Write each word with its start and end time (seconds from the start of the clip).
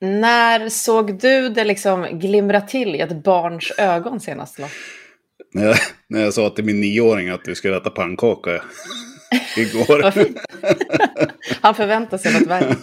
När 0.00 0.68
såg 0.68 1.20
du 1.20 1.48
det 1.48 1.64
liksom 1.64 2.18
glimra 2.18 2.60
till 2.60 2.94
i 2.94 3.00
ett 3.00 3.24
barns 3.24 3.72
ögon 3.78 4.20
senast? 4.20 4.56
Då? 4.56 4.66
När 5.54 5.66
jag, 5.66 5.76
när 6.08 6.20
jag 6.20 6.34
sa 6.34 6.50
till 6.50 6.64
min 6.64 6.80
nioåring 6.80 7.28
att 7.28 7.48
vi 7.48 7.54
skulle 7.54 7.76
äta 7.76 7.90
pannkaka 7.90 8.50
igår. 9.56 10.12
Han 11.62 11.74
förväntar 11.74 12.18
sig 12.18 12.32
något 12.32 12.48
värre. 12.48 12.76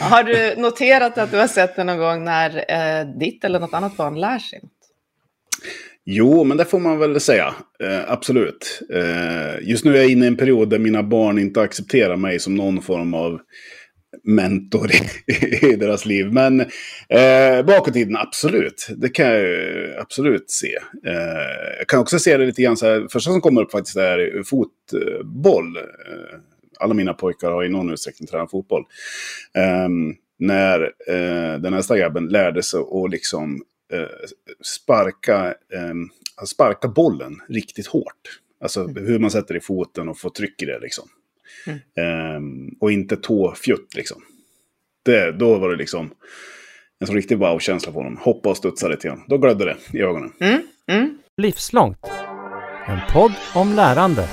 har 0.00 0.22
du 0.22 0.62
noterat 0.62 1.18
att 1.18 1.30
du 1.30 1.38
har 1.38 1.46
sett 1.46 1.76
det 1.76 1.84
någon 1.84 1.98
gång 1.98 2.24
när 2.24 2.64
eh, 2.68 3.06
ditt 3.18 3.44
eller 3.44 3.60
något 3.60 3.74
annat 3.74 3.96
barn 3.96 4.20
lär 4.20 4.38
sig 4.38 4.60
något? 4.62 4.72
Jo, 6.04 6.44
men 6.44 6.56
det 6.56 6.64
får 6.64 6.78
man 6.78 6.98
väl 6.98 7.20
säga. 7.20 7.54
Eh, 7.84 8.10
absolut. 8.12 8.82
Eh, 8.94 9.68
just 9.68 9.84
nu 9.84 9.92
är 9.96 10.00
jag 10.00 10.10
inne 10.10 10.24
i 10.24 10.28
en 10.28 10.36
period 10.36 10.70
där 10.70 10.78
mina 10.78 11.02
barn 11.02 11.38
inte 11.38 11.60
accepterar 11.60 12.16
mig 12.16 12.38
som 12.38 12.54
någon 12.54 12.82
form 12.82 13.14
av 13.14 13.40
mentor 14.24 14.90
i, 14.90 15.00
i 15.72 15.76
deras 15.76 16.06
liv. 16.06 16.32
Men 16.32 16.60
eh, 17.08 17.62
bakåt 17.66 17.88
i 17.88 17.92
tiden, 17.92 18.16
absolut. 18.16 18.88
Det 18.96 19.08
kan 19.08 19.26
jag 19.26 19.98
absolut 19.98 20.50
se. 20.50 20.76
Eh, 21.06 21.78
jag 21.78 21.88
kan 21.88 22.00
också 22.00 22.18
se 22.18 22.36
det 22.36 22.46
lite 22.46 22.62
grann 22.62 22.76
så 22.76 22.86
här, 22.86 23.06
första 23.10 23.30
som 23.30 23.40
kommer 23.40 23.62
upp 23.62 23.72
faktiskt 23.72 23.96
är 23.96 24.42
fotboll. 24.42 25.76
Eh, 25.76 26.38
alla 26.78 26.94
mina 26.94 27.14
pojkar 27.14 27.50
har 27.50 27.64
i 27.64 27.68
någon 27.68 27.92
utsträckning 27.92 28.26
tränat 28.26 28.50
fotboll. 28.50 28.84
Eh, 29.54 29.88
när 30.38 30.92
den 31.58 31.74
äldsta 31.74 31.98
grabben 31.98 32.28
lärde 32.28 32.62
sig 32.62 32.80
att 32.80 33.10
liksom 33.10 33.62
eh, 33.92 34.08
sparka, 34.62 35.46
eh, 35.46 35.94
sparka 36.46 36.88
bollen 36.88 37.40
riktigt 37.48 37.86
hårt. 37.86 38.40
Alltså 38.60 38.80
mm. 38.80 39.06
hur 39.06 39.18
man 39.18 39.30
sätter 39.30 39.56
i 39.56 39.60
foten 39.60 40.08
och 40.08 40.18
får 40.18 40.30
tryck 40.30 40.62
i 40.62 40.64
det 40.64 40.78
liksom. 40.78 41.08
Mm. 41.66 42.36
Um, 42.36 42.76
och 42.80 42.92
inte 42.92 43.16
tåfjutt 43.16 43.94
liksom. 43.96 44.22
Det, 45.04 45.32
då 45.32 45.58
var 45.58 45.70
det 45.70 45.76
liksom 45.76 46.10
en 47.00 47.06
så 47.06 47.12
riktig 47.12 47.38
wow-känsla 47.38 47.92
på 47.92 47.98
honom. 47.98 48.16
Hoppa 48.16 48.48
och 48.48 48.56
studsa 48.56 48.88
lite 48.88 49.08
grann. 49.08 49.24
Då 49.28 49.38
glödde 49.38 49.64
det 49.64 49.76
i 49.98 50.02
ögonen. 50.02 50.32
Mm. 50.40 50.62
Mm. 50.90 51.18
Livslångt. 51.36 52.06
En 52.86 52.98
podd 53.12 53.32
om 53.54 53.74
lärande. 53.74 54.28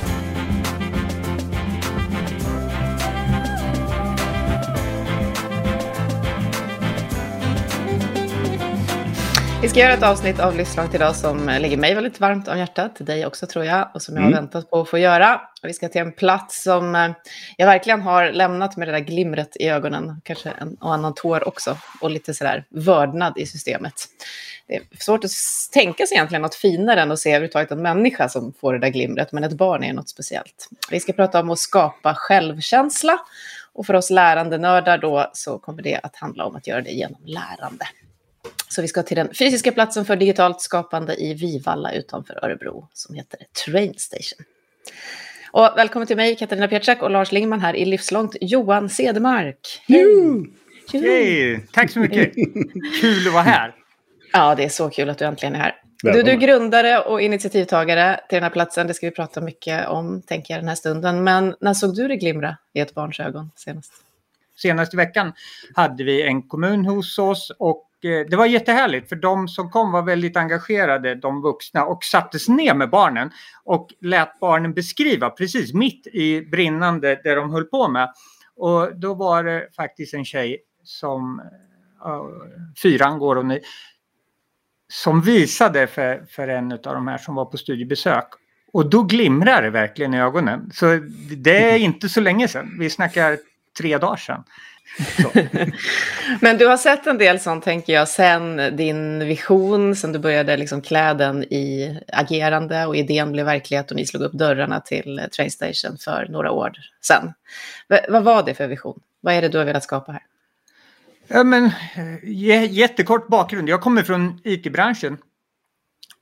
Vi 9.68 9.72
ska 9.72 9.80
göra 9.80 9.94
ett 9.94 10.04
avsnitt 10.04 10.40
av 10.40 10.56
Livslångt 10.56 10.96
idag 10.96 11.16
som 11.16 11.58
ligger 11.60 11.78
mig 11.78 11.96
väldigt 11.96 12.20
varmt 12.20 12.48
om 12.48 12.58
hjärtat, 12.58 12.92
dig 13.00 13.26
också 13.26 13.48
tror 13.48 13.66
jag, 13.66 13.90
och 13.94 14.02
som 14.02 14.16
jag 14.16 14.22
har 14.22 14.28
mm. 14.28 14.44
väntat 14.44 14.70
på 14.70 14.82
att 14.82 14.90
få 14.90 14.98
göra. 14.98 15.42
Vi 15.62 15.73
ska 15.73 15.90
till 15.90 16.02
en 16.02 16.12
plats 16.12 16.64
som 16.64 16.96
eh, 16.96 17.12
jag 17.58 17.66
verkligen 17.66 18.02
har 18.02 18.32
lämnat 18.32 18.78
med 18.78 18.88
det 18.88 18.92
där 18.92 19.00
glimret 19.00 19.58
i 19.58 19.70
ögonen, 19.70 20.22
kanske 20.23 20.50
en 20.50 20.76
och 20.76 20.94
annan 20.94 21.14
tår 21.14 21.48
också, 21.48 21.78
och 22.02 22.12
lite 22.12 22.34
sådär 22.34 22.66
vördnad 22.70 23.38
i 23.38 23.45
systemet. 23.45 23.94
Det 24.68 24.76
är 24.76 24.82
svårt 25.00 25.23
att 25.23 25.32
tänka 25.73 26.06
sig 26.06 26.16
egentligen 26.16 26.42
något 26.42 26.56
finare 26.56 27.02
än 27.02 27.12
att 27.12 27.20
se 27.20 27.30
överhuvudtaget 27.30 27.72
en 27.72 27.82
människa 27.82 28.30
som 28.30 28.54
får 28.62 28.73
det 28.73 28.80
där 28.80 28.90
glimret, 28.90 29.32
men 29.32 29.44
ett 29.44 29.54
barn 29.54 29.84
är 29.84 29.94
något 29.94 30.10
speciellt. 30.10 30.70
Vi 30.92 31.00
ska 31.00 31.14
prata 31.14 31.40
om 31.40 31.50
att 31.50 31.60
skapa 31.60 32.14
självkänsla, 32.16 33.20
och 33.73 33.86
för 33.86 33.94
oss 33.94 34.10
lärande 34.10 34.58
nördar 34.58 34.98
då 34.98 35.32
så 35.34 35.60
kommer 35.60 35.82
det 35.82 36.00
att 36.04 36.16
handla 36.16 36.45
om 36.45 36.56
att 36.56 36.68
göra 36.68 36.82
det 36.82 36.92
genom 36.92 37.22
lärande. 37.26 37.86
Så 38.70 38.82
vi 38.82 38.88
ska 38.88 39.04
till 39.04 39.18
den 39.18 39.34
fysiska 39.34 39.72
platsen 39.72 40.06
för 40.06 40.16
digitalt 40.16 40.62
skapande 40.62 41.16
i 41.16 41.34
Vivalla 41.34 41.92
utanför 41.92 42.46
Örebro 42.46 42.88
som 42.94 43.16
heter 43.16 43.40
Train 43.66 43.94
Station. 43.98 44.46
Och 45.52 45.73
välkommen 45.78 46.08
till 46.08 46.18
mig, 46.18 46.36
Katarina 46.36 46.68
Pietschak 46.68 47.02
och 47.02 47.12
Lars 47.12 47.32
Lingman 47.32 47.62
här 47.62 47.76
i 47.76 47.86
Livslångt, 47.86 48.36
Johan 48.42 48.90
Cedermark. 48.90 49.82
Hej! 49.88 50.45
Hej! 50.92 51.68
Tack 51.72 51.92
så 51.92 52.00
mycket! 52.00 52.34
Kul 53.02 53.28
att 53.28 53.34
vara 53.34 53.44
här. 53.44 53.76
Ja, 54.34 54.56
det 54.56 54.64
är 54.64 54.70
så 54.70 54.90
kul 54.90 55.10
att 55.10 55.18
du 55.18 55.26
äntligen 55.26 55.56
är 55.56 55.60
här. 55.60 55.76
Du, 56.04 56.23
du 56.23 56.32
är 56.32 56.36
grundare 56.36 57.00
och 57.00 57.22
initiativtagare 57.22 58.20
till 58.30 58.36
den 58.36 58.44
här 58.44 58.50
platsen. 58.50 58.88
Det 58.88 58.94
ska 58.94 59.08
vi 59.08 59.11
prata 59.11 59.42
mycket 59.42 59.88
om, 59.88 60.22
tänker 60.22 60.54
jag, 60.54 60.61
den 60.61 60.67
här 60.67 60.76
stunden. 60.76 61.23
Men 61.23 61.55
när 61.61 61.73
såg 61.73 61.95
du 61.95 62.08
det 62.08 62.16
glimra 62.16 62.58
i 62.73 62.80
ett 62.80 62.94
barns 62.94 63.20
ögon 63.20 63.52
senast? 63.55 63.94
Senaste 64.55 64.98
veckan 64.98 65.34
hade 65.76 66.04
vi 66.04 66.22
en 66.22 66.42
kommun 66.42 66.86
hos 66.86 67.20
oss 67.20 67.52
och 67.60 67.86
Eh, 68.04 68.30
det 68.30 68.36
var 68.36 68.46
jättehärligt 68.46 69.10
för 69.10 69.16
de 69.16 69.48
som 69.48 69.72
kom 69.72 69.92
var 69.92 70.02
väldigt 70.02 70.38
engagerade, 70.38 71.16
de 71.16 71.42
vuxna, 71.42 71.86
och 71.86 72.04
sattes 72.04 72.48
ner 72.50 72.74
med 72.74 72.90
barnen 72.90 73.32
och 73.64 73.88
lät 74.02 74.40
barnen 74.40 74.74
beskriva 74.74 75.30
precis 75.30 75.74
mitt 75.74 76.08
i 76.08 76.42
brinnande 76.42 77.22
det 77.24 77.36
de 77.36 77.52
höll 77.52 77.66
på 77.66 77.88
med. 77.88 78.14
Och 78.56 79.00
då 79.00 79.14
var 79.14 79.44
det 79.44 79.68
faktiskt 79.76 80.14
en 80.14 80.26
tjej 80.26 80.58
som, 80.84 81.42
fyran 82.82 83.20
går 83.20 83.36
hon 83.36 83.52
i, 83.52 83.60
som 84.88 85.22
visade 85.22 85.88
för, 85.88 86.26
för 86.30 86.48
en 86.48 86.72
av 86.72 86.80
de 86.80 87.08
här 87.08 87.18
som 87.18 87.36
var 87.36 87.46
på 87.46 87.58
studiebesök. 87.58 88.28
Och 88.74 88.90
då 88.90 89.04
glimrar 89.04 89.62
det 89.62 89.70
verkligen 89.70 90.14
i 90.14 90.22
ögonen. 90.22 90.72
Så 90.74 90.86
det 91.38 91.72
är 91.72 91.78
inte 91.78 92.10
så 92.10 92.22
länge 92.22 92.48
sedan, 92.48 92.78
vi 92.80 92.90
snackar 92.90 93.38
tre 93.78 93.98
dagar 93.98 94.16
sedan. 94.16 94.44
Men 96.42 96.58
du 96.58 96.67
har 96.67 96.77
sett 96.77 97.08
en 97.08 97.17
del 97.17 97.39
sånt, 97.39 97.64
tänker 97.64 97.93
jag, 97.93 98.08
sen 98.08 98.75
din 98.75 99.20
vision, 99.20 99.95
sen 99.95 100.11
du 100.11 100.20
började 100.20 100.58
liksom 100.58 100.81
klä 100.81 101.14
den 101.14 101.43
i 101.43 101.99
agerande 102.08 102.86
och 102.86 102.95
idén 102.95 103.31
blev 103.31 103.45
verklighet 103.45 103.92
och 103.92 103.98
ni 103.98 104.05
slog 104.05 104.23
upp 104.23 104.33
dörrarna 104.33 104.80
till 104.80 105.21
Train 105.36 105.52
Station 105.52 105.98
för 105.98 106.27
några 106.30 106.52
år 106.52 106.71
sedan. 107.02 107.33
V 107.89 107.99
vad 108.09 108.23
var 108.23 108.43
det 108.43 108.53
för 108.53 108.67
vision? 108.67 108.99
Vad 109.21 109.33
är 109.33 109.42
det 109.42 109.49
du 109.49 109.58
har 109.58 109.65
velat 109.65 109.83
skapa 109.83 110.11
här? 110.11 110.21
Ja, 111.27 111.43
men, 111.43 111.71
jättekort 112.69 113.27
bakgrund. 113.27 113.69
Jag 113.69 113.81
kommer 113.81 114.04
från 114.04 114.39
IT-branschen. 114.43 115.17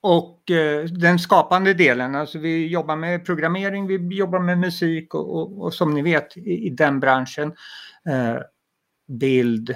Och 0.02 0.52
eh, 0.52 0.84
den 0.84 1.20
skapande 1.20 1.74
delen, 1.74 2.16
alltså 2.16 2.40
vi 2.40 2.68
jobbar 2.68 2.96
med 2.96 3.26
programmering, 3.26 3.88
vi 3.88 4.16
jobbar 4.16 4.40
med 4.40 4.58
musik 4.58 5.14
och, 5.14 5.36
och, 5.36 5.62
och 5.62 5.74
som 5.74 5.94
ni 5.94 6.02
vet 6.02 6.38
i, 6.38 6.68
i 6.68 6.70
den 6.70 7.00
branschen. 7.00 7.54
Eh, 8.10 8.38
bild 9.08 9.76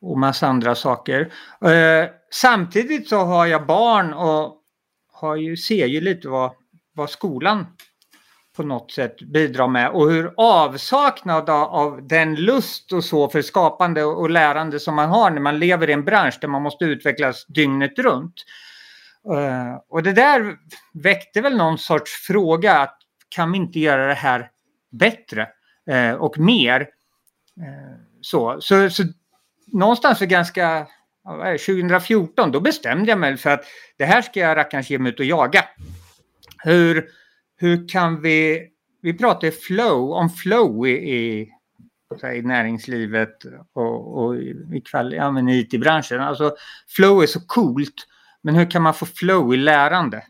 och 0.00 0.18
massa 0.18 0.46
andra 0.46 0.74
saker. 0.74 1.32
Eh, 1.64 2.08
samtidigt 2.30 3.08
så 3.08 3.16
har 3.16 3.46
jag 3.46 3.66
barn 3.66 4.14
och 4.14 4.62
har 5.12 5.36
ju, 5.36 5.56
ser 5.56 5.86
ju 5.86 6.00
lite 6.00 6.28
vad, 6.28 6.52
vad 6.94 7.10
skolan 7.10 7.66
på 8.56 8.62
något 8.62 8.90
sätt 8.90 9.22
bidrar 9.22 9.68
med 9.68 9.90
och 9.90 10.10
hur 10.10 10.34
avsaknad 10.36 11.50
av 11.50 12.06
den 12.08 12.34
lust 12.34 12.92
och 12.92 13.04
så 13.04 13.28
för 13.28 13.42
skapande 13.42 14.04
och 14.04 14.30
lärande 14.30 14.80
som 14.80 14.94
man 14.94 15.08
har 15.08 15.30
när 15.30 15.40
man 15.40 15.58
lever 15.58 15.90
i 15.90 15.92
en 15.92 16.04
bransch 16.04 16.38
där 16.40 16.48
man 16.48 16.62
måste 16.62 16.84
utvecklas 16.84 17.46
dygnet 17.46 17.98
runt. 17.98 18.34
Uh, 19.32 19.76
och 19.88 20.02
det 20.02 20.12
där 20.12 20.56
väckte 20.94 21.40
väl 21.40 21.56
någon 21.56 21.78
sorts 21.78 22.26
fråga 22.26 22.78
att 22.78 22.98
kan 23.28 23.52
vi 23.52 23.58
inte 23.58 23.80
göra 23.80 24.06
det 24.06 24.14
här 24.14 24.50
bättre 24.90 25.48
uh, 25.90 26.12
och 26.12 26.38
mer? 26.38 26.80
Uh, 27.60 27.95
så, 28.26 28.56
så, 28.60 28.90
så 28.90 29.02
någonstans 29.72 30.18
för 30.18 30.26
ganska, 30.26 30.86
2014, 31.66 32.52
då 32.52 32.60
bestämde 32.60 33.10
jag 33.10 33.18
mig 33.18 33.36
för 33.36 33.50
att 33.50 33.64
det 33.96 34.04
här 34.04 34.22
ska 34.22 34.40
jag 34.40 34.56
rackarns 34.56 34.90
ge 34.90 34.98
mig 34.98 35.12
ut 35.12 35.20
och 35.20 35.26
jaga. 35.26 35.64
Hur, 36.62 37.08
hur 37.56 37.88
kan 37.88 38.22
vi, 38.22 38.68
vi 39.02 39.18
pratar 39.18 39.50
flow, 39.50 40.12
om 40.12 40.30
flow 40.30 40.86
i, 40.86 40.90
i, 40.90 41.52
i 42.34 42.42
näringslivet 42.42 43.36
och, 43.72 44.24
och 44.24 44.36
i, 44.36 44.82
ja, 44.92 45.40
i 45.50 45.60
IT-branschen. 45.60 46.20
Alltså 46.20 46.56
flow 46.88 47.22
är 47.22 47.26
så 47.26 47.40
coolt, 47.46 48.06
men 48.42 48.54
hur 48.54 48.70
kan 48.70 48.82
man 48.82 48.94
få 48.94 49.06
flow 49.06 49.54
i 49.54 49.56
lärande? 49.56 50.24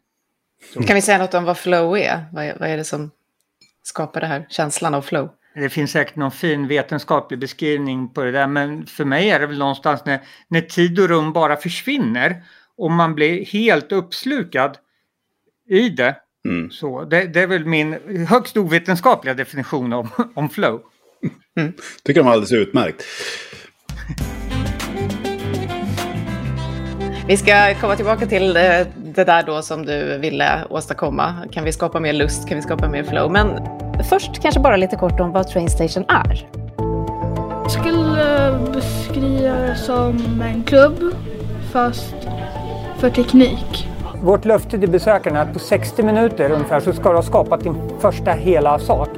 Så. 0.73 0.83
Kan 0.83 0.95
vi 0.95 1.03
säga 1.03 1.19
något 1.19 1.35
om 1.35 1.45
vad 1.45 1.59
flow 1.59 1.99
är? 1.99 2.25
Vad, 2.33 2.45
är? 2.45 2.57
vad 2.59 2.69
är 2.69 2.77
det 2.77 2.85
som 2.85 3.11
skapar 3.83 4.21
det 4.21 4.27
här 4.27 4.47
känslan 4.49 4.95
av 4.95 5.03
flow? 5.03 5.31
Det 5.61 5.69
finns 5.69 5.91
säkert 5.91 6.17
någon 6.17 6.31
fin 6.31 6.69
vetenskaplig 6.69 7.39
beskrivning 7.39 8.09
på 8.09 8.23
det 8.23 8.31
där 8.31 8.47
men 8.47 8.87
för 8.87 9.05
mig 9.05 9.31
är 9.31 9.41
det 9.41 9.47
väl 9.47 9.59
någonstans 9.59 10.05
när, 10.05 10.21
när 10.49 10.61
tid 10.61 11.01
och 11.01 11.09
rum 11.09 11.33
bara 11.33 11.57
försvinner 11.57 12.43
och 12.77 12.91
man 12.91 13.15
blir 13.15 13.45
helt 13.45 13.93
uppslukad 13.93 14.77
i 15.69 15.89
det. 15.89 16.17
Mm. 16.49 16.71
Så 16.71 17.05
det, 17.05 17.25
det, 17.25 17.41
är 17.41 17.47
väl 17.47 17.65
min 17.65 17.97
högst 18.29 18.57
ovetenskapliga 18.57 19.35
definition 19.35 19.93
om, 19.93 20.09
om 20.35 20.49
flow. 20.49 20.81
Mm. 21.59 21.73
Tycker 22.05 22.21
de 22.21 22.27
var 22.27 22.33
alldeles 22.33 22.53
utmärkt. 22.53 23.05
Vi 27.29 27.37
ska 27.37 27.75
komma 27.75 27.97
tillbaka 27.97 28.27
till 28.27 28.57
eh, 28.57 28.63
det 28.97 29.25
där 29.25 29.43
då 29.43 29.63
som 29.63 29.87
du 29.87 30.19
ville 30.19 30.65
åstadkomma. 30.71 31.49
Kan 31.53 31.65
vi 31.65 31.73
skapa 31.73 32.01
mer 32.01 32.13
lust? 32.13 32.49
Kan 32.49 32.57
vi 32.57 32.63
skapa 32.63 32.89
mer 32.89 33.05
flow? 33.05 33.33
Men 33.33 33.49
Först 34.05 34.43
kanske 34.43 34.61
bara 34.61 34.77
lite 34.77 34.97
kort 34.97 35.21
om 35.21 35.33
vad 35.33 35.49
Train 35.49 35.71
Station 35.71 36.05
är. 36.09 36.49
Jag 37.63 37.71
skulle 37.71 38.59
beskriva 38.75 39.55
det 39.55 39.77
som 39.77 40.43
en 40.43 40.65
klubb, 40.65 41.15
fast 41.73 42.15
för 42.99 43.11
teknik. 43.11 43.89
Vårt 44.23 44.45
löfte 44.45 44.79
till 44.79 44.91
besökarna 44.91 45.39
är 45.39 45.43
att 45.43 45.53
på 45.53 45.59
60 45.59 46.03
minuter 46.03 46.51
ungefär 46.51 46.81
så 46.81 46.93
ska 46.93 47.09
du 47.09 47.15
ha 47.15 47.23
skapat 47.23 47.61
din 47.61 47.77
första 48.01 48.31
hela 48.31 48.79
sak. 48.79 49.09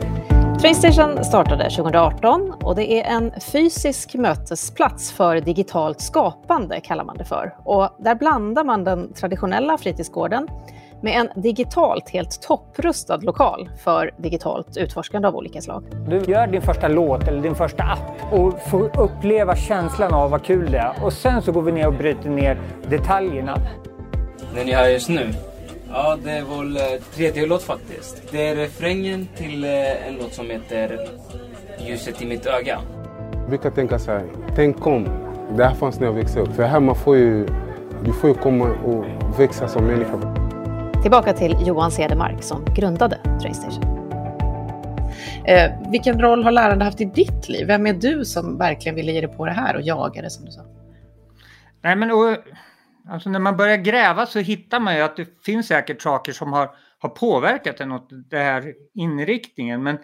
Trainstation 0.60 1.24
startade 1.24 1.70
2018 1.70 2.52
och 2.62 2.74
det 2.74 2.92
är 2.92 3.16
en 3.16 3.32
fysisk 3.40 4.14
mötesplats 4.14 5.12
för 5.12 5.40
digitalt 5.40 6.00
skapande 6.00 6.80
kallar 6.80 7.04
man 7.04 7.16
det 7.16 7.24
för. 7.24 7.54
Och 7.64 7.88
där 7.98 8.14
blandar 8.14 8.64
man 8.64 8.84
den 8.84 9.12
traditionella 9.12 9.78
fritidsgården 9.78 10.48
med 11.02 11.20
en 11.20 11.42
digitalt 11.42 12.10
helt 12.10 12.42
topprustad 12.42 13.16
lokal 13.16 13.68
för 13.84 14.10
digitalt 14.16 14.76
utforskande 14.76 15.28
av 15.28 15.36
olika 15.36 15.60
slag. 15.60 15.84
Du 16.08 16.32
gör 16.32 16.46
din 16.46 16.62
första 16.62 16.88
låt 16.88 17.28
eller 17.28 17.42
din 17.42 17.54
första 17.54 17.82
app 17.82 18.32
och 18.32 18.62
får 18.70 19.00
uppleva 19.00 19.56
känslan 19.56 20.14
av 20.14 20.30
vad 20.30 20.44
kul 20.44 20.70
det 20.70 20.78
är. 20.78 21.04
Och 21.04 21.12
sen 21.12 21.42
så 21.42 21.52
går 21.52 21.62
vi 21.62 21.72
ner 21.72 21.86
och 21.86 21.94
bryter 21.94 22.30
ner 22.30 22.60
detaljerna. 22.90 23.58
Den 24.54 24.66
ni 24.66 24.72
hör 24.72 24.88
just 24.88 25.08
nu, 25.08 25.34
ja 25.92 26.16
det 26.24 26.30
är 26.30 26.42
vår 26.42 26.64
eh, 26.64 27.00
tredje 27.14 27.46
låt 27.46 27.62
faktiskt. 27.62 28.22
Det 28.30 28.48
är 28.48 28.56
refrängen 28.56 29.28
till 29.36 29.64
eh, 29.64 30.08
en 30.08 30.16
låt 30.22 30.34
som 30.34 30.50
heter 30.50 31.08
Ljuset 31.80 32.22
i 32.22 32.26
mitt 32.26 32.46
öga. 32.46 32.78
Jag 33.32 33.48
brukar 33.48 33.70
tänka 33.70 33.98
så 33.98 34.10
här, 34.10 34.24
tänk 34.56 34.86
om 34.86 35.08
det 35.56 35.64
här 35.64 35.74
fanns 35.74 36.00
när 36.00 36.06
jag 36.06 36.14
växte 36.14 36.40
upp. 36.40 36.52
För 36.52 36.62
här 36.62 36.80
man 36.80 36.94
får 36.94 37.16
ju, 37.16 37.46
du 38.04 38.12
får 38.12 38.30
ju 38.30 38.34
komma 38.34 38.70
och 38.84 39.04
växa 39.40 39.68
som 39.68 39.84
människa. 39.84 40.47
Tillbaka 41.02 41.32
till 41.32 41.56
Johan 41.66 41.90
Cedermark 41.90 42.42
som 42.42 42.64
grundade 42.64 43.20
Trainstation. 43.40 43.84
Eh, 45.46 45.90
vilken 45.90 46.20
roll 46.20 46.44
har 46.44 46.50
lärande 46.50 46.84
haft 46.84 47.00
i 47.00 47.04
ditt 47.04 47.48
liv? 47.48 47.66
Vem 47.66 47.86
är 47.86 47.92
du 47.92 48.24
som 48.24 48.58
verkligen 48.58 48.94
ville 48.94 49.12
ge 49.12 49.20
dig 49.20 49.30
på 49.30 49.46
det 49.46 49.52
här 49.52 49.76
och 49.76 49.82
jaga 49.82 50.22
det 50.22 50.30
som 50.30 50.44
du 50.44 50.50
sa? 50.50 50.62
Nej, 51.82 51.96
men 51.96 52.10
och, 52.10 52.36
alltså 53.08 53.30
när 53.30 53.38
man 53.38 53.56
börjar 53.56 53.76
gräva 53.76 54.26
så 54.26 54.38
hittar 54.38 54.80
man 54.80 54.96
ju 54.96 55.02
att 55.02 55.16
det 55.16 55.44
finns 55.44 55.66
säkert 55.66 56.02
saker 56.02 56.32
som 56.32 56.52
har, 56.52 56.70
har 56.98 57.08
påverkat 57.08 57.80
en 57.80 57.92
åt 57.92 58.08
den 58.10 58.42
här 58.42 58.74
inriktningen. 58.94 59.82
Men 59.82 59.98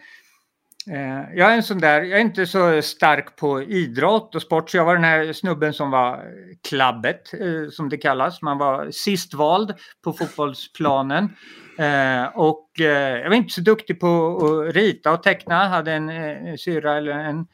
Eh, 0.91 1.39
jag 1.39 1.53
är 1.53 1.57
en 1.57 1.63
sån 1.63 1.79
där, 1.79 2.03
jag 2.03 2.19
är 2.19 2.25
inte 2.25 2.47
så 2.47 2.83
stark 2.83 3.37
på 3.37 3.63
idrott 3.63 4.35
och 4.35 4.43
sport 4.43 4.71
så 4.71 4.77
jag 4.77 4.85
var 4.85 4.95
den 4.95 5.05
här 5.05 5.33
snubben 5.33 5.73
som 5.73 5.91
var 5.91 6.33
klabbet 6.69 7.35
eh, 7.35 7.71
som 7.71 7.89
det 7.89 7.97
kallas. 7.97 8.43
Man 8.43 8.59
var 8.59 8.91
sist 8.91 9.35
vald 9.35 9.75
på 10.05 10.13
fotbollsplanen. 10.13 11.37
Eh, 11.79 12.25
och 12.25 12.71
jag 12.77 13.29
var 13.29 13.37
inte 13.37 13.55
så 13.55 13.61
duktig 13.61 14.01
på 14.01 14.37
att 14.37 14.75
rita 14.75 15.13
och 15.13 15.23
teckna. 15.23 15.55
Jag 15.55 15.71
hade 15.71 15.93
en 15.93 16.59
syra 16.59 16.97
eller 16.97 17.13
en 17.13 17.47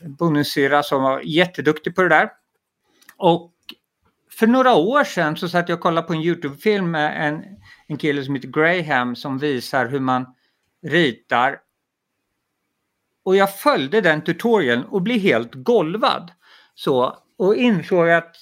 bonussyra 0.00 0.82
som 0.82 1.02
var 1.02 1.20
jätteduktig 1.20 1.94
på 1.94 2.02
det 2.02 2.08
där. 2.08 2.30
Och 3.16 3.52
för 4.30 4.46
några 4.46 4.74
år 4.74 5.04
sedan 5.04 5.36
så 5.36 5.48
satt 5.48 5.68
jag 5.68 5.76
och 5.76 5.82
kollade 5.82 6.06
på 6.06 6.12
en 6.12 6.22
Youtube-film 6.22 6.90
med 6.90 7.28
en, 7.28 7.44
en 7.86 7.96
kille 7.96 8.24
som 8.24 8.34
heter 8.34 8.48
Graham 8.48 9.16
som 9.16 9.38
visar 9.38 9.86
hur 9.86 10.00
man 10.00 10.26
ritar. 10.82 11.56
Och 13.28 13.36
jag 13.36 13.58
följde 13.58 14.00
den 14.00 14.24
tutorialen 14.24 14.84
och 14.84 15.02
blev 15.02 15.18
helt 15.18 15.54
golvad. 15.54 16.32
Så, 16.74 17.18
och 17.38 17.56
insåg 17.56 18.10
att 18.10 18.36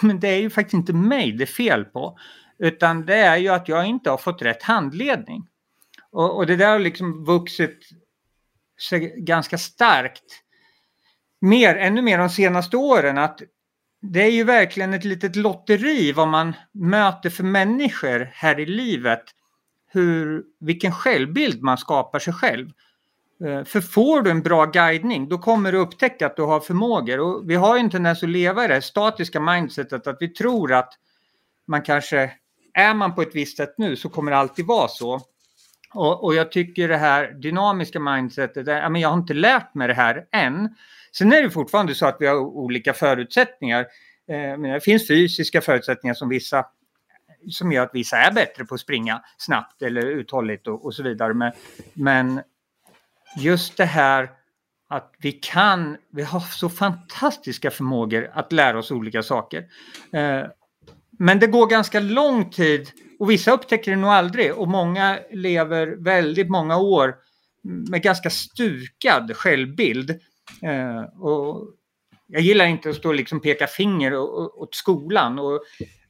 men 0.00 0.20
det 0.20 0.28
är 0.28 0.40
ju 0.40 0.50
faktiskt 0.50 0.74
inte 0.74 0.92
mig 0.92 1.32
det 1.32 1.44
är 1.44 1.46
fel 1.46 1.84
på. 1.84 2.18
Utan 2.58 3.06
det 3.06 3.16
är 3.16 3.36
ju 3.36 3.48
att 3.48 3.68
jag 3.68 3.86
inte 3.86 4.10
har 4.10 4.16
fått 4.16 4.42
rätt 4.42 4.62
handledning. 4.62 5.46
Och, 6.12 6.36
och 6.36 6.46
det 6.46 6.56
där 6.56 6.70
har 6.70 6.78
liksom 6.78 7.24
vuxit 7.24 7.88
sig 8.88 9.14
ganska 9.16 9.58
starkt. 9.58 10.24
Mer, 11.40 11.76
ännu 11.76 12.02
mer 12.02 12.18
de 12.18 12.28
senaste 12.28 12.76
åren. 12.76 13.18
att 13.18 13.42
det 14.02 14.22
är 14.22 14.30
ju 14.30 14.44
verkligen 14.44 14.94
ett 14.94 15.04
litet 15.04 15.36
lotteri 15.36 16.12
vad 16.12 16.28
man 16.28 16.52
möter 16.72 17.30
för 17.30 17.44
människor 17.44 18.30
här 18.32 18.60
i 18.60 18.66
livet. 18.66 19.24
Hur, 19.92 20.44
vilken 20.60 20.92
självbild 20.92 21.62
man 21.62 21.78
skapar 21.78 22.18
sig 22.18 22.32
själv. 22.32 22.70
Eh, 23.44 23.64
för 23.64 23.80
får 23.80 24.22
du 24.22 24.30
en 24.30 24.42
bra 24.42 24.64
guidning 24.64 25.28
då 25.28 25.38
kommer 25.38 25.72
du 25.72 25.78
upptäcka 25.78 26.26
att 26.26 26.36
du 26.36 26.42
har 26.42 26.60
förmågor. 26.60 27.20
Och 27.20 27.50
vi 27.50 27.54
har 27.54 27.76
ju 27.76 27.80
en 27.80 27.90
tendens 27.90 28.22
att 28.22 28.28
leva 28.28 28.64
i 28.64 28.68
det 28.68 28.82
statiska 28.82 29.40
mindsetet 29.40 30.06
att 30.06 30.16
vi 30.20 30.28
tror 30.28 30.72
att 30.72 30.92
man 31.66 31.82
kanske, 31.82 32.32
är 32.74 32.94
man 32.94 33.14
på 33.14 33.22
ett 33.22 33.34
visst 33.34 33.56
sätt 33.56 33.74
nu 33.78 33.96
så 33.96 34.08
kommer 34.08 34.30
det 34.30 34.36
alltid 34.38 34.66
vara 34.66 34.88
så. 34.88 35.20
Och, 35.94 36.24
och 36.24 36.34
jag 36.34 36.52
tycker 36.52 36.88
det 36.88 36.96
här 36.96 37.32
dynamiska 37.32 38.00
mindsetet, 38.00 38.66
ja, 38.66 38.88
men 38.88 39.00
jag 39.00 39.08
har 39.08 39.18
inte 39.18 39.34
lärt 39.34 39.74
mig 39.74 39.88
det 39.88 39.94
här 39.94 40.26
än. 40.32 40.74
Sen 41.12 41.32
är 41.32 41.42
det 41.42 41.50
fortfarande 41.50 41.94
så 41.94 42.06
att 42.06 42.16
vi 42.20 42.26
har 42.26 42.36
olika 42.36 42.92
förutsättningar. 42.92 43.86
Eh, 44.28 44.58
det 44.58 44.80
finns 44.84 45.08
fysiska 45.08 45.60
förutsättningar 45.60 46.14
som 46.14 46.28
vissa 46.28 46.66
som 47.48 47.72
gör 47.72 47.82
att 47.82 47.94
vissa 47.94 48.16
är 48.16 48.32
bättre 48.32 48.64
på 48.64 48.74
att 48.74 48.80
springa 48.80 49.22
snabbt 49.38 49.82
eller 49.82 50.06
uthålligt 50.06 50.66
och, 50.66 50.84
och 50.84 50.94
så 50.94 51.02
vidare. 51.02 51.34
Men, 51.34 51.52
men 51.94 52.40
just 53.36 53.76
det 53.76 53.84
här 53.84 54.30
att 54.88 55.14
vi 55.18 55.32
kan, 55.32 55.96
vi 56.12 56.22
har 56.22 56.40
så 56.40 56.68
fantastiska 56.68 57.70
förmågor 57.70 58.30
att 58.34 58.52
lära 58.52 58.78
oss 58.78 58.90
olika 58.90 59.22
saker. 59.22 59.66
Eh, 60.12 60.42
men 61.18 61.38
det 61.38 61.46
går 61.46 61.66
ganska 61.66 62.00
lång 62.00 62.50
tid 62.50 62.90
och 63.18 63.30
vissa 63.30 63.52
upptäcker 63.52 63.90
det 63.90 63.96
nog 63.96 64.10
aldrig 64.10 64.54
och 64.54 64.68
många 64.68 65.18
lever 65.32 65.86
väldigt 65.86 66.48
många 66.48 66.76
år 66.76 67.14
med 67.62 68.02
ganska 68.02 68.30
stukad 68.30 69.36
självbild. 69.36 70.10
Eh, 70.62 71.20
och 71.20 71.68
jag 72.26 72.42
gillar 72.42 72.66
inte 72.66 72.90
att 72.90 72.96
stå 72.96 73.08
och 73.08 73.14
liksom 73.14 73.40
peka 73.40 73.66
finger 73.66 74.16
åt 74.16 74.74
skolan 74.74 75.38
och 75.38 75.60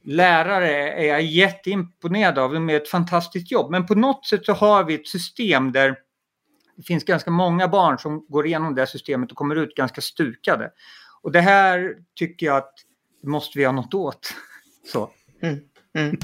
lärare 0.03 0.91
är 0.93 1.05
jag 1.05 1.21
jätteimponerad 1.21 2.39
av, 2.39 2.53
de 2.53 2.69
gör 2.69 2.77
ett 2.77 2.89
fantastiskt 2.89 3.51
jobb. 3.51 3.71
Men 3.71 3.85
på 3.85 3.95
något 3.95 4.25
sätt 4.25 4.45
så 4.45 4.53
har 4.53 4.83
vi 4.83 4.93
ett 4.93 5.07
system 5.07 5.71
där 5.71 5.95
det 6.81 6.85
finns 6.85 7.03
ganska 7.03 7.31
många 7.31 7.67
barn 7.67 7.99
som 7.99 8.25
går 8.29 8.45
igenom 8.45 8.75
det 8.75 8.87
systemet 8.87 9.31
och 9.31 9.37
kommer 9.37 9.55
ut 9.55 9.75
ganska 9.75 10.01
stukade. 10.01 10.71
Och 11.21 11.31
det 11.31 11.41
här 11.41 11.95
tycker 12.15 12.45
jag 12.45 12.57
att 12.57 12.73
måste 13.23 13.59
vi 13.59 13.65
ha 13.65 13.71
något 13.71 13.93
åt. 13.93 14.33
Så. 14.91 15.09
Mm. 15.41 15.59
Mm. 15.97 16.17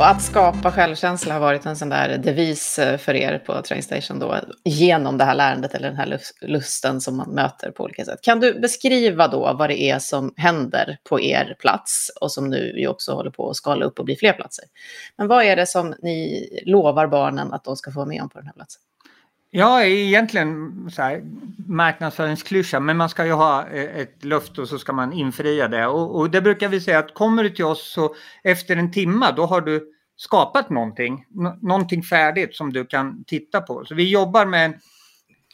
Och 0.00 0.08
att 0.08 0.22
skapa 0.22 0.72
självkänsla 0.72 1.34
har 1.34 1.40
varit 1.40 1.66
en 1.66 1.76
sån 1.76 1.88
där 1.88 2.18
devis 2.18 2.78
eh, 2.78 2.98
för 2.98 3.14
er 3.14 3.38
på 3.38 3.62
Trainstation 3.62 4.18
då, 4.18 4.36
genom 4.64 5.18
det 5.18 5.24
här 5.24 5.34
lärandet 5.34 5.74
eller 5.74 5.88
den 5.88 5.96
här 5.96 6.20
lusten 6.40 7.00
som 7.00 7.16
man 7.16 7.30
möter 7.30 7.70
på 7.70 7.84
olika 7.84 8.04
sätt. 8.04 8.18
Kan 8.22 8.40
du 8.40 8.60
beskriva 8.60 9.28
då 9.28 9.54
vad 9.58 9.70
det 9.70 9.80
är 9.82 9.98
som 9.98 10.34
händer 10.36 10.98
på 11.08 11.20
er 11.20 11.56
plats 11.58 12.10
och 12.20 12.32
som 12.32 12.50
nu 12.50 12.80
ju 12.80 12.88
också 12.88 13.12
håller 13.12 13.30
på 13.30 13.50
att 13.50 13.56
skala 13.56 13.84
upp 13.84 13.98
och 13.98 14.04
bli 14.04 14.16
fler 14.16 14.32
platser? 14.32 14.64
Men 15.16 15.28
vad 15.28 15.44
är 15.44 15.56
det 15.56 15.66
som 15.66 15.94
ni 16.02 16.48
lovar 16.66 17.06
barnen 17.06 17.52
att 17.52 17.64
de 17.64 17.76
ska 17.76 17.90
få 17.90 18.06
med 18.06 18.22
om 18.22 18.28
på 18.28 18.38
den 18.38 18.46
här 18.46 18.54
platsen? 18.54 18.82
Ja, 19.52 19.84
egentligen 19.84 20.90
så 20.92 21.02
här, 21.02 21.22
marknadsföringsklyscha, 21.66 22.80
men 22.80 22.96
man 22.96 23.08
ska 23.08 23.26
ju 23.26 23.32
ha 23.32 23.68
eh, 23.68 23.98
ett 23.98 24.24
löfte 24.24 24.60
och 24.60 24.68
så 24.68 24.78
ska 24.78 24.92
man 24.92 25.12
infria 25.12 25.68
det. 25.68 25.86
Och, 25.86 26.16
och, 26.16 26.30
det 26.30 26.40
brukar 26.40 26.68
vi 26.68 26.80
säga 26.80 26.98
att 26.98 27.14
kommer 27.14 27.42
du 27.42 27.50
till 27.50 27.64
oss 27.64 27.92
så 27.92 28.14
efter 28.44 28.76
en 28.76 28.92
timma 28.92 29.32
då 29.32 29.46
har 29.46 29.60
du 29.60 29.92
skapat 30.16 30.70
någonting, 30.70 31.24
någonting 31.62 32.02
färdigt 32.02 32.56
som 32.56 32.72
du 32.72 32.86
kan 32.86 33.24
titta 33.24 33.60
på. 33.60 33.84
Så 33.84 33.94
vi 33.94 34.10
jobbar 34.10 34.46
med 34.46 34.64
en, 34.64 34.74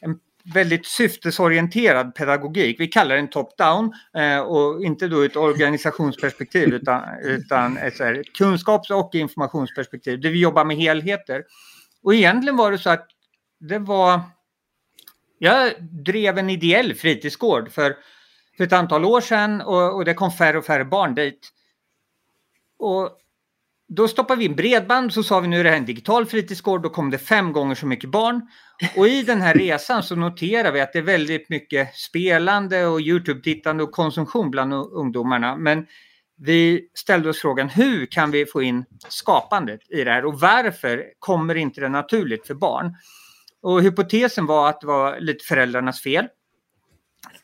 en 0.01 0.19
väldigt 0.55 0.87
syftesorienterad 0.87 2.15
pedagogik. 2.15 2.81
Vi 2.81 2.87
kallar 2.87 3.17
den 3.17 3.29
top-down 3.29 3.93
eh, 4.19 4.39
och 4.39 4.85
inte 4.85 5.09
då 5.09 5.23
ett 5.23 5.37
organisationsperspektiv 5.37 6.69
utan, 6.75 7.03
utan 7.25 7.77
ett, 7.77 7.99
här, 7.99 8.15
ett 8.15 8.33
kunskaps 8.39 8.91
och 8.91 9.15
informationsperspektiv 9.15 10.21
där 10.21 10.31
vi 10.31 10.41
jobbar 10.41 10.65
med 10.65 10.77
helheter. 10.77 11.45
Och 12.03 12.15
egentligen 12.15 12.57
var 12.57 12.73
det 12.73 12.79
så 12.79 12.91
att 12.91 13.09
det 13.61 13.79
var... 13.79 14.21
Jag 15.39 15.73
drev 16.05 16.39
en 16.39 16.51
ideell 16.51 16.95
fritidsgård 16.95 17.71
för, 17.73 17.97
för 18.57 18.65
ett 18.65 18.73
antal 18.73 19.05
år 19.05 19.21
sedan 19.21 19.61
och, 19.61 19.97
och 19.97 20.05
det 20.05 20.15
kom 20.15 20.33
färre 20.33 20.59
och 20.59 20.65
färre 20.65 20.85
barn 20.85 21.15
dit. 21.15 21.53
Och 22.79 23.19
då 23.89 24.09
stoppade 24.09 24.39
vi 24.39 24.45
in 24.45 24.57
bredband 24.57 25.13
så 25.13 25.23
sa 25.23 25.41
vi 25.41 25.49
nu 25.49 25.61
är 25.61 25.65
det 25.65 25.71
här 25.71 25.77
en 25.77 25.85
digital 25.85 26.27
fritidsgård. 26.27 26.83
Då 26.83 26.89
kom 26.89 27.11
det 27.11 27.19
fem 27.19 27.53
gånger 27.53 27.75
så 27.75 27.87
mycket 27.87 28.11
barn. 28.11 28.49
Och 28.97 29.09
i 29.09 29.23
den 29.23 29.41
här 29.41 29.55
resan 29.55 30.03
så 30.03 30.17
noterar 30.17 30.73
vi 30.73 30.81
att 30.81 30.93
det 30.93 30.99
är 30.99 31.03
väldigt 31.03 31.49
mycket 31.49 31.95
spelande 31.95 32.87
och 32.87 33.01
Youtube-tittande 33.01 33.83
och 33.83 33.93
konsumtion 33.93 34.51
bland 34.51 34.75
ungdomarna. 34.75 35.57
Men 35.57 35.87
vi 36.39 36.89
ställde 36.95 37.29
oss 37.29 37.39
frågan 37.39 37.69
hur 37.69 38.07
kan 38.07 38.31
vi 38.31 38.47
få 38.47 38.63
in 38.63 38.85
skapandet 39.09 39.81
i 39.91 40.05
det 40.05 40.11
här 40.11 40.25
och 40.25 40.41
varför 40.41 41.05
kommer 41.19 41.55
inte 41.55 41.81
det 41.81 41.89
naturligt 41.89 42.47
för 42.47 42.55
barn? 42.55 42.95
Och 43.67 43.83
hypotesen 43.83 44.47
var 44.47 44.69
att 44.69 44.81
det 44.81 44.87
var 44.87 45.21
lite 45.21 45.45
föräldrarnas 45.45 46.03
fel. 46.03 46.29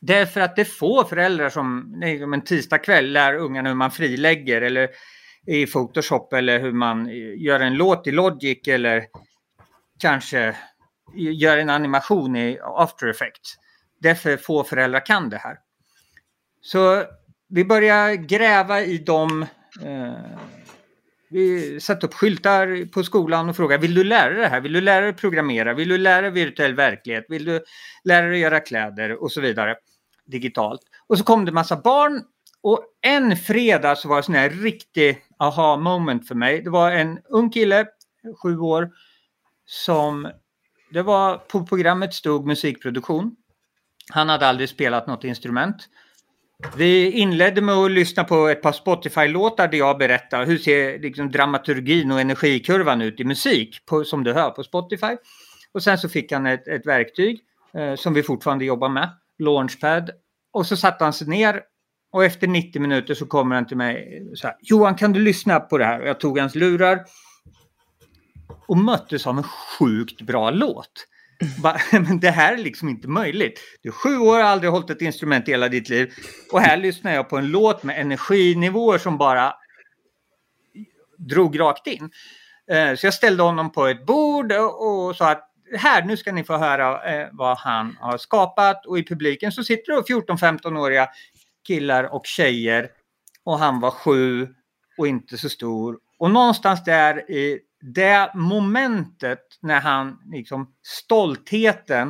Därför 0.01 0.41
att 0.41 0.57
det 0.57 0.63
är 0.63 0.65
få 0.65 1.05
föräldrar 1.05 1.51
som 1.51 2.35
en 2.35 2.45
tisdagkväll 2.45 3.13
lär 3.13 3.35
ungarna 3.35 3.69
hur 3.69 3.77
man 3.77 3.91
frilägger 3.91 4.63
eller 4.63 4.91
i 5.47 5.67
Photoshop 5.67 6.33
eller 6.33 6.61
hur 6.61 6.73
man 6.73 7.09
gör 7.37 7.61
en 7.61 7.75
låt 7.75 8.07
i 8.07 8.11
Logic 8.11 8.69
eller 8.69 9.05
kanske 9.99 10.57
gör 11.15 11.59
en 11.59 11.71
animation 11.71 12.37
i 12.37 12.59
After 12.63 13.07
Effects. 13.07 13.55
Därför 14.01 14.37
få 14.37 14.65
föräldrar 14.65 15.07
kan 15.07 15.31
det 15.31 15.39
här. 15.39 15.57
Så 16.61 17.05
vi 17.49 17.65
börjar 17.65 18.15
gräva 18.15 18.81
i 18.81 18.99
de 18.99 19.43
eh, 19.83 20.39
vi 21.33 21.81
satte 21.81 22.07
upp 22.07 22.15
skyltar 22.15 22.91
på 22.91 23.05
skolan 23.05 23.49
och 23.49 23.57
frågade 23.57 23.83
vill 23.83 23.95
du 23.95 24.05
lära 24.05 24.29
dig 24.29 24.43
det 24.43 24.49
här? 24.49 24.61
Vill 24.61 24.73
du 24.73 24.81
lära 24.81 25.05
dig 25.05 25.13
programmera? 25.13 25.75
Vill 25.75 25.89
du 25.89 25.99
lära 25.99 26.23
dig 26.23 26.31
virtuell 26.31 26.75
verklighet? 26.75 27.25
Vill 27.29 27.45
du 27.45 27.61
lära 28.05 28.27
dig 28.27 28.39
göra 28.39 28.61
kläder 28.61 29.23
och 29.23 29.33
så 29.33 29.41
vidare 29.41 29.77
digitalt? 30.25 30.81
Och 31.07 31.19
så 31.19 31.25
kom 31.25 31.45
det 31.45 31.53
massa 31.53 31.77
barn 31.77 32.23
och 32.63 32.85
en 33.01 33.37
fredag 33.37 33.97
så 33.97 34.09
var 34.09 34.17
det 34.17 34.23
sån 34.23 34.35
här 34.35 34.51
riktig 34.51 35.25
aha 35.39 35.77
moment 35.77 36.29
för 36.29 36.35
mig. 36.35 36.63
Det 36.63 36.71
var 36.71 36.91
en 36.91 37.19
ung 37.29 37.51
kille, 37.51 37.87
sju 38.43 38.59
år, 38.59 38.91
som 39.67 40.31
det 40.91 41.03
var 41.03 41.39
på 41.39 41.67
programmet 41.67 42.15
stod 42.15 42.47
musikproduktion. 42.47 43.37
Han 44.11 44.29
hade 44.29 44.47
aldrig 44.47 44.69
spelat 44.69 45.07
något 45.07 45.25
instrument. 45.25 45.89
Vi 46.77 47.11
inledde 47.11 47.61
med 47.61 47.75
att 47.75 47.91
lyssna 47.91 48.25
på 48.25 48.49
ett 48.49 48.63
par 48.63 48.73
Spotify-låtar 48.73 49.69
där 49.69 49.79
jag 49.79 49.99
berättar 49.99 50.47
hur 50.47 50.59
ser 50.59 50.99
liksom 50.99 51.31
dramaturgin 51.31 52.11
och 52.11 52.21
energikurvan 52.21 53.03
ut 53.03 53.21
i 53.21 53.25
musik 53.25 53.87
på, 53.87 54.05
som 54.05 54.25
du 54.25 54.33
hör 54.33 54.51
på 54.51 54.63
Spotify. 54.63 55.17
Och 55.75 55.83
sen 55.83 55.99
så 55.99 56.09
fick 56.09 56.33
han 56.33 56.47
ett, 56.47 56.69
ett 56.69 56.87
verktyg 56.87 57.41
eh, 57.75 57.95
som 57.95 58.15
vi 58.15 58.23
fortfarande 58.23 58.65
jobbar 58.65 58.89
med, 58.89 59.11
Launchpad. 59.39 60.11
Och 60.53 60.67
så 60.67 60.77
satte 60.77 61.05
han 61.05 61.13
sig 61.13 61.27
ner 61.27 61.61
och 62.13 62.25
efter 62.25 62.47
90 62.47 62.83
minuter 62.83 63.15
så 63.15 63.27
kommer 63.27 63.55
han 63.55 63.67
till 63.67 63.77
mig 63.77 64.23
så 64.35 64.47
här, 64.47 64.57
Johan 64.61 64.95
kan 64.95 65.13
du 65.13 65.21
lyssna 65.21 65.61
på 65.61 65.79
det 65.79 65.85
här? 65.85 66.01
Och 66.01 66.09
jag 66.09 66.21
tog 66.21 66.39
hans 66.39 66.55
lurar 66.55 67.01
och 68.67 68.79
möttes 68.79 69.27
av 69.27 69.39
en 69.39 69.45
sjukt 69.45 70.21
bra 70.21 70.51
låt. 70.51 71.07
Men 71.93 72.21
det 72.21 72.31
här 72.31 72.53
är 72.53 72.59
liksom 72.59 72.89
inte 72.89 73.09
möjligt. 73.09 73.61
Du 73.83 73.89
är 73.89 73.93
sju 73.93 74.19
år 74.19 74.27
och 74.27 74.33
har 74.33 74.41
aldrig 74.41 74.71
hållit 74.71 74.91
ett 74.91 75.03
instrument 75.03 75.49
i 75.49 75.51
hela 75.51 75.69
ditt 75.69 75.89
liv. 75.89 76.13
Och 76.53 76.61
här 76.61 76.77
lyssnar 76.77 77.15
jag 77.15 77.29
på 77.29 77.37
en 77.37 77.49
låt 77.49 77.83
med 77.83 78.01
energinivåer 78.01 78.99
som 78.99 79.19
bara 79.19 79.55
drog 81.19 81.61
rakt 81.61 81.87
in. 81.87 82.11
Eh, 82.71 82.95
så 82.95 83.07
jag 83.07 83.15
ställde 83.15 83.43
honom 83.43 83.73
på 83.73 83.87
ett 83.87 84.07
bord 84.07 84.53
och 84.53 85.17
sa 85.17 85.31
att 85.31 85.49
här, 85.77 86.05
nu 86.05 86.17
ska 86.17 86.33
ni 86.33 86.45
få 86.45 86.57
höra 86.57 87.13
eh, 87.13 87.29
vad 87.33 87.59
han 87.59 87.97
har 88.01 88.19
skapat. 88.19 88.87
Och 88.87 88.99
i 88.99 89.05
publiken 89.05 89.53
så 89.53 89.65
sitter 89.65 89.93
det 89.93 90.35
14-15-åriga 90.35 91.09
killar 91.67 92.15
och 92.15 92.27
tjejer. 92.27 92.91
Och 93.45 93.59
han 93.59 93.81
var 93.81 93.91
sju 93.91 94.49
och 94.99 95.09
inte 95.09 95.39
så 95.39 95.49
stor. 95.49 95.99
Och 96.19 96.31
någonstans 96.31 96.85
där 96.85 97.31
i 97.31 97.61
det 97.83 98.31
momentet 98.35 99.59
när 99.61 99.81
han, 99.81 100.19
liksom 100.33 100.75
stoltheten 100.83 102.09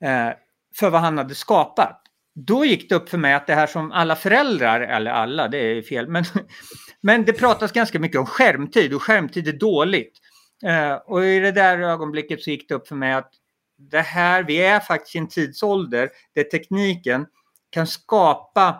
eh, 0.00 0.30
för 0.76 0.90
vad 0.90 1.00
han 1.00 1.18
hade 1.18 1.34
skapat. 1.34 2.00
Då 2.34 2.64
gick 2.64 2.88
det 2.88 2.94
upp 2.94 3.08
för 3.08 3.18
mig 3.18 3.34
att 3.34 3.46
det 3.46 3.54
här 3.54 3.66
som 3.66 3.92
alla 3.92 4.16
föräldrar, 4.16 4.80
eller 4.80 5.10
alla, 5.10 5.48
det 5.48 5.58
är 5.58 5.82
fel, 5.82 6.08
men, 6.08 6.24
men 7.00 7.24
det 7.24 7.32
pratas 7.32 7.72
ganska 7.72 7.98
mycket 7.98 8.20
om 8.20 8.26
skärmtid 8.26 8.94
och 8.94 9.02
skärmtid 9.02 9.48
är 9.48 9.52
dåligt. 9.52 10.18
Eh, 10.66 10.94
och 10.94 11.24
i 11.24 11.40
det 11.40 11.52
där 11.52 11.78
ögonblicket 11.78 12.42
så 12.42 12.50
gick 12.50 12.68
det 12.68 12.74
upp 12.74 12.88
för 12.88 12.96
mig 12.96 13.12
att 13.12 13.30
det 13.78 14.00
här, 14.00 14.42
vi 14.42 14.62
är 14.62 14.80
faktiskt 14.80 15.14
i 15.14 15.18
en 15.18 15.28
tidsålder 15.28 16.10
där 16.34 16.42
tekniken 16.42 17.26
kan 17.70 17.86
skapa 17.86 18.76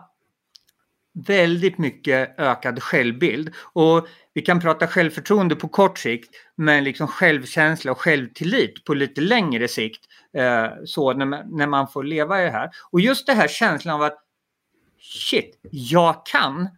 väldigt 1.15 1.77
mycket 1.77 2.39
ökad 2.39 2.83
självbild. 2.83 3.53
Och 3.73 4.07
vi 4.33 4.41
kan 4.41 4.59
prata 4.59 4.87
självförtroende 4.87 5.55
på 5.55 5.67
kort 5.67 5.97
sikt, 5.97 6.35
men 6.55 6.83
liksom 6.83 7.07
självkänsla 7.07 7.91
och 7.91 8.01
självtillit 8.01 8.85
på 8.85 8.93
lite 8.93 9.21
längre 9.21 9.67
sikt. 9.67 10.05
Eh, 10.37 10.67
så 10.85 11.13
när 11.13 11.25
man, 11.25 11.57
när 11.57 11.67
man 11.67 11.87
får 11.87 12.03
leva 12.03 12.41
i 12.41 12.45
det 12.45 12.51
här. 12.51 12.69
Och 12.91 13.01
just 13.01 13.27
det 13.27 13.33
här 13.33 13.47
känslan 13.47 13.95
av 13.95 14.01
att 14.01 14.17
shit, 14.99 15.59
jag 15.71 16.25
kan. 16.25 16.69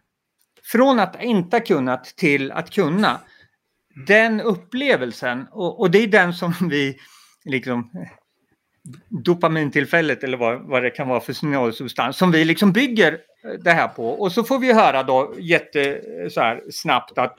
Från 0.62 1.00
att 1.00 1.22
inte 1.22 1.56
ha 1.56 1.64
kunnat 1.64 2.04
till 2.04 2.52
att 2.52 2.70
kunna. 2.70 3.20
Den 4.06 4.40
upplevelsen, 4.40 5.46
och, 5.50 5.80
och 5.80 5.90
det 5.90 5.98
är 5.98 6.06
den 6.06 6.32
som 6.32 6.54
vi 6.70 6.98
liksom 7.44 7.90
dopamintillfället 9.08 10.24
eller 10.24 10.36
vad, 10.36 10.60
vad 10.60 10.82
det 10.82 10.90
kan 10.90 11.08
vara 11.08 11.20
för 11.20 11.32
signalsubstans 11.32 12.16
som 12.16 12.32
vi 12.32 12.44
liksom 12.44 12.72
bygger 12.72 13.12
eh, 13.12 13.50
det 13.60 13.70
här 13.70 13.88
på. 13.88 14.08
Och 14.08 14.32
så 14.32 14.44
får 14.44 14.58
vi 14.58 14.72
höra 14.72 15.02
då 15.02 15.34
jätte 15.38 15.94
eh, 15.94 16.28
så 16.28 16.40
här, 16.40 16.62
snabbt 16.70 17.18
att 17.18 17.38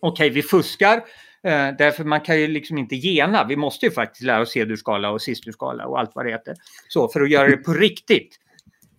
okej, 0.00 0.26
okay, 0.26 0.30
vi 0.30 0.42
fuskar. 0.42 0.96
Eh, 1.42 1.68
därför 1.78 2.04
man 2.04 2.20
kan 2.20 2.40
ju 2.40 2.46
liksom 2.46 2.78
inte 2.78 2.96
gena. 2.96 3.44
Vi 3.44 3.56
måste 3.56 3.86
ju 3.86 3.92
faktiskt 3.92 4.22
lära 4.22 4.40
oss 4.40 4.54
hedersskala 4.54 5.10
och 5.10 5.22
cysterskala 5.22 5.86
och 5.86 5.98
allt 5.98 6.10
vad 6.14 6.26
det 6.26 6.30
heter. 6.30 6.54
Så 6.88 7.08
för 7.08 7.20
att 7.20 7.30
göra 7.30 7.48
det 7.48 7.56
på 7.56 7.72
riktigt. 7.72 8.36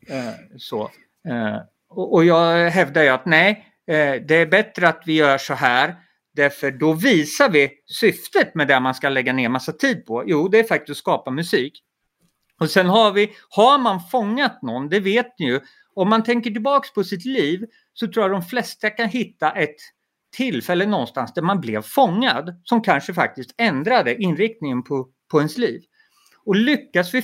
Eh, 0.08 0.58
så. 0.58 0.82
Eh, 1.28 1.58
och, 1.90 2.14
och, 2.14 2.26
jag 2.26 2.70
hävdar 2.70 3.04
ju 3.04 3.10
att 3.10 3.26
nej, 3.26 3.66
eh, 3.88 4.22
det 4.28 4.36
är 4.36 4.46
bättre 4.46 4.88
att 4.88 5.04
vi 5.06 5.14
gör 5.14 5.38
så 5.38 5.54
här. 5.54 5.96
Därför 6.36 6.72
då 6.72 6.94
visar 6.94 7.50
vi 7.50 7.72
syftet 7.86 8.56
med 8.56 8.68
det 8.68 8.80
man 8.80 8.96
ska 8.96 9.10
lägga 9.10 9.34
ner 9.34 9.50
massa 9.50 9.72
tid 9.72 10.06
på. 10.06 10.24
Jo, 10.28 10.48
det 10.48 10.60
är 10.60 10.64
faktiskt 10.64 10.92
att 10.92 10.98
skapa 10.98 11.32
musik. 11.32 11.84
Och 12.60 12.70
sen 12.70 12.88
har 12.88 13.12
vi, 13.12 13.32
har 13.50 13.80
man 13.80 14.00
fångat 14.12 14.62
någon, 14.62 14.90
det 14.90 15.00
vet 15.00 15.40
ni 15.40 15.46
ju, 15.46 15.60
om 15.96 16.10
man 16.10 16.24
tänker 16.24 16.52
tillbaks 16.52 16.94
på 16.94 17.04
sitt 17.04 17.26
liv 17.26 17.66
så 17.94 18.08
tror 18.08 18.24
jag 18.24 18.32
de 18.32 18.42
flesta 18.42 18.90
kan 18.90 19.10
hitta 19.10 19.52
ett 19.52 19.76
tillfälle 20.36 20.86
någonstans 20.86 21.34
där 21.34 21.42
man 21.42 21.62
blev 21.62 21.82
fångad 21.82 22.62
som 22.64 22.82
kanske 22.82 23.14
faktiskt 23.14 23.56
ändrade 23.58 24.16
inriktningen 24.16 24.84
på, 24.84 25.08
på 25.32 25.38
ens 25.38 25.58
liv. 25.58 25.82
Och 26.46 26.56
lyckas 26.56 27.14
vi 27.14 27.24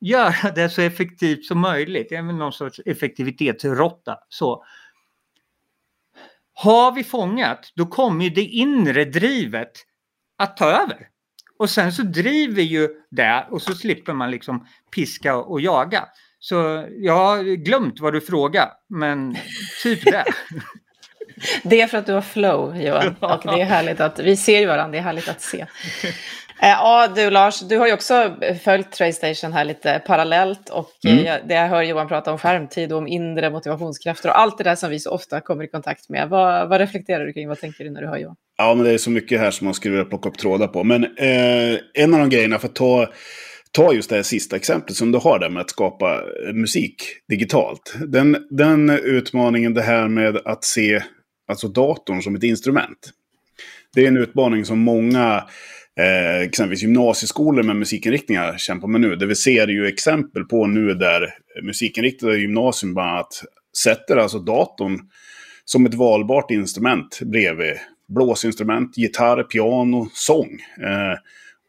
göra 0.00 0.50
det 0.54 0.68
så 0.68 0.82
effektivt 0.82 1.44
som 1.44 1.60
möjligt, 1.60 2.12
även 2.12 2.38
någon 2.38 2.52
sorts 2.52 2.80
effektivitetsrotta, 2.86 4.18
så 4.28 4.64
har 6.58 6.92
vi 6.92 7.04
fångat, 7.04 7.72
då 7.74 7.86
kommer 7.86 8.30
det 8.30 8.44
inre 8.44 9.04
drivet 9.04 9.72
att 10.38 10.56
ta 10.56 10.64
över. 10.64 11.08
Och 11.58 11.70
sen 11.70 11.92
så 11.92 12.02
driver 12.02 12.62
ju 12.62 12.88
det 13.10 13.46
och 13.50 13.62
så 13.62 13.74
slipper 13.74 14.12
man 14.12 14.30
liksom 14.30 14.66
piska 14.94 15.36
och 15.36 15.60
jaga. 15.60 16.04
Så 16.40 16.86
jag 16.98 17.16
har 17.16 17.42
glömt 17.56 18.00
vad 18.00 18.12
du 18.12 18.20
frågar, 18.20 18.70
men 18.88 19.36
typ 19.82 20.04
det. 20.04 20.24
Det 21.62 21.80
är 21.80 21.86
för 21.86 21.98
att 21.98 22.06
du 22.06 22.12
har 22.12 22.22
flow, 22.22 22.76
Johan. 22.76 23.16
Och 23.20 23.40
det 23.42 23.60
är 23.60 23.64
härligt 23.64 24.00
att 24.00 24.18
vi 24.18 24.36
ser 24.36 24.66
varandra, 24.66 24.92
det 24.92 24.98
är 24.98 25.02
härligt 25.02 25.28
att 25.28 25.40
se. 25.40 25.66
Eh, 26.62 26.68
ja, 26.68 27.12
du 27.16 27.30
Lars, 27.30 27.60
du 27.60 27.78
har 27.78 27.86
ju 27.86 27.92
också 27.92 28.36
följt 28.64 28.92
Traystation 28.92 29.52
här 29.52 29.64
lite 29.64 30.02
parallellt 30.06 30.70
och 30.70 30.90
mm. 31.06 31.26
Eh, 31.26 31.34
det 31.48 31.54
jag 31.54 31.68
hör 31.68 31.82
Johan 31.82 32.08
prata 32.08 32.32
om 32.32 32.38
skärmtid 32.38 32.92
och 32.92 32.98
om 32.98 33.06
inre 33.06 33.50
motivationskrafter 33.50 34.28
och 34.28 34.38
allt 34.38 34.58
det 34.58 34.64
där 34.64 34.74
som 34.74 34.90
vi 34.90 34.98
så 34.98 35.10
ofta 35.10 35.40
kommer 35.40 35.64
i 35.64 35.68
kontakt 35.68 36.08
med. 36.08 36.28
Vad, 36.28 36.68
vad 36.68 36.80
reflekterar 36.80 37.26
du 37.26 37.32
kring? 37.32 37.48
Vad 37.48 37.60
tänker 37.60 37.84
du 37.84 37.90
när 37.90 38.00
du 38.00 38.06
hör 38.06 38.18
Johan? 38.18 38.36
Ja, 38.58 38.74
men 38.74 38.84
det 38.84 38.90
är 38.90 38.98
så 38.98 39.10
mycket 39.10 39.40
här 39.40 39.50
som 39.50 39.64
man 39.64 39.74
skulle 39.74 39.94
vilja 39.94 40.08
plocka 40.08 40.28
upp 40.28 40.38
trådar 40.38 40.68
på. 40.68 40.84
Men 40.84 41.04
eh, 41.04 41.78
en 41.94 42.14
av 42.14 42.20
de 42.20 42.30
grejerna, 42.30 42.58
för 42.58 42.68
att 42.68 42.74
ta 42.74 43.08
ta 43.72 43.92
just 43.92 44.10
det 44.10 44.16
här 44.16 44.22
sista 44.22 44.56
exemplet 44.56 44.96
som 44.96 45.12
du 45.12 45.18
har 45.18 45.38
där 45.38 45.48
med 45.48 45.60
att 45.60 45.70
skapa 45.70 46.22
musik 46.54 46.94
digitalt. 47.28 47.94
Den, 48.06 48.46
den 48.50 48.90
utmaningen, 48.90 49.74
det 49.74 49.82
här 49.82 50.08
med 50.08 50.36
att 50.36 50.64
se 50.64 51.02
alltså 51.48 51.68
datorn 51.68 52.22
som 52.22 52.34
ett 52.34 52.42
instrument. 52.42 53.10
Det 53.94 54.04
är 54.04 54.08
en 54.08 54.16
utmaning 54.16 54.64
som 54.64 54.78
många, 54.78 55.44
eh, 55.98 56.40
exempelvis 56.40 56.82
gymnasieskolor 56.82 57.62
med 57.62 57.76
musikinriktningar 57.76 58.58
kämpar 58.58 58.88
med 58.88 59.00
nu. 59.00 59.16
Det 59.16 59.26
vi 59.26 59.34
ser 59.34 59.68
ju 59.68 59.86
exempel 59.86 60.44
på 60.44 60.66
nu 60.66 60.94
där 60.94 61.34
musikinriktade 61.62 62.38
gymnasium 62.38 62.94
bland 62.94 63.10
annat 63.10 63.42
sätter 63.82 64.16
alltså 64.16 64.38
datorn 64.38 65.00
som 65.64 65.86
ett 65.86 65.94
valbart 65.94 66.50
instrument 66.50 67.20
bredvid 67.22 67.74
blåsinstrument, 68.08 68.98
gitarr, 68.98 69.42
piano, 69.42 70.08
sång. 70.12 70.50
Eh, 70.82 71.18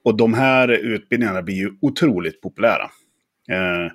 och 0.05 0.17
de 0.17 0.33
här 0.33 0.67
utbildningarna 0.67 1.41
blir 1.41 1.55
ju 1.55 1.71
otroligt 1.81 2.41
populära. 2.41 2.89
Eh, 3.50 3.91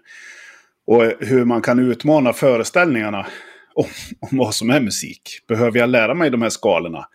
och 0.86 1.12
hur 1.20 1.44
man 1.44 1.62
kan 1.62 1.78
utmana 1.78 2.32
föreställningarna 2.32 3.26
om, 3.74 3.84
om 4.20 4.38
vad 4.38 4.54
som 4.54 4.70
är 4.70 4.80
musik. 4.80 5.40
Behöver 5.48 5.78
jag 5.78 5.88
lära 5.88 6.14
mig 6.14 6.30
de 6.30 6.42
här 6.42 6.50
skalorna? 6.50 7.06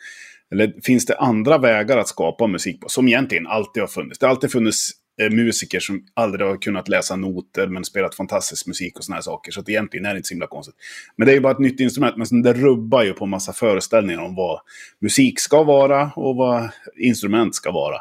Eller 0.51 0.73
finns 0.83 1.05
det 1.05 1.17
andra 1.17 1.57
vägar 1.57 1.97
att 1.97 2.07
skapa 2.07 2.47
musik 2.47 2.81
på? 2.81 2.89
Som 2.89 3.07
egentligen 3.07 3.47
alltid 3.47 3.83
har 3.83 3.87
funnits. 3.87 4.19
Det 4.19 4.25
har 4.25 4.31
alltid 4.31 4.51
funnits 4.51 4.91
eh, 5.21 5.29
musiker 5.29 5.79
som 5.79 6.05
aldrig 6.13 6.47
har 6.47 6.57
kunnat 6.57 6.87
läsa 6.87 7.15
noter 7.15 7.67
men 7.67 7.85
spelat 7.85 8.15
fantastisk 8.15 8.67
musik 8.67 8.97
och 8.97 9.03
såna 9.03 9.15
här 9.15 9.21
saker. 9.21 9.51
Så 9.51 9.59
att 9.59 9.69
egentligen 9.69 10.05
är 10.05 10.13
det 10.13 10.17
inte 10.17 10.27
så 10.27 10.33
himla 10.33 10.47
konstigt. 10.47 10.75
Men 11.15 11.25
det 11.25 11.31
är 11.31 11.35
ju 11.35 11.41
bara 11.41 11.53
ett 11.53 11.59
nytt 11.59 11.79
instrument. 11.79 12.31
Men 12.31 12.41
det 12.41 12.53
rubbar 12.53 13.03
ju 13.03 13.13
på 13.13 13.23
en 13.23 13.29
massa 13.29 13.53
föreställningar 13.53 14.21
om 14.21 14.35
vad 14.35 14.59
musik 14.99 15.39
ska 15.39 15.63
vara 15.63 16.11
och 16.15 16.35
vad 16.35 16.69
instrument 16.95 17.55
ska 17.55 17.71
vara. 17.71 17.97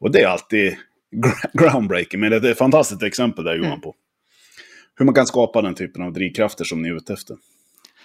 Och 0.00 0.10
det 0.10 0.20
är 0.20 0.26
alltid 0.26 0.76
groundbreaking. 1.52 2.20
Men 2.20 2.30
det 2.30 2.36
är 2.36 2.52
ett 2.52 2.58
fantastiskt 2.58 3.02
exempel 3.02 3.44
där 3.44 3.54
Johan 3.54 3.66
mm. 3.66 3.80
på. 3.80 3.94
Hur 4.94 5.04
man 5.04 5.14
kan 5.14 5.26
skapa 5.26 5.62
den 5.62 5.74
typen 5.74 6.02
av 6.02 6.12
drivkrafter 6.12 6.64
som 6.64 6.82
ni 6.82 6.88
är 6.88 6.96
ute 6.96 7.12
efter. 7.12 7.36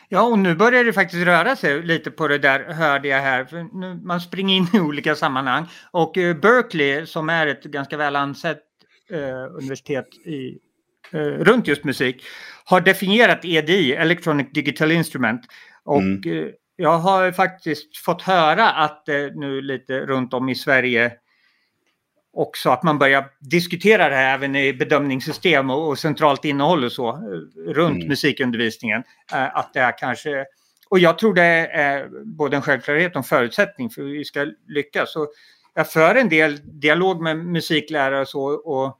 Ja, 0.09 0.21
och 0.21 0.39
nu 0.39 0.55
börjar 0.55 0.83
det 0.83 0.93
faktiskt 0.93 1.25
röra 1.25 1.55
sig 1.55 1.83
lite 1.83 2.11
på 2.11 2.27
det 2.27 2.37
där, 2.37 2.59
hörde 2.59 3.07
jag 3.07 3.21
här. 3.21 3.45
För 3.45 3.79
nu, 3.79 3.99
man 4.03 4.21
springer 4.21 4.55
in 4.55 4.67
i 4.73 4.79
olika 4.79 5.15
sammanhang. 5.15 5.65
Och 5.91 6.17
uh, 6.17 6.33
Berkeley, 6.35 7.05
som 7.05 7.29
är 7.29 7.47
ett 7.47 7.63
ganska 7.63 7.97
väl 7.97 8.15
ansett 8.15 8.63
uh, 9.11 9.57
universitet 9.57 10.07
i, 10.25 10.57
uh, 11.13 11.19
runt 11.19 11.67
just 11.67 11.83
musik, 11.83 12.23
har 12.65 12.81
definierat 12.81 13.45
EDI, 13.45 13.93
Electronic 13.93 14.47
Digital 14.53 14.91
Instrument. 14.91 15.41
Och 15.83 16.01
mm. 16.01 16.51
jag 16.75 16.97
har 16.97 17.31
faktiskt 17.31 17.97
fått 17.97 18.21
höra 18.21 18.69
att 18.69 19.03
nu 19.35 19.61
lite 19.61 19.99
runt 19.99 20.33
om 20.33 20.49
i 20.49 20.55
Sverige 20.55 21.11
också 22.37 22.69
att 22.69 22.83
man 22.83 22.99
börjar 22.99 23.29
diskutera 23.39 24.09
det 24.09 24.15
här 24.15 24.33
även 24.33 24.55
i 24.55 24.73
bedömningssystem 24.73 25.69
och, 25.69 25.87
och 25.87 25.99
centralt 25.99 26.45
innehåll 26.45 26.83
och 26.83 26.91
så 26.91 27.09
eh, 27.09 27.73
runt 27.73 27.95
Mm. 27.95 28.07
musikundervisningen. 28.07 29.03
Eh, 29.33 29.57
att 29.57 29.73
det 29.73 29.79
är 29.79 29.97
kanske, 29.97 30.45
och 30.89 30.99
jag 30.99 31.17
tror 31.17 31.33
det 31.33 31.43
är 31.67 32.09
både 32.23 32.55
en 32.55 32.61
självklarhet 32.61 33.11
och 33.11 33.17
en 33.17 33.23
förutsättning 33.23 33.89
för 33.89 34.01
att 34.01 34.07
vi 34.07 34.25
ska 34.25 34.47
lyckas. 34.67 35.13
Så 35.13 35.27
jag 35.73 35.91
för 35.91 36.15
en 36.15 36.29
del 36.29 36.79
dialog 36.79 37.21
med 37.21 37.37
musiklärare 37.37 38.21
och 38.21 38.27
så 38.27 38.43
och, 38.43 38.99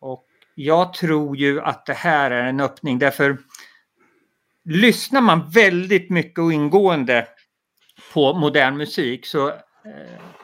och 0.00 0.24
jag 0.54 0.94
tror 0.94 1.36
ju 1.36 1.60
att 1.60 1.86
det 1.86 1.92
här 1.92 2.30
är 2.30 2.44
en 2.44 2.60
öppning 2.60 2.98
därför 2.98 3.38
lyssnar 4.64 5.20
man 5.20 5.50
väldigt 5.50 6.10
mycket 6.10 6.38
och 6.38 6.52
ingående 6.52 7.26
på 8.12 8.34
modern 8.34 8.76
musik 8.76 9.26
så 9.26 9.52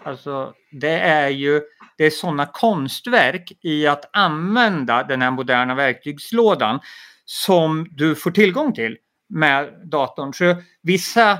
alltså 0.02 0.54
det 0.70 0.98
är 0.98 1.28
ju 1.28 1.62
det 1.96 2.04
är 2.04 2.10
sådana 2.10 2.46
konstverk 2.46 3.52
i 3.62 3.86
att 3.86 4.10
använda 4.12 5.02
den 5.02 5.22
här 5.22 5.30
moderna 5.30 5.74
verktygslådan 5.74 6.80
som 7.24 7.88
du 7.90 8.14
får 8.14 8.30
tillgång 8.30 8.72
till 8.72 8.96
med 9.28 9.74
datorn. 9.84 10.34
Så 10.34 10.56
vissa 10.82 11.38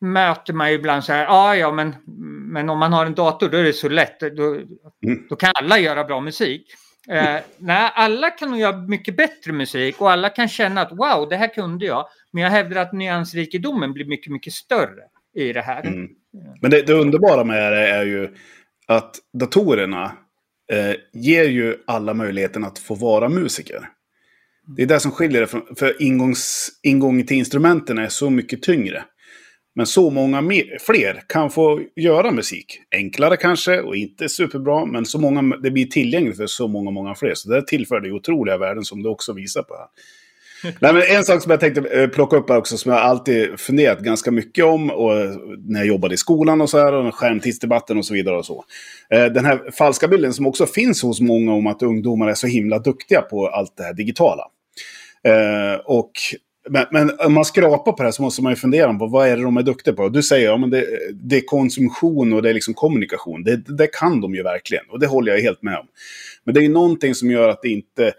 möter 0.00 0.52
man 0.52 0.68
ju 0.68 0.74
ibland 0.74 1.04
så 1.04 1.12
här, 1.12 1.24
ja 1.24 1.56
ja 1.56 1.72
men, 1.72 1.94
men 2.52 2.68
om 2.68 2.78
man 2.78 2.92
har 2.92 3.06
en 3.06 3.14
dator 3.14 3.48
då 3.48 3.56
är 3.56 3.64
det 3.64 3.72
så 3.72 3.88
lätt, 3.88 4.20
då, 4.20 4.60
då 5.28 5.36
kan 5.36 5.52
alla 5.54 5.78
göra 5.78 6.04
bra 6.04 6.20
musik. 6.20 6.74
Eh, 7.08 7.40
nej, 7.58 7.90
alla 7.94 8.30
kan 8.30 8.50
nog 8.50 8.58
göra 8.58 8.76
mycket 8.76 9.16
bättre 9.16 9.52
musik 9.52 10.00
och 10.00 10.10
alla 10.10 10.28
kan 10.28 10.48
känna 10.48 10.80
att 10.80 10.92
wow, 10.92 11.28
det 11.28 11.36
här 11.36 11.54
kunde 11.54 11.86
jag. 11.86 12.08
Men 12.30 12.42
jag 12.42 12.50
hävdar 12.50 12.82
att 12.82 12.92
nyansrikedomen 12.92 13.92
blir 13.92 14.04
mycket, 14.04 14.32
mycket 14.32 14.52
större 14.52 15.02
i 15.34 15.52
det 15.52 15.62
här. 15.62 15.86
Mm. 15.86 16.08
Men 16.62 16.70
det, 16.70 16.82
det 16.82 16.92
underbara 16.92 17.44
med 17.44 17.72
det 17.72 17.88
är 17.88 18.04
ju 18.04 18.28
att 18.86 19.16
datorerna 19.40 20.12
eh, 20.72 20.94
ger 21.12 21.44
ju 21.44 21.76
alla 21.86 22.14
möjligheten 22.14 22.64
att 22.64 22.78
få 22.78 22.94
vara 22.94 23.28
musiker. 23.28 23.88
Det 24.76 24.82
är 24.82 24.86
det 24.86 25.00
som 25.00 25.10
skiljer 25.10 25.40
det 25.40 25.46
från, 25.46 25.62
för 25.76 26.02
ingångs, 26.02 26.70
ingången 26.82 27.26
till 27.26 27.36
instrumenten 27.36 27.98
är 27.98 28.08
så 28.08 28.30
mycket 28.30 28.62
tyngre. 28.62 29.04
Men 29.76 29.86
så 29.86 30.10
många 30.10 30.40
mer, 30.40 30.78
fler 30.80 31.22
kan 31.28 31.50
få 31.50 31.80
göra 31.96 32.30
musik. 32.30 32.80
Enklare 32.90 33.36
kanske 33.36 33.80
och 33.80 33.96
inte 33.96 34.28
superbra, 34.28 34.86
men 34.86 35.06
så 35.06 35.18
många, 35.18 35.56
det 35.56 35.70
blir 35.70 35.86
tillgängligt 35.86 36.36
för 36.36 36.46
så 36.46 36.68
många, 36.68 36.90
många 36.90 37.14
fler. 37.14 37.34
Så 37.34 37.50
det 37.50 37.66
tillför 37.66 38.00
det 38.00 38.12
otroliga 38.12 38.58
värden 38.58 38.84
som 38.84 39.02
du 39.02 39.08
också 39.08 39.32
visar 39.32 39.62
på 39.62 39.74
här. 39.74 39.86
Nej, 40.80 40.92
men 40.92 41.02
en 41.16 41.24
sak 41.24 41.42
som 41.42 41.50
jag 41.50 41.60
tänkte 41.60 41.80
eh, 41.80 42.08
plocka 42.08 42.36
upp 42.36 42.48
här 42.48 42.56
också, 42.56 42.76
som 42.76 42.92
jag 42.92 43.00
alltid 43.00 43.60
funderat 43.60 44.00
ganska 44.00 44.30
mycket 44.30 44.64
om 44.64 44.90
och 44.90 45.16
eh, 45.16 45.30
när 45.66 45.80
jag 45.80 45.86
jobbade 45.86 46.14
i 46.14 46.16
skolan 46.16 46.60
och 46.60 46.70
så 46.70 46.78
här, 46.78 46.92
och 46.92 47.14
skärmtidsdebatten 47.14 47.98
och 47.98 48.04
så 48.04 48.14
vidare 48.14 48.36
och 48.36 48.46
så. 48.46 48.64
Eh, 49.10 49.24
den 49.24 49.44
här 49.44 49.70
falska 49.70 50.08
bilden 50.08 50.32
som 50.32 50.46
också 50.46 50.66
finns 50.66 51.02
hos 51.02 51.20
många 51.20 51.52
om 51.52 51.66
att 51.66 51.82
ungdomar 51.82 52.28
är 52.28 52.34
så 52.34 52.46
himla 52.46 52.78
duktiga 52.78 53.22
på 53.22 53.48
allt 53.48 53.76
det 53.76 53.82
här 53.82 53.94
digitala. 53.94 54.42
Och, 55.84 56.10
men, 56.68 56.86
men 56.90 57.10
om 57.26 57.32
man 57.32 57.44
skrapar 57.44 57.92
på 57.92 57.96
det 57.96 58.04
här 58.04 58.10
så 58.10 58.22
måste 58.22 58.42
man 58.42 58.52
ju 58.52 58.56
fundera 58.56 58.94
på 58.94 59.06
vad 59.06 59.28
är 59.28 59.36
det 59.36 59.42
de 59.42 59.56
är 59.56 59.62
duktiga 59.62 59.94
på. 59.94 60.08
Du 60.08 60.22
säger 60.22 60.46
ja, 60.46 60.56
men 60.56 60.70
det, 60.70 60.86
det 61.12 61.36
är 61.36 61.40
konsumtion 61.46 62.32
och 62.32 62.42
det 62.42 62.50
är 62.50 62.54
liksom 62.54 62.74
kommunikation. 62.74 63.42
Det, 63.42 63.56
det 63.56 63.86
kan 63.86 64.20
de 64.20 64.34
ju 64.34 64.42
verkligen 64.42 64.84
och 64.90 65.00
det 65.00 65.06
håller 65.06 65.32
jag 65.32 65.40
helt 65.40 65.62
med 65.62 65.78
om. 65.78 65.86
Men 66.44 66.54
det 66.54 66.60
är 66.60 66.62
ju 66.62 66.72
någonting 66.72 67.14
som 67.14 67.30
gör 67.30 67.48
att 67.48 67.62
det 67.62 67.68
inte 67.68 68.12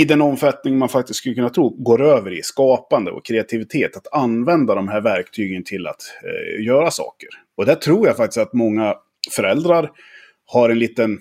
i 0.00 0.04
den 0.04 0.22
omfattning 0.22 0.78
man 0.78 0.88
faktiskt 0.88 1.18
skulle 1.18 1.34
kunna 1.34 1.50
tro, 1.50 1.68
går 1.68 2.02
över 2.02 2.38
i 2.38 2.42
skapande 2.42 3.10
och 3.10 3.24
kreativitet. 3.24 3.96
Att 3.96 4.12
använda 4.12 4.74
de 4.74 4.88
här 4.88 5.00
verktygen 5.00 5.64
till 5.64 5.86
att 5.86 6.02
eh, 6.24 6.64
göra 6.64 6.90
saker. 6.90 7.28
Och 7.56 7.66
där 7.66 7.74
tror 7.74 8.06
jag 8.06 8.16
faktiskt 8.16 8.38
att 8.38 8.52
många 8.52 8.94
föräldrar 9.36 9.90
har 10.46 10.70
en 10.70 10.78
liten 10.78 11.18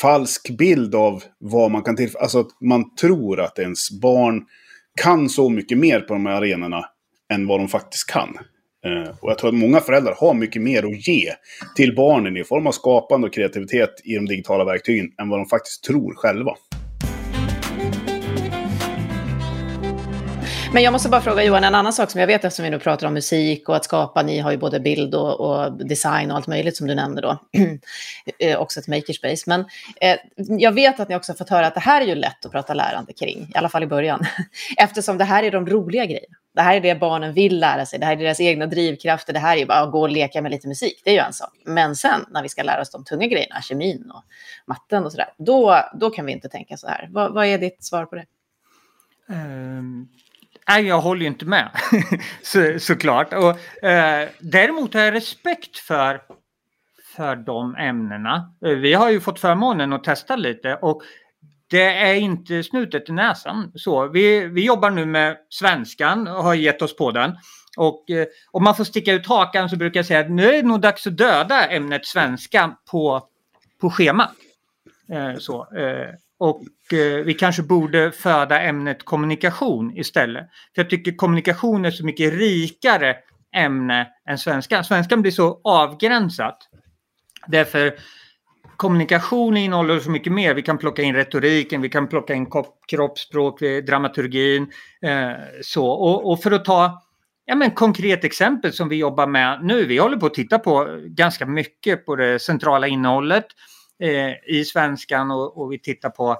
falsk 0.00 0.50
bild 0.58 0.94
av 0.94 1.22
vad 1.38 1.70
man 1.70 1.82
kan 1.82 1.96
tillföra. 1.96 2.22
Alltså 2.22 2.40
att 2.40 2.60
man 2.60 2.94
tror 2.94 3.40
att 3.40 3.58
ens 3.58 3.90
barn 4.00 4.44
kan 5.02 5.28
så 5.28 5.48
mycket 5.48 5.78
mer 5.78 6.00
på 6.00 6.14
de 6.14 6.26
här 6.26 6.36
arenorna 6.36 6.84
än 7.32 7.46
vad 7.46 7.60
de 7.60 7.68
faktiskt 7.68 8.10
kan. 8.10 8.38
Eh, 8.86 9.14
och 9.20 9.30
jag 9.30 9.38
tror 9.38 9.48
att 9.48 9.54
många 9.54 9.80
föräldrar 9.80 10.14
har 10.18 10.34
mycket 10.34 10.62
mer 10.62 10.82
att 10.82 11.08
ge 11.08 11.32
till 11.76 11.94
barnen 11.94 12.36
i 12.36 12.44
form 12.44 12.66
av 12.66 12.72
skapande 12.72 13.26
och 13.26 13.34
kreativitet 13.34 13.94
i 14.04 14.14
de 14.14 14.26
digitala 14.26 14.64
verktygen 14.64 15.10
än 15.20 15.28
vad 15.28 15.38
de 15.38 15.46
faktiskt 15.46 15.84
tror 15.84 16.14
själva. 16.14 16.54
Men 20.74 20.82
jag 20.82 20.92
måste 20.92 21.08
bara 21.08 21.20
fråga 21.20 21.44
Johan, 21.44 21.64
en 21.64 21.74
annan 21.74 21.92
sak 21.92 22.10
som 22.10 22.20
jag 22.20 22.26
vet 22.26 22.44
eftersom 22.44 22.64
vi 22.64 22.70
nu 22.70 22.78
pratar 22.78 23.06
om 23.06 23.14
musik 23.14 23.68
och 23.68 23.76
att 23.76 23.84
skapa, 23.84 24.22
ni 24.22 24.38
har 24.38 24.50
ju 24.50 24.56
både 24.56 24.80
bild 24.80 25.14
och, 25.14 25.40
och 25.40 25.86
design 25.86 26.30
och 26.30 26.36
allt 26.36 26.46
möjligt 26.46 26.76
som 26.76 26.86
du 26.86 26.94
nämnde 26.94 27.20
då, 27.20 27.38
eh, 28.38 28.60
också 28.60 28.80
ett 28.80 28.88
makerspace. 28.88 29.44
Men 29.46 29.64
eh, 30.00 30.18
jag 30.36 30.72
vet 30.72 31.00
att 31.00 31.08
ni 31.08 31.16
också 31.16 31.32
har 31.32 31.36
fått 31.36 31.48
höra 31.48 31.66
att 31.66 31.74
det 31.74 31.80
här 31.80 32.00
är 32.00 32.06
ju 32.06 32.14
lätt 32.14 32.46
att 32.46 32.52
prata 32.52 32.74
lärande 32.74 33.12
kring, 33.12 33.42
i 33.54 33.58
alla 33.58 33.68
fall 33.68 33.82
i 33.82 33.86
början, 33.86 34.26
eftersom 34.76 35.18
det 35.18 35.24
här 35.24 35.42
är 35.42 35.50
de 35.50 35.66
roliga 35.66 36.04
grejerna. 36.04 36.36
Det 36.54 36.62
här 36.62 36.76
är 36.76 36.80
det 36.80 36.94
barnen 36.94 37.32
vill 37.32 37.60
lära 37.60 37.86
sig, 37.86 37.98
det 37.98 38.06
här 38.06 38.12
är 38.12 38.16
deras 38.16 38.40
egna 38.40 38.66
drivkrafter, 38.66 39.32
det 39.32 39.38
här 39.38 39.56
är 39.56 39.60
ju 39.60 39.66
bara 39.66 39.78
att 39.78 39.92
gå 39.92 40.00
och 40.00 40.10
leka 40.10 40.42
med 40.42 40.50
lite 40.50 40.68
musik, 40.68 41.02
det 41.04 41.10
är 41.10 41.14
ju 41.14 41.20
en 41.20 41.32
sak. 41.32 41.52
Men 41.64 41.96
sen 41.96 42.26
när 42.30 42.42
vi 42.42 42.48
ska 42.48 42.62
lära 42.62 42.80
oss 42.80 42.90
de 42.90 43.04
tunga 43.04 43.26
grejerna, 43.26 43.62
kemin 43.62 44.10
och 44.14 44.22
matten 44.66 45.04
och 45.04 45.12
sådär, 45.12 45.28
då, 45.38 45.80
då 45.94 46.10
kan 46.10 46.26
vi 46.26 46.32
inte 46.32 46.48
tänka 46.48 46.76
så 46.76 46.86
här. 46.86 47.08
Vad, 47.10 47.34
vad 47.34 47.46
är 47.46 47.58
ditt 47.58 47.84
svar 47.84 48.06
på 48.06 48.16
det? 48.16 48.24
Ehm, 49.28 50.08
nej, 50.68 50.86
jag 50.86 51.00
håller 51.00 51.20
ju 51.20 51.26
inte 51.26 51.44
med 51.44 51.70
så, 52.42 52.78
såklart. 52.78 53.32
Och, 53.32 53.84
eh, 53.84 54.28
däremot 54.40 54.94
har 54.94 55.00
jag 55.00 55.14
respekt 55.14 55.78
för, 55.78 56.20
för 57.16 57.36
de 57.36 57.76
ämnena. 57.76 58.54
Eh, 58.66 58.70
vi 58.70 58.92
har 58.92 59.10
ju 59.10 59.20
fått 59.20 59.40
förmånen 59.40 59.92
att 59.92 60.04
testa 60.04 60.36
lite 60.36 60.74
och 60.74 61.02
det 61.70 61.98
är 61.98 62.14
inte 62.14 62.62
snutet 62.62 63.08
i 63.08 63.12
näsan. 63.12 63.72
Så, 63.74 64.08
vi, 64.08 64.46
vi 64.46 64.64
jobbar 64.64 64.90
nu 64.90 65.06
med 65.06 65.36
svenskan 65.48 66.28
och 66.28 66.44
har 66.44 66.54
gett 66.54 66.82
oss 66.82 66.96
på 66.96 67.10
den. 67.10 67.36
Och 67.76 68.10
eh, 68.10 68.26
om 68.50 68.64
man 68.64 68.76
får 68.76 68.84
sticka 68.84 69.12
ut 69.12 69.26
hakan 69.26 69.68
så 69.68 69.76
brukar 69.76 69.98
jag 69.98 70.06
säga 70.06 70.20
att 70.20 70.30
nu 70.30 70.48
är 70.48 70.52
det 70.52 70.68
nog 70.68 70.80
dags 70.80 71.06
att 71.06 71.16
döda 71.16 71.66
ämnet 71.66 72.06
svenska 72.06 72.76
på, 72.90 73.28
på 73.80 73.90
schemat. 73.90 74.32
Eh, 75.12 75.38
så, 75.38 75.76
eh, 75.76 76.08
och 76.38 76.62
Eh, 76.92 77.24
vi 77.24 77.34
kanske 77.34 77.62
borde 77.62 78.12
föda 78.12 78.60
ämnet 78.60 79.04
kommunikation 79.04 79.96
istället. 79.96 80.46
För 80.74 80.82
jag 80.82 80.90
tycker 80.90 81.12
kommunikation 81.12 81.84
är 81.84 81.90
så 81.90 82.04
mycket 82.04 82.32
rikare 82.32 83.16
ämne 83.56 84.08
än 84.28 84.38
svenska. 84.38 84.84
Svenskan 84.84 85.22
blir 85.22 85.32
så 85.32 85.60
avgränsat. 85.64 86.58
Därför 87.46 87.94
kommunikation 88.76 89.56
innehåller 89.56 90.00
så 90.00 90.10
mycket 90.10 90.32
mer. 90.32 90.54
Vi 90.54 90.62
kan 90.62 90.78
plocka 90.78 91.02
in 91.02 91.14
retoriken, 91.14 91.82
vi 91.82 91.88
kan 91.88 92.08
plocka 92.08 92.34
in 92.34 92.46
kroppsspråk, 92.88 93.60
dramaturgin. 93.60 94.72
Eh, 95.02 95.30
så. 95.62 95.86
Och, 95.86 96.30
och 96.30 96.42
för 96.42 96.50
att 96.50 96.64
ta 96.64 97.02
ja, 97.44 97.54
men 97.54 97.70
konkret 97.70 98.24
exempel 98.24 98.72
som 98.72 98.88
vi 98.88 98.96
jobbar 98.96 99.26
med 99.26 99.60
nu. 99.62 99.84
Vi 99.84 99.98
håller 99.98 100.16
på 100.16 100.26
att 100.26 100.34
titta 100.34 100.58
på 100.58 100.98
ganska 101.06 101.46
mycket 101.46 102.06
på 102.06 102.16
det 102.16 102.38
centrala 102.38 102.86
innehållet 102.86 103.46
eh, 104.02 104.56
i 104.56 104.64
svenskan 104.64 105.30
och, 105.30 105.62
och 105.62 105.72
vi 105.72 105.78
tittar 105.78 106.10
på 106.10 106.36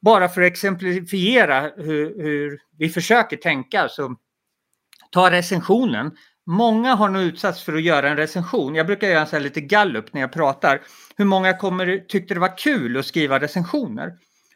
bara 0.00 0.28
för 0.28 0.42
att 0.42 0.52
exemplifiera 0.52 1.60
hur, 1.76 2.22
hur 2.22 2.60
vi 2.78 2.88
försöker 2.88 3.36
tänka 3.36 3.88
så 3.88 4.16
ta 5.10 5.30
recensionen. 5.30 6.10
Många 6.46 6.94
har 6.94 7.08
nog 7.08 7.22
utsatts 7.22 7.62
för 7.62 7.74
att 7.74 7.82
göra 7.82 8.08
en 8.08 8.16
recension. 8.16 8.74
Jag 8.74 8.86
brukar 8.86 9.08
göra 9.08 9.20
en 9.20 9.26
sån 9.26 9.36
här 9.36 9.44
lite 9.44 9.60
gallup 9.60 10.12
när 10.12 10.20
jag 10.20 10.32
pratar. 10.32 10.80
Hur 11.16 11.24
många 11.24 11.56
kommer, 11.56 12.04
tyckte 12.08 12.34
det 12.34 12.40
var 12.40 12.58
kul 12.58 12.96
att 12.96 13.06
skriva 13.06 13.40
recensioner? 13.40 14.12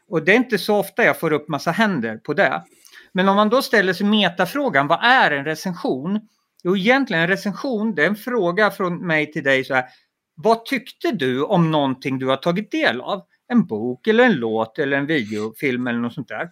Och 0.09 0.25
det 0.25 0.31
är 0.31 0.35
inte 0.35 0.57
så 0.57 0.75
ofta 0.75 1.03
jag 1.03 1.19
får 1.19 1.33
upp 1.33 1.47
massa 1.47 1.71
händer 1.71 2.17
på 2.17 2.33
det. 2.33 2.63
Men 3.11 3.29
om 3.29 3.35
man 3.35 3.49
då 3.49 3.61
ställer 3.61 3.93
sig 3.93 4.05
metafrågan, 4.05 4.87
vad 4.87 5.03
är 5.03 5.31
en 5.31 5.45
recension? 5.45 6.19
Jo, 6.63 6.77
egentligen 6.77 7.23
en 7.23 7.29
recension, 7.29 7.95
det 7.95 8.03
är 8.03 8.07
en 8.07 8.15
fråga 8.15 8.71
från 8.71 9.07
mig 9.07 9.31
till 9.31 9.43
dig 9.43 9.63
så 9.63 9.73
här. 9.73 9.85
Vad 10.35 10.65
tyckte 10.65 11.11
du 11.11 11.43
om 11.43 11.71
någonting 11.71 12.19
du 12.19 12.27
har 12.27 12.37
tagit 12.37 12.71
del 12.71 13.01
av? 13.01 13.21
En 13.53 13.65
bok 13.65 14.07
eller 14.07 14.23
en 14.23 14.35
låt 14.35 14.79
eller 14.79 14.97
en 14.97 15.05
videofilm 15.05 15.87
eller 15.87 15.99
något 15.99 16.13
sånt 16.13 16.27
där. 16.27 16.49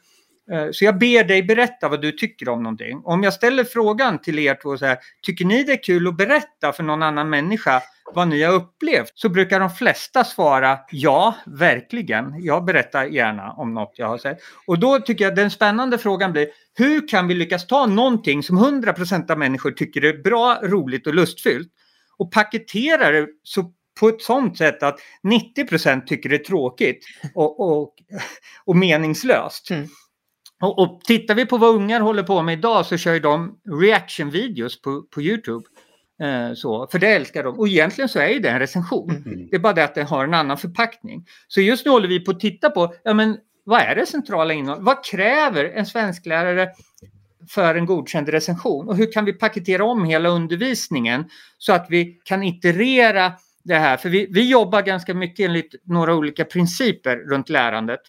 Eh, 0.52 0.68
så 0.72 0.86
jag 0.86 0.98
ber 1.00 1.24
dig 1.24 1.44
berätta 1.44 1.90
vad 1.90 2.02
du 2.02 2.12
tycker 2.12 2.50
om 2.50 2.64
någonting. 2.64 3.02
Om 3.04 3.24
jag 3.24 3.34
ställer 3.34 3.64
frågan 3.64 4.22
till 4.22 4.40
er 4.40 4.58
två 4.62 4.78
så 4.78 4.86
här, 4.86 4.98
tycker 5.22 5.46
ni 5.46 5.64
det 5.64 5.72
är 5.72 5.84
kul 5.84 6.08
att 6.08 6.18
berätta 6.18 6.72
för 6.74 6.84
någon 6.84 7.04
annan 7.04 7.30
människa 7.30 7.82
vad 8.14 8.28
ni 8.28 8.44
har 8.44 8.54
upplevt? 8.54 9.12
Så 9.16 9.30
brukar 9.30 9.60
de 9.60 9.70
flesta 9.70 10.24
svara 10.24 10.80
ja, 10.92 11.36
verkligen. 11.46 12.44
Jag 12.44 12.66
berättar 12.66 13.06
gärna 13.06 13.52
om 13.52 13.74
något 13.74 13.94
jag 13.96 14.08
har 14.08 14.18
sett. 14.18 14.38
Och 14.68 14.80
då 14.80 15.00
tycker 15.00 15.26
jag 15.26 15.36
den 15.36 15.52
spännande 15.52 15.98
frågan 15.98 16.32
blir, 16.32 16.48
hur 16.74 17.08
kan 17.08 17.28
vi 17.28 17.34
lyckas 17.34 17.68
ta 17.68 17.86
någonting 17.86 18.44
som 18.44 18.60
100% 18.60 19.32
av 19.32 19.38
människor 19.38 19.72
tycker 19.72 20.06
är 20.06 20.24
bra, 20.24 20.60
roligt 20.64 21.08
och 21.08 21.16
lustfyllt 21.16 21.72
och 22.18 22.32
paketera 22.32 23.12
det 23.12 23.28
så 23.44 23.74
på 24.02 24.10
ett 24.10 24.22
sånt 24.22 24.58
sätt 24.58 24.84
att 24.84 25.00
90% 25.58 26.06
tycker 26.06 26.30
det 26.30 26.36
är 26.36 26.44
tråkigt 26.44 27.06
och, 27.36 27.60
och, 27.60 27.94
och 28.66 28.76
meningslöst. 28.76 29.72
Mm. 29.72 29.88
Och, 30.62 30.80
och 30.80 31.02
tittar 31.02 31.36
vi 31.36 31.46
på 31.46 31.58
vad 31.58 31.76
ungar 31.76 32.02
håller 32.02 32.24
på 32.24 32.42
med 32.42 32.54
idag 32.54 32.86
så 32.86 32.98
kör 32.98 33.14
ju 33.14 33.20
de 33.20 33.60
reaction-videos 33.82 34.82
på, 34.82 35.02
på 35.02 35.22
Youtube. 35.22 35.66
Eh, 36.24 36.54
så, 36.54 36.88
för 36.92 37.00
det 37.00 37.08
älskar 37.08 37.44
de. 37.44 37.60
Och 37.60 37.68
egentligen 37.68 38.10
så 38.10 38.20
är 38.20 38.28
ju 38.28 38.40
det 38.40 38.50
en 38.50 38.60
recension. 38.60 39.24
Mm. 39.26 39.48
Det 39.50 39.56
är 39.56 39.60
bara 39.60 39.74
det 39.74 39.84
att 39.84 39.96
den 39.96 40.08
har 40.08 40.24
en 40.24 40.34
annan 40.34 40.58
förpackning. 40.58 41.26
Så 41.48 41.62
just 41.62 41.86
nu 41.86 41.92
håller 41.92 42.08
vi 42.08 42.20
på 42.20 42.32
att 42.32 42.40
titta 42.40 42.70
på, 42.70 42.94
ja 43.04 43.14
men 43.14 43.38
vad 43.64 43.82
är 43.82 43.96
det 43.96 44.06
centrala 44.06 44.54
innehållet? 44.54 44.86
Vad 44.86 45.06
kräver 45.06 45.66
en 45.66 45.86
svensklärare 45.86 46.70
för 47.50 47.76
en 47.76 47.86
godkänd 47.86 48.30
recension? 48.30 48.90
Och 48.90 48.98
hur 48.98 49.12
kan 49.12 49.26
vi 49.26 49.34
paketera 49.34 49.84
om 49.84 50.06
hela 50.06 50.30
undervisningen 50.30 51.26
så 51.58 51.74
att 51.74 51.86
vi 51.90 52.20
kan 52.24 52.44
iterera 52.44 53.34
det 53.64 53.76
här? 53.76 53.98
För 53.98 54.10
vi, 54.10 54.28
vi 54.32 54.50
jobbar 54.50 54.82
ganska 54.82 55.14
mycket 55.14 55.46
enligt 55.46 55.76
några 55.84 56.16
olika 56.16 56.46
principer 56.46 57.18
runt 57.18 57.50
lärandet. 57.50 58.02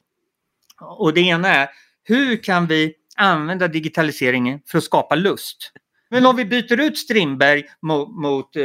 Och 0.80 1.14
det 1.14 1.20
ena 1.20 1.48
är, 1.48 1.68
hur 2.04 2.42
kan 2.42 2.66
vi 2.66 2.94
använda 3.16 3.68
digitaliseringen 3.68 4.60
för 4.66 4.78
att 4.78 4.84
skapa 4.84 5.14
lust? 5.14 5.72
Men 6.10 6.26
om 6.26 6.36
vi 6.36 6.44
byter 6.44 6.80
ut 6.80 6.98
Strindberg 6.98 7.64
mot, 7.82 8.08
mot 8.08 8.56
eh, 8.56 8.62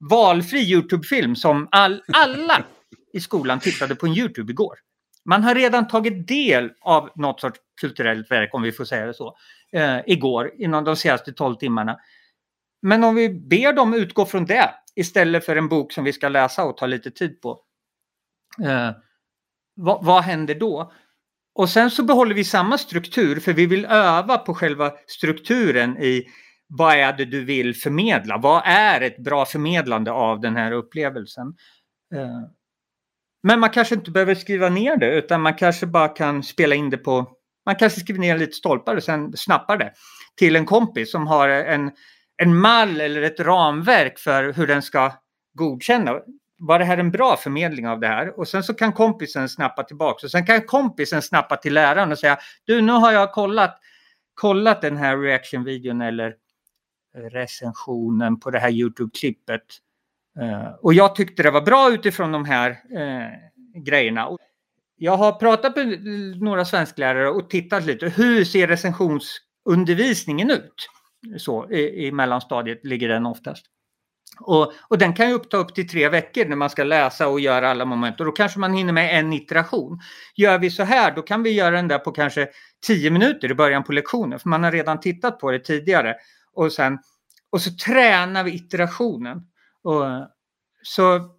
valfri 0.00 0.58
Youtube-film 0.58 1.36
som 1.36 1.68
all, 1.70 2.02
alla 2.12 2.64
i 3.12 3.20
skolan 3.20 3.60
tittade 3.60 3.94
på 3.94 4.06
en 4.06 4.12
Youtube 4.12 4.52
igår. 4.52 4.78
Man 5.24 5.44
har 5.44 5.54
redan 5.54 5.88
tagit 5.88 6.28
del 6.28 6.70
av 6.80 7.10
något 7.14 7.40
sorts 7.40 7.60
kulturellt 7.80 8.30
verk, 8.30 8.54
om 8.54 8.62
vi 8.62 8.72
får 8.72 8.84
säga 8.84 9.06
det 9.06 9.14
så, 9.14 9.36
eh, 9.72 9.98
igår, 10.06 10.50
inom 10.58 10.84
de 10.84 10.96
senaste 10.96 11.32
12 11.32 11.56
timmarna. 11.56 11.98
Men 12.82 13.04
om 13.04 13.14
vi 13.14 13.30
ber 13.30 13.72
dem 13.72 13.94
utgå 13.94 14.26
från 14.26 14.46
det 14.46 14.70
istället 15.00 15.44
för 15.44 15.56
en 15.56 15.68
bok 15.68 15.92
som 15.92 16.04
vi 16.04 16.12
ska 16.12 16.28
läsa 16.28 16.64
och 16.64 16.76
ta 16.76 16.86
lite 16.86 17.10
tid 17.10 17.40
på. 17.40 17.60
Eh, 18.64 18.90
vad, 19.74 20.04
vad 20.04 20.22
händer 20.22 20.54
då? 20.54 20.92
Och 21.54 21.68
sen 21.68 21.90
så 21.90 22.02
behåller 22.02 22.34
vi 22.34 22.44
samma 22.44 22.78
struktur 22.78 23.40
för 23.40 23.52
vi 23.52 23.66
vill 23.66 23.84
öva 23.84 24.38
på 24.38 24.54
själva 24.54 24.92
strukturen 25.06 25.98
i 25.98 26.24
vad 26.68 26.94
är 26.94 27.12
det 27.12 27.24
du 27.24 27.44
vill 27.44 27.74
förmedla? 27.74 28.38
Vad 28.38 28.62
är 28.64 29.00
ett 29.00 29.18
bra 29.18 29.44
förmedlande 29.44 30.10
av 30.10 30.40
den 30.40 30.56
här 30.56 30.72
upplevelsen? 30.72 31.46
Eh, 32.14 32.40
men 33.42 33.60
man 33.60 33.70
kanske 33.70 33.94
inte 33.94 34.10
behöver 34.10 34.34
skriva 34.34 34.68
ner 34.68 34.96
det 34.96 35.14
utan 35.14 35.42
man 35.42 35.54
kanske 35.54 35.86
bara 35.86 36.08
kan 36.08 36.42
spela 36.42 36.74
in 36.74 36.90
det 36.90 36.96
på... 36.96 37.32
Man 37.66 37.76
kanske 37.76 38.00
skriver 38.00 38.20
ner 38.20 38.38
lite 38.38 38.52
stolpar 38.52 38.96
och 38.96 39.02
sen 39.02 39.36
snappar 39.36 39.76
det 39.76 39.92
till 40.36 40.56
en 40.56 40.66
kompis 40.66 41.12
som 41.12 41.26
har 41.26 41.48
en, 41.48 41.90
en 42.42 42.56
mall 42.56 43.00
eller 43.00 43.22
ett 43.22 43.40
ramverk 43.40 44.18
för 44.18 44.52
hur 44.52 44.66
den 44.66 44.82
ska 44.82 45.12
godkänna. 45.54 46.20
Var 46.58 46.78
det 46.78 46.84
här 46.84 46.98
en 46.98 47.10
bra 47.10 47.36
förmedling 47.36 47.88
av 47.88 48.00
det 48.00 48.06
här? 48.06 48.38
Och 48.38 48.48
sen 48.48 48.62
så 48.62 48.74
kan 48.74 48.92
kompisen 48.92 49.48
snappa 49.48 49.82
tillbaka. 49.82 50.26
Och 50.26 50.30
sen 50.30 50.46
kan 50.46 50.60
kompisen 50.60 51.22
snappa 51.22 51.56
till 51.56 51.74
läraren 51.74 52.12
och 52.12 52.18
säga 52.18 52.38
du 52.64 52.80
nu 52.80 52.92
har 52.92 53.12
jag 53.12 53.32
kollat, 53.32 53.78
kollat 54.34 54.82
den 54.82 54.96
här 54.96 55.18
reaction-videon 55.18 56.00
eller 56.00 56.34
recensionen 57.14 58.40
på 58.40 58.50
det 58.50 58.58
här 58.58 58.70
Youtube-klippet. 58.70 59.62
Eh, 60.40 60.68
och 60.82 60.94
jag 60.94 61.14
tyckte 61.14 61.42
det 61.42 61.50
var 61.50 61.62
bra 61.62 61.90
utifrån 61.90 62.32
de 62.32 62.44
här 62.44 62.70
eh, 62.70 63.82
grejerna. 63.82 64.28
Jag 64.96 65.16
har 65.16 65.32
pratat 65.32 65.76
med 65.76 66.00
några 66.40 66.64
svensklärare 66.64 67.30
och 67.30 67.50
tittat 67.50 67.84
lite. 67.84 68.08
Hur 68.08 68.44
ser 68.44 68.66
recensionsundervisningen 68.66 70.50
ut? 70.50 70.88
Så, 71.38 71.70
i, 71.70 72.06
I 72.06 72.12
mellanstadiet 72.12 72.84
ligger 72.84 73.08
den 73.08 73.26
oftast. 73.26 73.66
Och, 74.40 74.72
och 74.88 74.98
den 74.98 75.14
kan 75.14 75.28
ju 75.28 75.34
uppta 75.34 75.56
upp 75.56 75.74
till 75.74 75.88
tre 75.88 76.08
veckor 76.08 76.44
när 76.44 76.56
man 76.56 76.70
ska 76.70 76.84
läsa 76.84 77.28
och 77.28 77.40
göra 77.40 77.70
alla 77.70 77.84
moment. 77.84 78.20
Och 78.20 78.26
då 78.26 78.32
kanske 78.32 78.58
man 78.58 78.74
hinner 78.74 78.92
med 78.92 79.18
en 79.18 79.32
iteration. 79.32 80.00
Gör 80.36 80.58
vi 80.58 80.70
så 80.70 80.82
här, 80.82 81.14
då 81.14 81.22
kan 81.22 81.42
vi 81.42 81.50
göra 81.50 81.70
den 81.76 81.88
där 81.88 81.98
på 81.98 82.12
kanske 82.12 82.48
tio 82.86 83.10
minuter 83.10 83.50
i 83.50 83.54
början 83.54 83.84
på 83.84 83.92
lektionen. 83.92 84.38
För 84.38 84.48
man 84.48 84.64
har 84.64 84.72
redan 84.72 85.00
tittat 85.00 85.38
på 85.38 85.50
det 85.50 85.58
tidigare. 85.58 86.14
Och, 86.52 86.72
sen, 86.72 86.98
och 87.50 87.60
så 87.60 87.70
tränar 87.84 88.44
vi 88.44 88.54
iterationen. 88.54 89.38
Och, 89.82 90.04
så 90.82 91.30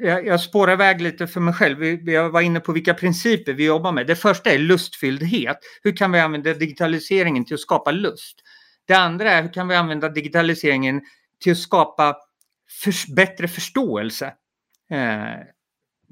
jag, 0.00 0.26
jag 0.26 0.40
spårar 0.40 0.72
iväg 0.72 1.00
lite 1.00 1.26
för 1.26 1.40
mig 1.40 1.54
själv. 1.54 1.78
Vi, 1.78 2.12
jag 2.12 2.30
var 2.30 2.40
inne 2.40 2.60
på 2.60 2.72
vilka 2.72 2.94
principer 2.94 3.52
vi 3.52 3.64
jobbar 3.64 3.92
med. 3.92 4.06
Det 4.06 4.16
första 4.16 4.50
är 4.50 4.58
lustfylldhet. 4.58 5.58
Hur 5.82 5.96
kan 5.96 6.12
vi 6.12 6.20
använda 6.20 6.54
digitaliseringen 6.54 7.44
till 7.44 7.54
att 7.54 7.60
skapa 7.60 7.90
lust? 7.90 8.42
Det 8.90 8.98
andra 8.98 9.30
är 9.30 9.42
hur 9.42 9.52
kan 9.52 9.68
vi 9.68 9.74
använda 9.74 10.08
digitaliseringen 10.08 11.00
till 11.42 11.52
att 11.52 11.58
skapa 11.58 12.16
för, 12.82 13.14
bättre 13.14 13.48
förståelse? 13.48 14.26
Eh, 14.90 15.46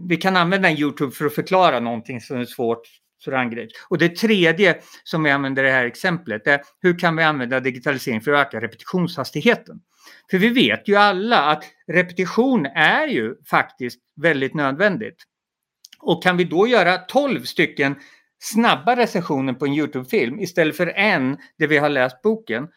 vi 0.08 0.16
kan 0.16 0.36
använda 0.36 0.70
Youtube 0.70 1.12
för 1.12 1.26
att 1.26 1.34
förklara 1.34 1.80
någonting 1.80 2.20
som 2.20 2.36
är 2.40 2.44
svårt 2.44 2.82
för 3.24 3.32
angrepp. 3.32 3.68
Och 3.88 3.98
det 3.98 4.16
tredje 4.16 4.80
som 5.04 5.22
vi 5.22 5.30
använder 5.30 5.64
i 5.64 5.66
det 5.66 5.72
här 5.72 5.84
exemplet 5.84 6.46
är 6.46 6.60
hur 6.80 6.98
kan 6.98 7.16
vi 7.16 7.22
använda 7.22 7.60
digitalisering 7.60 8.20
för 8.20 8.32
att 8.32 8.46
öka 8.46 8.60
repetitionshastigheten? 8.60 9.80
För 10.30 10.38
vi 10.38 10.48
vet 10.48 10.88
ju 10.88 10.96
alla 10.96 11.44
att 11.44 11.64
repetition 11.86 12.66
är 12.66 13.06
ju 13.06 13.34
faktiskt 13.50 14.00
väldigt 14.16 14.54
nödvändigt. 14.54 15.24
Och 16.00 16.22
kan 16.22 16.36
vi 16.36 16.44
då 16.44 16.66
göra 16.66 16.98
12 16.98 17.42
stycken 17.42 17.96
snabba 18.38 18.96
recensioner 18.96 19.52
på 19.52 19.66
en 19.66 19.72
Youtube-film 19.72 20.40
istället 20.40 20.76
för 20.76 20.86
en 20.86 21.36
där 21.58 21.66
vi 21.66 21.78
har 21.78 21.88
läst 21.88 22.22
boken 22.22 22.68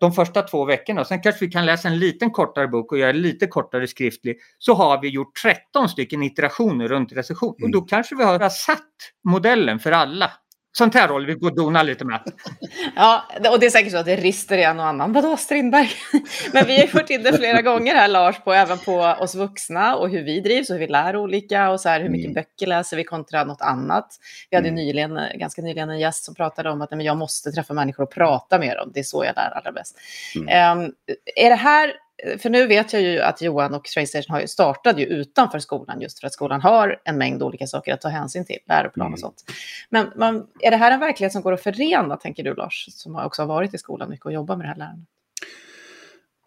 de 0.00 0.12
första 0.12 0.42
två 0.42 0.64
veckorna. 0.64 1.04
Sen 1.04 1.22
kanske 1.22 1.44
vi 1.44 1.50
kan 1.50 1.66
läsa 1.66 1.88
en 1.88 1.98
liten 1.98 2.30
kortare 2.30 2.68
bok 2.68 2.92
och 2.92 2.98
göra 2.98 3.12
lite 3.12 3.46
kortare 3.46 3.86
skriftlig. 3.86 4.38
Så 4.58 4.74
har 4.74 5.00
vi 5.02 5.08
gjort 5.08 5.42
13 5.42 5.88
stycken 5.88 6.22
iterationer 6.22 6.88
runt 6.88 7.12
recension. 7.12 7.54
Och 7.62 7.70
då 7.70 7.80
kanske 7.80 8.14
vi 8.16 8.24
har 8.24 8.48
satt 8.48 8.92
modellen 9.24 9.78
för 9.78 9.92
alla. 9.92 10.30
Sånt 10.78 10.94
här 10.94 11.08
håller 11.08 11.26
vi 11.26 11.34
på 11.40 11.46
att 11.46 11.56
dona 11.56 11.82
lite 11.82 12.04
med. 12.04 12.20
Ja, 12.96 13.24
och 13.52 13.60
det 13.60 13.66
är 13.66 13.70
säkert 13.70 13.92
så 13.92 13.98
att 13.98 14.06
det 14.06 14.16
rister 14.16 14.58
i 14.58 14.62
en 14.62 14.80
och 14.80 14.86
annan. 14.86 15.12
Vadå 15.12 15.36
Strindberg? 15.36 15.90
Men 16.52 16.66
vi 16.66 16.74
har 16.76 16.82
ju 16.82 16.88
fått 16.88 17.10
in 17.10 17.22
det 17.22 17.32
flera 17.32 17.62
gånger 17.62 17.94
här 17.94 18.08
Lars, 18.08 18.36
på, 18.44 18.52
även 18.52 18.78
på 18.78 18.96
oss 19.00 19.34
vuxna 19.34 19.96
och 19.96 20.10
hur 20.10 20.22
vi 20.24 20.40
drivs 20.40 20.70
och 20.70 20.74
hur 20.76 20.80
vi 20.80 20.86
lär 20.92 21.16
olika 21.16 21.70
och 21.70 21.80
så 21.80 21.88
här, 21.88 22.00
hur 22.00 22.08
mycket 22.08 22.24
Mm. 22.30 22.34
böcker 22.34 22.66
läser 22.66 22.96
vi 22.96 23.04
kontra 23.04 23.44
något 23.44 23.60
annat. 23.62 24.06
Vi 24.50 24.56
hade 24.56 24.68
Mm. 24.68 24.74
nyligen, 24.84 25.20
ganska 25.34 25.62
nyligen 25.62 25.90
en 25.90 25.98
gäst 25.98 26.24
som 26.24 26.34
pratade 26.34 26.70
om 26.70 26.82
att 26.82 26.90
men 26.90 27.00
jag 27.00 27.16
måste 27.16 27.52
träffa 27.52 27.74
människor 27.74 28.02
och 28.04 28.10
prata 28.12 28.58
med 28.58 28.76
dem. 28.76 28.90
Det 28.94 29.00
är 29.00 29.04
så 29.04 29.24
jag 29.24 29.36
lär 29.36 29.50
allra 29.50 29.72
bäst. 29.72 29.98
Mm. 30.36 30.48
Ehm, 30.48 30.92
är 31.36 31.50
det 31.50 31.56
här, 31.56 31.92
för 32.38 32.50
nu 32.50 32.66
vet 32.66 32.92
jag 32.92 33.02
ju 33.02 33.20
att 33.20 33.42
Johan 33.42 33.74
och 33.74 33.84
Trainsstation 33.84 34.34
har 34.34 34.40
ju 34.40 34.46
startat 34.48 34.98
ju 34.98 35.04
utanför 35.04 35.58
skolan 35.58 36.00
just 36.00 36.20
för 36.20 36.26
att 36.26 36.32
skolan 36.32 36.60
har 36.60 37.00
en 37.04 37.18
mängd 37.18 37.42
olika 37.42 37.66
saker 37.66 37.94
att 37.94 38.00
ta 38.00 38.08
hänsyn 38.08 38.44
till, 38.44 38.58
läroplan 38.68 39.06
Mm. 39.06 39.12
och 39.12 39.20
sånt. 39.20 39.44
Men 39.90 40.06
man, 40.16 40.46
är 40.60 40.70
det 40.70 40.76
här 40.76 40.90
en 40.92 41.00
verklighet 41.00 41.32
som 41.32 41.42
går 41.42 41.52
att 41.52 41.62
förena, 41.62 42.16
tänker 42.16 42.42
du 42.44 42.54
Lars, 42.54 42.86
som 42.90 43.16
också 43.16 43.42
har 43.42 43.46
varit 43.46 43.74
i 43.74 43.78
skolan 43.78 44.10
mycket 44.10 44.26
och 44.26 44.32
jobbat 44.32 44.58
med 44.58 44.64
det 44.64 44.68
här 44.70 44.76
lärandet? 44.76 45.08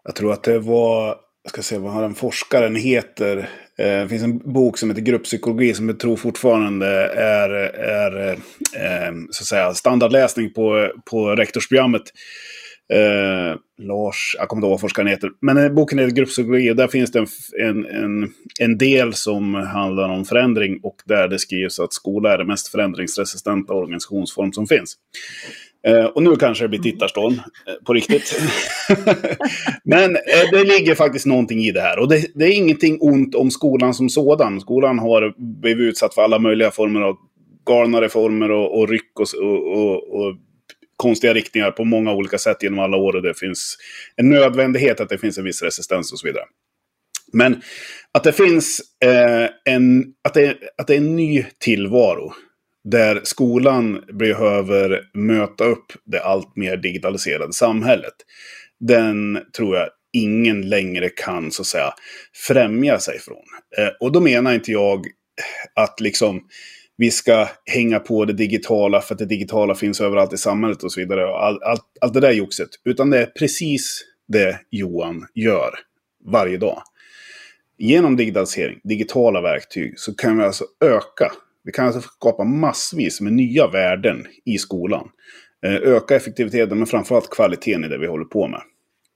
Jag 0.04 0.14
tror 0.14 0.32
att 0.32 0.42
det 0.42 0.58
var, 0.58 1.06
jag 1.42 1.50
ska 1.50 1.62
se 1.62 1.78
vad 1.78 2.02
den 2.02 2.14
forskaren 2.14 2.76
heter. 2.76 3.38
Eh, 3.78 3.84
Det 3.86 4.08
finns 4.08 4.22
en 4.22 4.52
bok 4.52 4.78
som 4.78 4.90
heter 4.90 5.02
Grupppsykologi 5.02 5.74
som 5.74 5.88
jag 5.88 6.00
tror 6.00 6.16
fortfarande 6.16 6.86
är, 7.14 7.50
är 7.78 8.32
eh, 8.32 9.12
så 9.30 9.42
att 9.42 9.46
säga, 9.46 9.74
standardläsning 9.74 10.52
på, 10.52 10.92
på 11.10 11.30
rektorsprogrammet. 11.36 12.02
Eh, 12.92 13.56
Lars, 13.78 14.36
jag 14.38 14.48
kommer 14.48 14.60
inte 14.60 14.66
ihåg 14.66 14.72
vad 14.72 14.80
forskaren 14.80 15.08
heter. 15.08 15.30
Men 15.40 15.56
eh, 15.56 15.72
boken 15.72 15.98
heter 15.98 16.14
Grupppsykologi 16.14 16.70
och 16.70 16.76
där 16.76 16.88
finns 16.88 17.12
det 17.12 17.18
en, 17.18 17.26
en, 17.60 17.86
en, 17.86 18.32
en 18.60 18.78
del 18.78 19.14
som 19.14 19.54
handlar 19.54 20.08
om 20.08 20.24
förändring 20.24 20.80
och 20.82 20.96
där 21.04 21.28
det 21.28 21.38
skrivs 21.38 21.80
att 21.80 21.92
skola 21.92 22.32
är 22.32 22.38
den 22.38 22.46
mest 22.46 22.68
förändringsresistenta 22.68 23.74
organisationsform 23.74 24.52
som 24.52 24.66
finns. 24.66 24.96
Eh, 25.86 26.04
och 26.04 26.22
nu 26.22 26.36
kanske 26.36 26.64
det 26.64 26.68
blir 26.68 26.80
tittarstorm 26.80 27.32
eh, 27.32 27.84
på 27.84 27.92
riktigt. 27.92 28.40
Men 29.84 30.16
eh, 30.16 30.50
det 30.52 30.64
ligger 30.64 30.94
faktiskt 30.94 31.26
någonting 31.26 31.58
i 31.58 31.72
det 31.72 31.80
här. 31.80 31.98
Och 31.98 32.08
det, 32.08 32.26
det 32.34 32.44
är 32.44 32.56
ingenting 32.56 32.98
ont 33.00 33.34
om 33.34 33.50
skolan 33.50 33.94
som 33.94 34.08
sådan. 34.08 34.60
Skolan 34.60 34.98
har 34.98 35.34
blivit 35.60 35.88
utsatt 35.88 36.14
för 36.14 36.22
alla 36.22 36.38
möjliga 36.38 36.70
former 36.70 37.00
av 37.00 37.16
galna 37.66 38.00
reformer 38.00 38.50
och, 38.50 38.78
och 38.78 38.88
ryck 38.88 39.20
och, 39.20 39.26
och, 39.42 39.72
och, 39.72 40.20
och 40.20 40.36
konstiga 41.02 41.34
riktningar 41.34 41.70
på 41.70 41.84
många 41.84 42.12
olika 42.12 42.38
sätt 42.38 42.62
genom 42.62 42.78
alla 42.78 42.96
år. 42.96 43.16
Och 43.16 43.22
det 43.22 43.38
finns 43.38 43.76
en 44.16 44.28
nödvändighet 44.28 45.00
att 45.00 45.08
det 45.08 45.18
finns 45.18 45.38
en 45.38 45.44
viss 45.44 45.62
resistens 45.62 46.12
och 46.12 46.18
så 46.18 46.26
vidare. 46.26 46.44
Men 47.32 47.62
att 48.12 48.24
det 48.24 48.32
finns 48.32 48.80
eh, 49.04 49.48
en, 49.64 50.04
att 50.24 50.34
det, 50.34 50.56
att 50.78 50.86
det 50.86 50.94
är 50.94 50.98
en 50.98 51.16
ny 51.16 51.46
tillvaro 51.58 52.32
där 52.84 53.20
skolan 53.24 54.04
behöver 54.12 55.00
möta 55.14 55.64
upp 55.64 55.92
det 56.04 56.22
allt 56.22 56.56
mer 56.56 56.76
digitaliserade 56.76 57.52
samhället. 57.52 58.14
Den 58.80 59.38
tror 59.56 59.76
jag 59.76 59.88
ingen 60.12 60.68
längre 60.68 61.08
kan 61.08 61.50
så 61.50 61.62
att 61.62 61.66
säga 61.66 61.94
främja 62.46 62.98
sig 62.98 63.18
från. 63.18 63.44
Eh, 63.78 63.92
och 64.00 64.12
då 64.12 64.20
menar 64.20 64.54
inte 64.54 64.72
jag 64.72 65.06
att 65.74 66.00
liksom 66.00 66.40
vi 66.96 67.10
ska 67.10 67.48
hänga 67.64 67.98
på 67.98 68.24
det 68.24 68.32
digitala 68.32 69.00
för 69.00 69.14
att 69.14 69.18
det 69.18 69.26
digitala 69.26 69.74
finns 69.74 70.00
överallt 70.00 70.32
i 70.32 70.36
samhället 70.36 70.82
och 70.82 70.92
så 70.92 71.00
vidare. 71.00 71.24
Och 71.24 71.44
all, 71.44 71.62
allt, 71.62 71.84
allt 72.00 72.14
det 72.14 72.20
där 72.20 72.32
joxet. 72.32 72.68
Utan 72.84 73.10
det 73.10 73.18
är 73.18 73.26
precis 73.26 74.04
det 74.28 74.60
Johan 74.70 75.26
gör 75.34 75.70
varje 76.24 76.56
dag. 76.56 76.82
Genom 77.78 78.16
digitalisering, 78.16 78.80
digitala 78.84 79.40
verktyg, 79.40 79.98
så 79.98 80.14
kan 80.14 80.38
vi 80.38 80.44
alltså 80.44 80.64
öka 80.84 81.32
Vi 81.64 81.72
kan 81.72 81.86
alltså 81.86 82.00
skapa 82.00 82.44
massvis 82.44 83.20
med 83.20 83.32
nya 83.32 83.66
värden 83.66 84.26
i 84.44 84.58
skolan. 84.58 85.08
Eh, 85.66 85.74
öka 85.74 86.16
effektiviteten 86.16 86.78
men 86.78 86.86
framförallt 86.86 87.30
kvaliteten 87.30 87.84
i 87.84 87.88
det 87.88 87.98
vi 87.98 88.06
håller 88.06 88.24
på 88.24 88.48
med. 88.48 88.60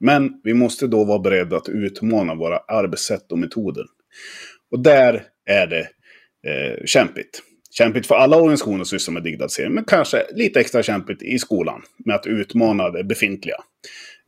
Men 0.00 0.40
vi 0.44 0.54
måste 0.54 0.86
då 0.86 1.04
vara 1.04 1.18
beredda 1.18 1.56
att 1.56 1.68
utmana 1.68 2.34
våra 2.34 2.58
arbetssätt 2.58 3.32
och 3.32 3.38
metoder. 3.38 3.84
Och 4.70 4.80
där 4.80 5.22
är 5.46 5.66
det 5.66 5.88
eh, 6.50 6.84
kämpigt. 6.84 7.42
Kämpigt 7.78 8.06
för 8.06 8.14
alla 8.14 8.36
organisationer 8.36 8.84
som 8.84 8.98
sysslar 8.98 9.12
med 9.12 9.22
digitalisering, 9.22 9.72
men 9.74 9.84
kanske 9.84 10.26
lite 10.34 10.60
extra 10.60 10.82
kämpigt 10.82 11.22
i 11.22 11.38
skolan 11.38 11.82
med 12.04 12.16
att 12.16 12.26
utmana 12.26 12.90
det 12.90 13.04
befintliga. 13.04 13.56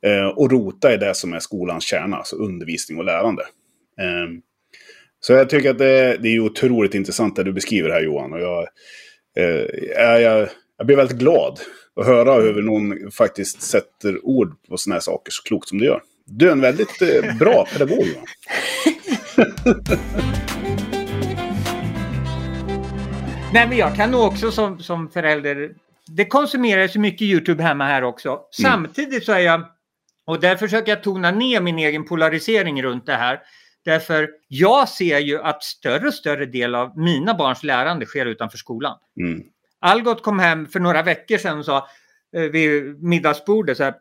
Eh, 0.06 0.26
och 0.26 0.50
rota 0.50 0.94
i 0.94 0.96
det 0.96 1.14
som 1.14 1.32
är 1.32 1.38
skolans 1.38 1.84
kärna, 1.84 2.16
alltså 2.16 2.36
undervisning 2.36 2.98
och 2.98 3.04
lärande. 3.04 3.42
Eh, 4.00 4.28
så 5.20 5.32
jag 5.32 5.50
tycker 5.50 5.70
att 5.70 5.78
det, 5.78 6.16
det 6.22 6.28
är 6.28 6.40
otroligt 6.40 6.94
intressant 6.94 7.36
det 7.36 7.44
du 7.44 7.52
beskriver 7.52 7.90
här 7.90 8.00
Johan. 8.00 8.32
Och 8.32 8.40
jag, 8.40 8.68
eh, 9.36 9.66
jag, 9.96 10.48
jag 10.78 10.86
blir 10.86 10.96
väldigt 10.96 11.18
glad 11.18 11.60
att 12.00 12.06
höra 12.06 12.34
hur 12.34 12.62
någon 12.62 13.10
faktiskt 13.10 13.62
sätter 13.62 14.26
ord 14.26 14.54
på 14.68 14.76
sådana 14.76 14.94
här 14.94 15.00
saker 15.00 15.30
så 15.32 15.42
klokt 15.42 15.68
som 15.68 15.78
du 15.78 15.84
gör. 15.84 16.02
Du 16.24 16.48
är 16.48 16.52
en 16.52 16.60
väldigt 16.60 17.02
eh, 17.02 17.36
bra 17.38 17.66
pedagog 17.72 18.06
Johan. 18.06 18.26
Nej, 23.52 23.68
men 23.68 23.78
jag 23.78 23.96
kan 23.96 24.10
nog 24.10 24.22
också 24.22 24.50
som, 24.50 24.78
som 24.78 25.10
förälder, 25.10 25.70
det 26.06 26.24
konsumeras 26.24 26.96
ju 26.96 27.00
mycket 27.00 27.22
YouTube 27.22 27.62
hemma 27.62 27.84
här 27.84 28.04
också. 28.04 28.28
Mm. 28.28 28.42
Samtidigt 28.50 29.24
så 29.24 29.32
är 29.32 29.38
jag, 29.38 29.64
och 30.26 30.40
där 30.40 30.56
försöker 30.56 30.92
jag 30.92 31.02
tona 31.02 31.30
ner 31.30 31.60
min 31.60 31.78
egen 31.78 32.04
polarisering 32.04 32.82
runt 32.82 33.06
det 33.06 33.16
här. 33.16 33.40
Därför 33.84 34.30
jag 34.48 34.88
ser 34.88 35.18
ju 35.18 35.42
att 35.42 35.62
större 35.62 36.06
och 36.06 36.14
större 36.14 36.46
del 36.46 36.74
av 36.74 36.98
mina 36.98 37.34
barns 37.34 37.62
lärande 37.62 38.06
sker 38.06 38.26
utanför 38.26 38.58
skolan. 38.58 38.96
Mm. 39.20 39.42
Algot 39.80 40.22
kom 40.22 40.38
hem 40.38 40.66
för 40.66 40.80
några 40.80 41.02
veckor 41.02 41.38
sedan 41.38 41.58
och 41.58 41.64
sa 41.64 41.88
eh, 42.36 42.42
vid 42.42 43.02
middagsbordet 43.02 43.76
så 43.76 43.84
här, 43.84 43.94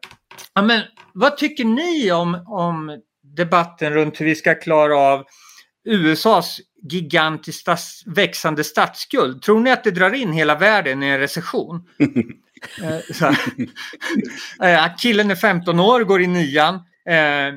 ja, 0.53 0.62
men 0.62 0.81
vad 1.13 1.38
tycker 1.38 1.65
ni 1.65 2.12
om, 2.12 2.45
om 2.47 3.01
debatten 3.21 3.93
runt 3.93 4.21
hur 4.21 4.25
vi 4.25 4.36
ska 4.36 4.55
klara 4.55 4.97
av 4.97 5.25
USAs 5.86 6.60
gigantiskt 6.83 7.61
stats 7.61 8.03
växande 8.05 8.63
statsskuld. 8.63 9.41
Tror 9.41 9.59
ni 9.59 9.71
att 9.71 9.83
det 9.83 9.91
drar 9.91 10.13
in 10.13 10.33
hela 10.33 10.55
världen 10.55 11.03
i 11.03 11.07
en 11.07 11.19
recession? 11.19 11.87
eh, 14.61 14.85
eh, 14.85 14.95
killen 14.97 15.31
är 15.31 15.35
15 15.35 15.79
år, 15.79 16.03
går 16.03 16.21
i 16.21 16.27
nian. 16.27 16.75
Eh, 17.09 17.53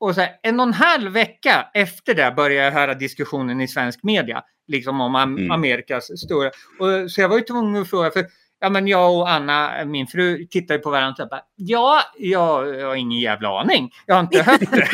och 0.00 0.14
så 0.14 0.20
här, 0.20 0.30
en 0.42 0.60
och 0.60 0.66
en 0.66 0.72
halv 0.72 1.12
vecka 1.12 1.66
efter 1.74 2.14
det 2.14 2.32
började 2.36 2.64
jag 2.64 2.72
höra 2.72 2.94
diskussionen 2.94 3.60
i 3.60 3.68
svensk 3.68 4.02
media. 4.02 4.42
Liksom 4.68 5.00
om 5.00 5.14
mm. 5.14 5.50
Amerikas 5.50 6.20
stora. 6.20 6.50
Och, 6.78 7.10
så 7.10 7.20
jag 7.20 7.28
var 7.28 7.36
ju 7.36 7.44
tvungen 7.44 7.82
att 7.82 7.90
fråga, 7.90 8.10
för 8.10 8.26
ja, 8.62 8.68
men 8.68 8.88
jag 8.88 9.16
och 9.16 9.30
Anna, 9.30 9.84
min 9.84 10.06
fru, 10.06 10.46
tittar 10.46 10.78
på 10.78 10.90
varandra 10.90 11.24
och 11.24 11.30
bara, 11.30 11.42
ja, 11.56 12.02
jag, 12.18 12.80
jag 12.80 12.86
har 12.86 12.94
ingen 12.94 13.20
jävla 13.20 13.60
aning. 13.60 13.90
Jag 14.06 14.14
har 14.14 14.20
inte 14.20 14.42
hört 14.42 14.60
det. 14.60 14.88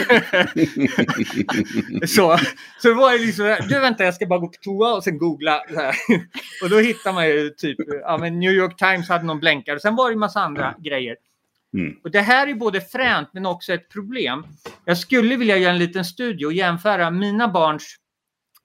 så, 2.09 2.39
så 2.83 2.89
det 2.89 2.95
var 2.95 3.27
liksom, 3.27 3.57
du 3.69 3.81
vänta 3.81 4.05
jag 4.05 4.15
ska 4.15 4.27
bara 4.27 4.39
gå 4.39 4.47
på 4.47 4.59
toa 4.63 4.95
och 4.95 5.05
sen 5.05 5.19
googla. 5.19 5.57
och 6.63 6.71
då 6.71 6.79
hittar 6.79 7.13
man 7.13 7.29
ju 7.29 7.51
typ, 7.51 7.77
ja 8.03 8.19
men 8.19 8.41
New 8.41 8.53
York 8.53 8.77
Times 8.77 9.09
hade 9.09 9.25
någon 9.25 9.41
blänkare 9.41 9.77
och 9.77 9.83
sen 9.83 9.97
var 9.97 10.11
det 10.11 10.15
en 10.15 10.19
massa 10.19 10.41
andra 10.41 10.69
mm. 10.69 10.83
grejer. 10.83 11.17
Och 12.05 12.11
det 12.11 12.21
här 12.21 12.47
är 12.47 12.55
både 12.55 12.81
fränt 12.81 13.29
men 13.33 13.47
också 13.47 13.73
ett 13.73 13.89
problem. 13.89 14.47
Jag 14.85 14.99
skulle 14.99 15.37
vilja 15.37 15.57
göra 15.57 15.73
en 15.73 15.79
liten 15.79 16.05
studie 16.05 16.45
och 16.45 16.53
jämföra 16.53 17.11
mina 17.11 17.49
barns 17.49 17.97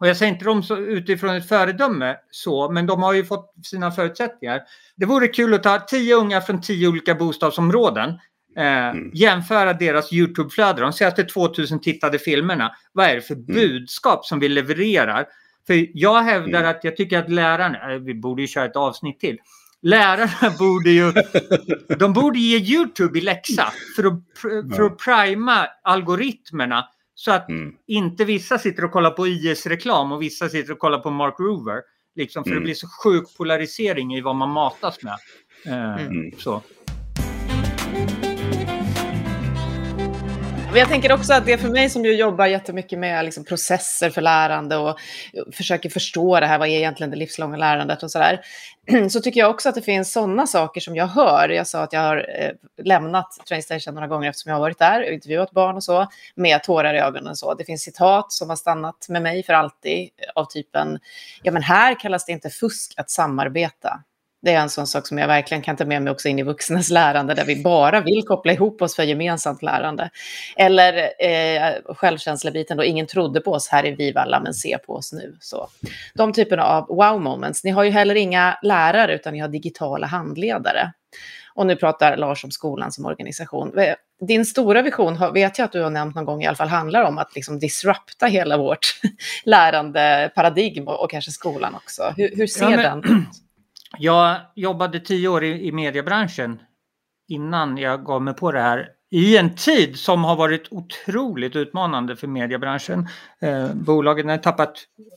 och 0.03 0.09
jag 0.09 0.17
säger 0.17 0.31
inte 0.31 0.45
dem 0.45 0.63
så 0.63 0.77
utifrån 0.77 1.35
ett 1.35 1.47
föredöme 1.47 2.15
så, 2.31 2.71
men 2.71 2.85
de 2.85 3.03
har 3.03 3.13
ju 3.13 3.25
fått 3.25 3.53
sina 3.63 3.91
förutsättningar. 3.91 4.61
Det 4.95 5.05
vore 5.05 5.27
kul 5.27 5.53
att 5.53 5.63
ta 5.63 5.79
tio 5.79 6.15
unga 6.15 6.41
från 6.41 6.61
tio 6.61 6.87
olika 6.87 7.15
bostadsområden. 7.15 8.09
Eh, 8.57 8.89
mm. 8.89 9.11
Jämföra 9.13 9.73
deras 9.73 10.13
YouTube-flöde, 10.13 10.81
de 10.81 10.93
senaste 10.93 11.23
2000 11.23 11.81
tittade 11.81 12.19
filmerna. 12.19 12.71
Vad 12.93 13.05
är 13.05 13.15
det 13.15 13.21
för 13.21 13.33
mm. 13.33 13.45
budskap 13.45 14.25
som 14.25 14.39
vi 14.39 14.49
levererar? 14.49 15.25
För 15.67 15.87
jag 15.93 16.21
hävdar 16.21 16.59
mm. 16.59 16.71
att 16.71 16.83
jag 16.83 16.97
tycker 16.97 17.19
att 17.19 17.29
lärarna, 17.29 17.93
eh, 17.93 17.99
vi 17.99 18.15
borde 18.15 18.41
ju 18.41 18.47
köra 18.47 18.65
ett 18.65 18.75
avsnitt 18.75 19.19
till. 19.19 19.37
Lärarna 19.81 20.55
borde 20.59 20.89
ju, 20.89 21.13
de 21.99 22.13
borde 22.13 22.39
ge 22.39 22.57
YouTube 22.57 23.19
i 23.19 23.21
läxa 23.21 23.73
för 23.95 24.03
att, 24.03 24.23
för 24.75 24.83
att 24.83 24.97
prima 24.97 25.67
algoritmerna 25.83 26.89
så 27.15 27.31
att 27.31 27.49
mm. 27.49 27.75
inte 27.87 28.25
vissa 28.25 28.57
sitter 28.57 28.85
och 28.85 28.91
kollar 28.91 29.11
på 29.11 29.27
IS-reklam 29.27 30.11
och 30.11 30.21
vissa 30.21 30.49
sitter 30.49 30.73
och 30.73 30.79
kollar 30.79 30.99
på 30.99 31.09
Mark 31.09 31.35
Rover. 31.39 31.81
Liksom, 32.15 32.43
för 32.43 32.51
mm. 32.51 32.61
det 32.61 32.65
blir 32.65 32.75
så 32.75 32.87
sjuk 32.87 33.37
polarisering 33.37 34.15
i 34.15 34.21
vad 34.21 34.35
man 34.35 34.49
matas 34.49 34.97
med. 35.03 35.17
Eh, 35.65 36.05
mm. 36.05 36.31
Men 40.73 40.79
jag 40.79 40.89
tänker 40.89 41.11
också 41.11 41.33
att 41.33 41.45
det 41.45 41.57
för 41.57 41.69
mig 41.69 41.89
som 41.89 42.05
ju 42.05 42.13
jobbar 42.13 42.45
jättemycket 42.45 42.99
med 42.99 43.25
liksom 43.25 43.45
processer 43.45 44.09
för 44.09 44.21
lärande 44.21 44.77
och 44.77 44.99
försöker 45.51 45.89
förstå 45.89 46.39
det 46.39 46.45
här, 46.45 46.59
vad 46.59 46.67
är 46.67 46.77
egentligen 46.77 47.11
det 47.11 47.17
livslånga 47.17 47.57
lärandet 47.57 48.03
och 48.03 48.11
sådär. 48.11 48.41
Så 49.09 49.19
tycker 49.21 49.39
jag 49.39 49.49
också 49.49 49.69
att 49.69 49.75
det 49.75 49.81
finns 49.81 50.13
sådana 50.13 50.47
saker 50.47 50.81
som 50.81 50.95
jag 50.95 51.07
hör. 51.07 51.49
Jag 51.49 51.67
sa 51.67 51.83
att 51.83 51.93
jag 51.93 51.99
har 51.99 52.17
eh, 52.17 52.51
lämnat 52.85 53.27
Trainstation 53.47 53.93
några 53.93 54.07
gånger 54.07 54.29
eftersom 54.29 54.49
jag 54.49 54.55
har 54.55 54.61
varit 54.61 54.79
där 54.79 55.01
och 55.01 55.13
intervjuat 55.13 55.51
barn 55.51 55.75
och 55.75 55.83
så, 55.83 56.07
med 56.35 56.63
tårar 56.63 56.93
i 56.93 56.99
ögonen 56.99 57.27
och 57.27 57.37
så. 57.37 57.53
Det 57.53 57.65
finns 57.65 57.81
citat 57.81 58.31
som 58.31 58.49
har 58.49 58.55
stannat 58.55 59.05
med 59.09 59.21
mig 59.21 59.43
för 59.43 59.53
alltid 59.53 60.09
av 60.35 60.45
typen, 60.45 60.99
ja 61.43 61.51
men 61.51 61.63
här 61.63 61.99
kallas 61.99 62.25
det 62.25 62.31
inte 62.31 62.49
fusk 62.49 62.93
att 62.97 63.09
samarbeta. 63.09 64.03
Det 64.43 64.53
är 64.53 64.59
en 64.59 64.69
sån 64.69 64.87
sak 64.87 65.07
som 65.07 65.17
jag 65.17 65.27
verkligen 65.27 65.63
kan 65.63 65.75
ta 65.75 65.85
med 65.85 66.01
mig 66.01 66.11
också 66.11 66.27
in 66.27 66.39
i 66.39 66.43
vuxnas 66.43 66.89
lärande, 66.89 67.33
där 67.33 67.45
vi 67.45 67.63
bara 67.63 68.01
vill 68.01 68.23
koppla 68.27 68.53
ihop 68.53 68.81
oss 68.81 68.95
för 68.95 69.03
gemensamt 69.03 69.61
lärande. 69.61 70.09
Eller 70.55 70.93
eh, 71.19 71.73
självkänslebiten 71.95 72.77
då, 72.77 72.83
ingen 72.83 73.07
trodde 73.07 73.41
på 73.41 73.51
oss 73.51 73.67
här 73.67 73.85
i 73.85 73.91
Vivalla, 73.91 74.39
men 74.39 74.53
se 74.53 74.77
på 74.77 74.93
oss 74.93 75.13
nu. 75.13 75.37
Så. 75.39 75.67
De 76.13 76.33
typerna 76.33 76.63
av 76.63 76.87
wow-moments. 76.87 77.63
Ni 77.63 77.71
har 77.71 77.83
ju 77.83 77.89
heller 77.89 78.15
inga 78.15 78.57
lärare, 78.61 79.15
utan 79.15 79.33
ni 79.33 79.39
har 79.39 79.47
digitala 79.47 80.07
handledare. 80.07 80.93
Och 81.55 81.67
nu 81.67 81.75
pratar 81.75 82.17
Lars 82.17 82.43
om 82.43 82.51
skolan 82.51 82.91
som 82.91 83.05
organisation. 83.05 83.71
Din 84.27 84.45
stora 84.45 84.81
vision, 84.81 85.33
vet 85.33 85.57
jag 85.57 85.65
att 85.65 85.71
du 85.71 85.81
har 85.81 85.89
nämnt 85.89 86.15
någon 86.15 86.25
gång 86.25 86.43
i 86.43 86.47
alla 86.47 86.55
fall, 86.55 86.67
handlar 86.67 87.03
om 87.03 87.17
att 87.17 87.35
liksom 87.35 87.59
disrupta 87.59 88.25
hela 88.25 88.57
vårt 88.57 88.99
lärande 89.45 90.31
paradigm 90.35 90.87
och, 90.87 91.03
och 91.03 91.11
kanske 91.11 91.31
skolan 91.31 91.75
också. 91.75 92.13
Hur, 92.17 92.35
hur 92.35 92.47
ser 92.47 92.69
ja, 92.69 92.77
men... 92.77 93.01
den 93.01 93.17
ut? 93.17 93.42
Jag 93.97 94.41
jobbade 94.55 94.99
tio 94.99 95.27
år 95.27 95.43
i, 95.43 95.67
i 95.67 95.71
mediebranschen 95.71 96.59
innan 97.27 97.77
jag 97.77 98.05
gav 98.05 98.21
mig 98.21 98.33
på 98.33 98.51
det 98.51 98.61
här. 98.61 98.89
I 99.11 99.37
en 99.37 99.55
tid 99.55 99.99
som 99.99 100.23
har 100.23 100.35
varit 100.35 100.67
otroligt 100.71 101.55
utmanande 101.55 102.15
för 102.15 102.27
mediebranschen. 102.27 103.07
Eh, 103.41 103.73
bolagen 103.73 104.29
har 104.29 104.37
tappat 104.37 104.73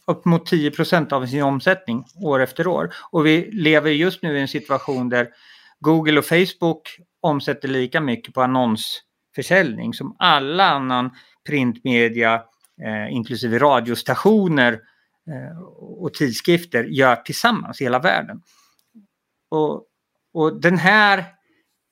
upp 0.07 0.25
mot 0.25 0.53
10% 0.53 1.13
av 1.13 1.27
sin 1.27 1.43
omsättning 1.43 2.05
år 2.23 2.43
efter 2.43 2.67
år. 2.67 2.95
Och 3.11 3.27
vi 3.27 3.51
lever 3.53 3.91
just 3.91 4.23
nu 4.23 4.39
i 4.39 4.41
en 4.41 4.49
situation 4.49 5.09
där 5.09 5.29
Google 5.81 6.19
och 6.19 6.25
Facebook 6.25 6.99
omsätter 7.21 7.69
lika 7.69 8.01
mycket 8.01 8.35
på 8.35 8.43
annonsförsäljning 8.43 9.95
som 9.95 10.17
alla 10.19 10.65
annan 10.65 11.11
printmedia, 11.47 12.35
eh, 12.83 13.13
inklusive 13.13 13.59
radiostationer 13.59 14.73
eh, 14.73 15.59
och 15.79 16.15
tidskrifter, 16.15 16.85
gör 16.85 17.17
tillsammans 17.17 17.81
i 17.81 17.85
hela 17.85 17.99
världen. 17.99 18.43
Och, 19.51 19.85
och 20.35 20.61
den 20.61 20.79
här, 20.79 21.25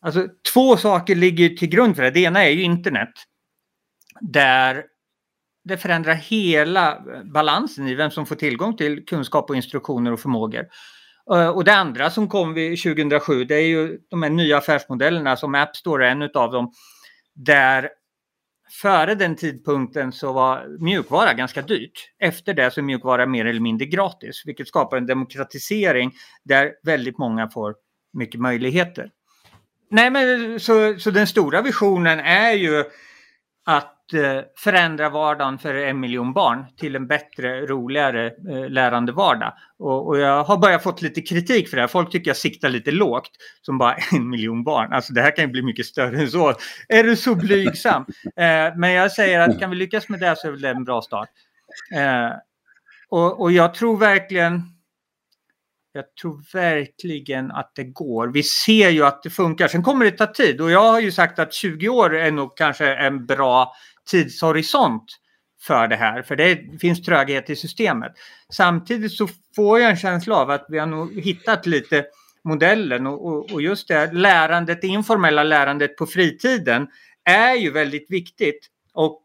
alltså 0.00 0.28
två 0.52 0.76
saker 0.76 1.14
ligger 1.14 1.48
till 1.48 1.68
grund 1.68 1.96
för 1.96 2.02
det. 2.02 2.10
Det 2.10 2.20
ena 2.20 2.44
är 2.44 2.50
ju 2.50 2.62
internet. 2.62 3.12
Där 4.20 4.84
det 5.64 5.76
förändrar 5.76 6.14
hela 6.14 7.02
balansen 7.24 7.88
i 7.88 7.94
vem 7.94 8.10
som 8.10 8.26
får 8.26 8.36
tillgång 8.36 8.76
till 8.76 9.06
kunskap 9.06 9.50
och 9.50 9.56
instruktioner 9.56 10.12
och 10.12 10.20
förmågor. 10.20 10.66
Eh, 11.32 11.48
och 11.48 11.64
det 11.64 11.74
andra 11.74 12.10
som 12.10 12.28
kom 12.28 12.54
2007 12.54 13.44
det 13.44 13.54
är 13.54 13.66
ju 13.66 13.98
de 14.10 14.22
här 14.22 14.30
nya 14.30 14.58
affärsmodellerna 14.58 15.36
som 15.36 15.54
App 15.54 15.76
Store 15.76 16.06
är 16.06 16.10
en 16.10 16.22
av 16.22 16.52
dem. 16.52 16.72
Där 17.34 17.88
före 18.82 19.14
den 19.14 19.36
tidpunkten 19.36 20.12
så 20.12 20.32
var 20.32 20.78
mjukvara 20.80 21.32
ganska 21.32 21.62
dyrt. 21.62 22.10
Efter 22.18 22.54
det 22.54 22.70
så 22.70 22.80
är 22.80 22.82
mjukvara 22.82 23.26
mer 23.26 23.44
eller 23.44 23.60
mindre 23.60 23.86
gratis, 23.86 24.42
vilket 24.44 24.68
skapar 24.68 24.96
en 24.96 25.06
demokratisering 25.06 26.12
där 26.44 26.72
väldigt 26.82 27.18
många 27.18 27.50
får 27.50 27.74
mycket 28.12 28.40
möjligheter. 28.40 29.10
Nej, 29.90 30.10
men 30.10 30.60
så, 30.60 30.94
så 30.98 31.10
den 31.10 31.26
stora 31.26 31.62
visionen 31.62 32.20
är 32.20 32.52
ju 32.52 32.84
att 33.64 34.12
eh, 34.12 34.40
förändra 34.56 35.08
vardagen 35.08 35.58
för 35.58 35.74
en 35.74 36.00
miljon 36.00 36.32
barn 36.32 36.64
till 36.76 36.96
en 36.96 37.06
bättre, 37.06 37.66
roligare 37.66 38.26
eh, 38.26 38.68
lärande 38.68 39.12
vardag. 39.12 39.52
Och, 39.78 40.18
jag 40.18 40.44
har 40.44 40.56
börjat 40.56 40.82
fått 40.82 41.02
lite 41.02 41.22
kritik 41.22 41.68
för 41.68 41.76
det 41.76 41.82
här. 41.82 41.88
Folk 41.88 42.10
tycker 42.10 42.30
jag 42.30 42.36
siktar 42.36 42.68
lite 42.68 42.90
lågt 42.90 43.30
som 43.62 43.78
bara 43.78 43.96
en 44.12 44.30
miljon 44.30 44.64
barn. 44.64 44.92
Alltså 44.92 45.12
det 45.12 45.22
här 45.22 45.36
kan 45.36 45.44
ju 45.44 45.50
bli 45.50 45.62
mycket 45.62 45.86
större 45.86 46.20
än 46.20 46.30
så. 46.30 46.54
Är 46.88 47.04
du 47.04 47.16
så 47.16 47.34
blygsam? 47.34 48.06
Eh, 48.36 48.76
men 48.76 48.92
jag 48.92 49.12
säger 49.12 49.40
att 49.40 49.60
kan 49.60 49.70
vi 49.70 49.76
lyckas 49.76 50.08
med 50.08 50.20
det 50.20 50.36
så 50.36 50.48
är 50.48 50.52
det 50.52 50.68
en 50.68 50.84
bra 50.84 51.02
start. 51.02 51.28
Och 53.08 53.52
jag 53.52 53.74
tror 53.74 53.96
verkligen 53.96 54.73
jag 55.96 56.14
tror 56.20 56.42
verkligen 56.52 57.50
att 57.50 57.72
det 57.74 57.84
går. 57.84 58.28
Vi 58.28 58.42
ser 58.42 58.90
ju 58.90 59.04
att 59.04 59.22
det 59.22 59.30
funkar. 59.30 59.68
Sen 59.68 59.82
kommer 59.82 60.04
det 60.04 60.10
ta 60.10 60.26
tid 60.26 60.60
och 60.60 60.70
jag 60.70 60.92
har 60.92 61.00
ju 61.00 61.12
sagt 61.12 61.38
att 61.38 61.52
20 61.52 61.88
år 61.88 62.14
är 62.14 62.30
nog 62.30 62.56
kanske 62.56 62.94
en 62.94 63.26
bra 63.26 63.72
tidshorisont 64.10 65.04
för 65.62 65.88
det 65.88 65.96
här. 65.96 66.22
För 66.22 66.36
det 66.36 66.80
finns 66.80 67.02
tröghet 67.02 67.50
i 67.50 67.56
systemet. 67.56 68.12
Samtidigt 68.52 69.12
så 69.12 69.28
får 69.56 69.80
jag 69.80 69.90
en 69.90 69.96
känsla 69.96 70.36
av 70.36 70.50
att 70.50 70.66
vi 70.68 70.78
har 70.78 70.86
nog 70.86 71.20
hittat 71.20 71.66
lite 71.66 72.04
modellen 72.44 73.06
och, 73.06 73.26
och, 73.26 73.52
och 73.52 73.62
just 73.62 73.88
det 73.88 74.12
lärandet, 74.12 74.80
det 74.80 74.86
informella 74.86 75.42
lärandet 75.42 75.96
på 75.96 76.06
fritiden 76.06 76.86
är 77.24 77.54
ju 77.54 77.70
väldigt 77.70 78.10
viktigt. 78.10 78.68
Och 78.92 79.22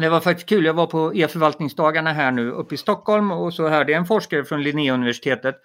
det 0.00 0.08
var 0.08 0.20
faktiskt 0.20 0.48
kul, 0.48 0.64
jag 0.64 0.74
var 0.74 0.86
på 0.86 1.14
e-förvaltningsdagarna 1.14 2.12
här 2.12 2.32
nu 2.32 2.50
uppe 2.50 2.74
i 2.74 2.78
Stockholm 2.78 3.30
och 3.30 3.54
så 3.54 3.68
hörde 3.68 3.92
jag 3.92 3.98
en 3.98 4.06
forskare 4.06 4.44
från 4.44 4.62
Linnéuniversitetet 4.62 5.56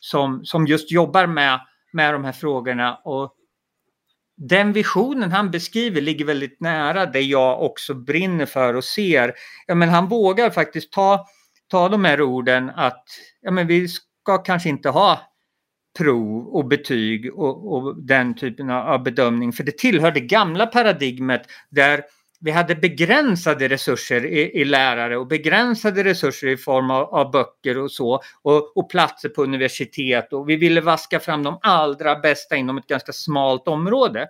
som, 0.00 0.44
som 0.44 0.66
just 0.66 0.92
jobbar 0.92 1.26
med, 1.26 1.60
med 1.92 2.14
de 2.14 2.24
här 2.24 2.32
frågorna. 2.32 2.94
Och 3.04 3.34
den 4.36 4.72
visionen 4.72 5.32
han 5.32 5.50
beskriver 5.50 6.00
ligger 6.00 6.24
väldigt 6.24 6.60
nära 6.60 7.06
det 7.06 7.20
jag 7.20 7.62
också 7.62 7.94
brinner 7.94 8.46
för 8.46 8.74
och 8.74 8.84
ser. 8.84 9.34
Ja, 9.66 9.74
men 9.74 9.88
han 9.88 10.08
vågar 10.08 10.50
faktiskt 10.50 10.92
ta, 10.92 11.26
ta 11.70 11.88
de 11.88 12.04
här 12.04 12.22
orden 12.22 12.70
att 12.70 13.04
ja, 13.40 13.50
men 13.50 13.66
vi 13.66 13.88
ska 13.88 14.38
kanske 14.38 14.68
inte 14.68 14.88
ha 14.88 15.20
prov 15.98 16.46
och 16.46 16.66
betyg 16.66 17.34
och, 17.34 17.72
och 17.72 18.02
den 18.02 18.34
typen 18.34 18.70
av 18.70 19.02
bedömning. 19.02 19.52
För 19.52 19.64
det 19.64 19.78
tillhör 19.78 20.10
det 20.10 20.20
gamla 20.20 20.66
paradigmet 20.66 21.42
där 21.70 22.02
vi 22.40 22.50
hade 22.50 22.74
begränsade 22.74 23.68
resurser 23.68 24.26
i, 24.26 24.60
i, 24.60 24.64
lärare 24.64 25.16
och 25.16 25.26
begränsade 25.26 26.04
resurser 26.04 26.48
i 26.48 26.56
form 26.56 26.90
av, 26.90 27.14
av 27.14 27.30
böcker 27.30 27.78
och 27.78 27.92
så 27.92 28.22
och, 28.42 28.76
och, 28.76 28.90
platser 28.90 29.28
på 29.28 29.42
universitet 29.42 30.32
och 30.32 30.48
vi 30.48 30.56
ville 30.56 30.80
vaska 30.80 31.20
fram 31.20 31.42
de 31.42 31.58
allra 31.62 32.18
bästa 32.18 32.56
inom 32.56 32.78
ett 32.78 32.86
ganska 32.86 33.12
smalt 33.12 33.68
område. 33.68 34.28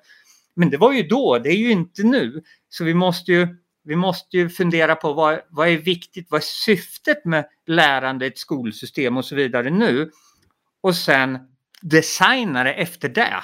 Men 0.57 0.71
det 0.71 0.77
var 0.77 0.93
ju 0.93 1.03
då, 1.03 1.39
det 1.39 1.49
är 1.49 1.57
ju 1.57 1.71
inte 1.71 2.03
nu. 2.03 2.43
Så 2.69 2.85
vi 2.85 2.95
måste 2.95 3.33
ju, 3.33 3.49
vi 3.85 3.97
måste 3.97 4.37
ju 4.37 4.49
fundera 4.49 4.95
på 4.95 5.13
vad, 5.13 5.41
vad 5.49 5.69
är 5.69 5.79
viktigt, 5.79 6.27
vad 6.31 6.41
är 6.41 6.45
syftet 6.45 7.25
med 7.25 7.47
lärande, 7.67 8.27
ett 8.27 8.39
skolsystem 8.39 9.17
och 9.17 9.25
så 9.25 9.35
vidare 9.35 9.71
nu. 9.71 10.11
Och 10.81 10.97
sen 10.97 11.39
designa 11.83 12.65
det 12.65 12.73
efter 12.73 13.09
det 13.09 13.43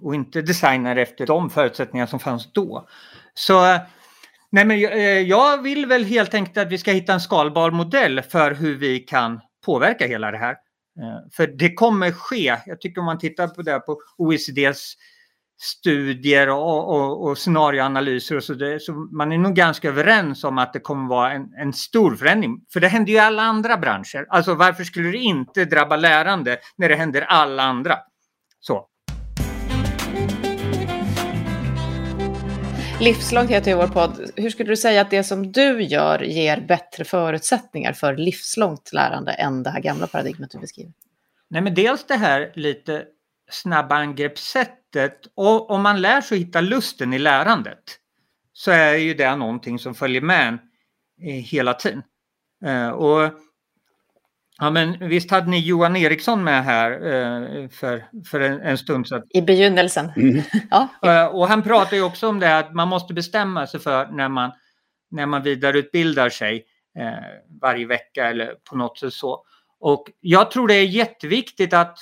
och 0.00 0.14
inte 0.14 0.42
designa 0.42 0.94
det 0.94 1.02
efter 1.02 1.26
de 1.26 1.50
förutsättningar 1.50 2.06
som 2.06 2.20
fanns 2.20 2.52
då. 2.52 2.88
Så 3.34 3.78
nej 4.52 4.64
men, 4.64 4.70
eh, 4.70 5.00
jag 5.20 5.62
vill 5.62 5.86
väl 5.86 6.04
helt 6.04 6.34
enkelt 6.34 6.56
att 6.56 6.72
vi 6.72 6.78
ska 6.78 6.92
hitta 6.92 7.12
en 7.12 7.20
skalbar 7.20 7.70
modell 7.70 8.22
för 8.22 8.54
hur 8.54 8.76
vi 8.76 8.98
kan 8.98 9.40
påverka 9.64 10.06
hela 10.06 10.30
det 10.30 10.38
här. 10.38 10.56
Eh, 11.00 11.30
för 11.32 11.46
det 11.46 11.74
kommer 11.74 12.12
ske. 12.12 12.56
Jag 12.66 12.80
tycker 12.80 13.00
om 13.00 13.04
man 13.04 13.18
tittar 13.18 13.48
på 13.48 13.62
det 13.62 13.80
på 13.80 13.98
OECDs 14.18 14.94
studier 15.62 16.48
och, 16.48 16.88
och, 16.88 17.28
och 17.28 17.38
scenarioanalyser 17.38 18.36
och 18.36 18.44
så, 18.44 18.54
det, 18.54 18.80
så 18.80 18.92
man 18.92 19.32
är 19.32 19.38
nog 19.38 19.54
ganska 19.54 19.88
överens 19.88 20.44
om 20.44 20.58
att 20.58 20.72
det 20.72 20.80
kommer 20.80 21.08
vara 21.08 21.32
en, 21.32 21.54
en 21.54 21.72
stor 21.72 22.16
förändring. 22.16 22.64
För 22.72 22.80
det 22.80 22.88
händer 22.88 23.12
ju 23.12 23.16
i 23.16 23.20
alla 23.20 23.42
andra 23.42 23.76
branscher. 23.76 24.26
Alltså 24.28 24.54
varför 24.54 24.84
skulle 24.84 25.10
det 25.10 25.18
inte 25.18 25.64
drabba 25.64 25.96
lärande 25.96 26.58
när 26.76 26.88
det 26.88 26.94
händer 26.94 27.22
alla 27.22 27.62
andra? 27.62 27.98
Så. 28.60 28.86
Livslångt 33.00 33.50
heter 33.50 33.70
ju 33.70 33.76
vår 33.76 33.86
podd. 33.86 34.30
Hur 34.36 34.50
skulle 34.50 34.68
du 34.68 34.76
säga 34.76 35.00
att 35.00 35.10
det 35.10 35.24
som 35.24 35.52
du 35.52 35.82
gör 35.82 36.18
ger 36.18 36.60
bättre 36.60 37.04
förutsättningar 37.04 37.92
för 37.92 38.16
livslångt 38.16 38.92
lärande 38.92 39.32
än 39.32 39.62
det 39.62 39.70
här 39.70 39.80
gamla 39.80 40.06
paradigmet 40.06 40.50
du 40.50 40.58
beskriver? 40.58 40.92
Nej, 41.48 41.62
men 41.62 41.74
dels 41.74 42.06
det 42.06 42.14
här 42.14 42.52
lite 42.54 43.04
snabba 43.50 43.94
angreppssättet. 43.94 45.18
Och 45.34 45.70
om 45.70 45.82
man 45.82 46.00
lär 46.00 46.20
sig 46.20 46.36
att 46.36 46.46
hitta 46.46 46.60
lusten 46.60 47.12
i 47.12 47.18
lärandet 47.18 47.98
så 48.52 48.70
är 48.70 48.94
ju 48.94 49.14
det 49.14 49.36
någonting 49.36 49.78
som 49.78 49.94
följer 49.94 50.20
med 50.22 50.58
eh, 51.22 51.34
hela 51.34 51.74
tiden. 51.74 52.02
Eh, 52.64 52.88
och 52.88 53.32
Ja, 54.60 54.70
men 54.70 55.08
visst 55.08 55.30
hade 55.30 55.50
ni 55.50 55.58
Johan 55.58 55.96
Eriksson 55.96 56.44
med 56.44 56.64
här 56.64 56.92
eh, 56.92 57.68
för, 57.68 58.04
för 58.30 58.40
en, 58.40 58.60
en, 58.60 58.78
stund 58.78 59.08
sedan? 59.08 59.22
I 59.28 59.42
begynnelsen. 59.42 60.12
Mm. 60.16 60.42
ja. 60.70 60.88
Eh, 61.02 61.26
och 61.26 61.48
han 61.48 61.62
pratar 61.62 61.96
ju 61.96 62.02
också 62.02 62.28
om 62.28 62.40
det 62.40 62.58
att 62.58 62.74
man 62.74 62.88
måste 62.88 63.14
bestämma 63.14 63.66
sig 63.66 63.80
för 63.80 64.06
när 64.06 64.28
man, 64.28 64.52
när 65.10 65.26
man 65.26 65.42
vidareutbildar 65.42 66.28
sig 66.28 66.64
eh, 66.98 67.04
varje 67.62 67.86
vecka 67.86 68.30
eller 68.30 68.54
på 68.70 68.76
något 68.76 68.98
sätt 68.98 69.12
så. 69.12 69.44
Och 69.80 70.06
jag 70.20 70.50
tror 70.50 70.68
det 70.68 70.74
är 70.74 70.86
jätteviktigt 70.86 71.72
att 71.72 71.98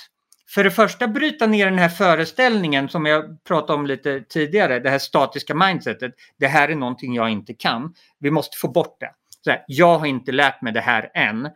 för 0.49 0.63
det 0.63 0.71
första 0.71 1.07
bryta 1.07 1.47
ner 1.47 1.65
den 1.65 1.79
här 1.79 1.89
föreställningen 1.89 2.89
som 2.89 3.05
jag 3.05 3.43
pratade 3.43 3.79
om 3.79 3.85
lite 3.85 4.21
tidigare, 4.21 4.79
det 4.79 4.89
här 4.89 4.99
statiska 4.99 5.55
mindsetet. 5.55 6.11
Det 6.37 6.47
här 6.47 6.69
är 6.69 6.75
någonting 6.75 7.15
jag 7.15 7.29
inte 7.29 7.53
kan. 7.53 7.93
Vi 8.19 8.31
måste 8.31 8.57
få 8.57 8.67
bort 8.67 8.99
det. 8.99 9.11
Så 9.43 9.49
här, 9.49 9.63
jag 9.67 9.97
har 9.97 10.05
inte 10.05 10.31
lärt 10.31 10.61
mig 10.61 10.73
det 10.73 10.81
här 10.81 11.11
än. 11.13 11.49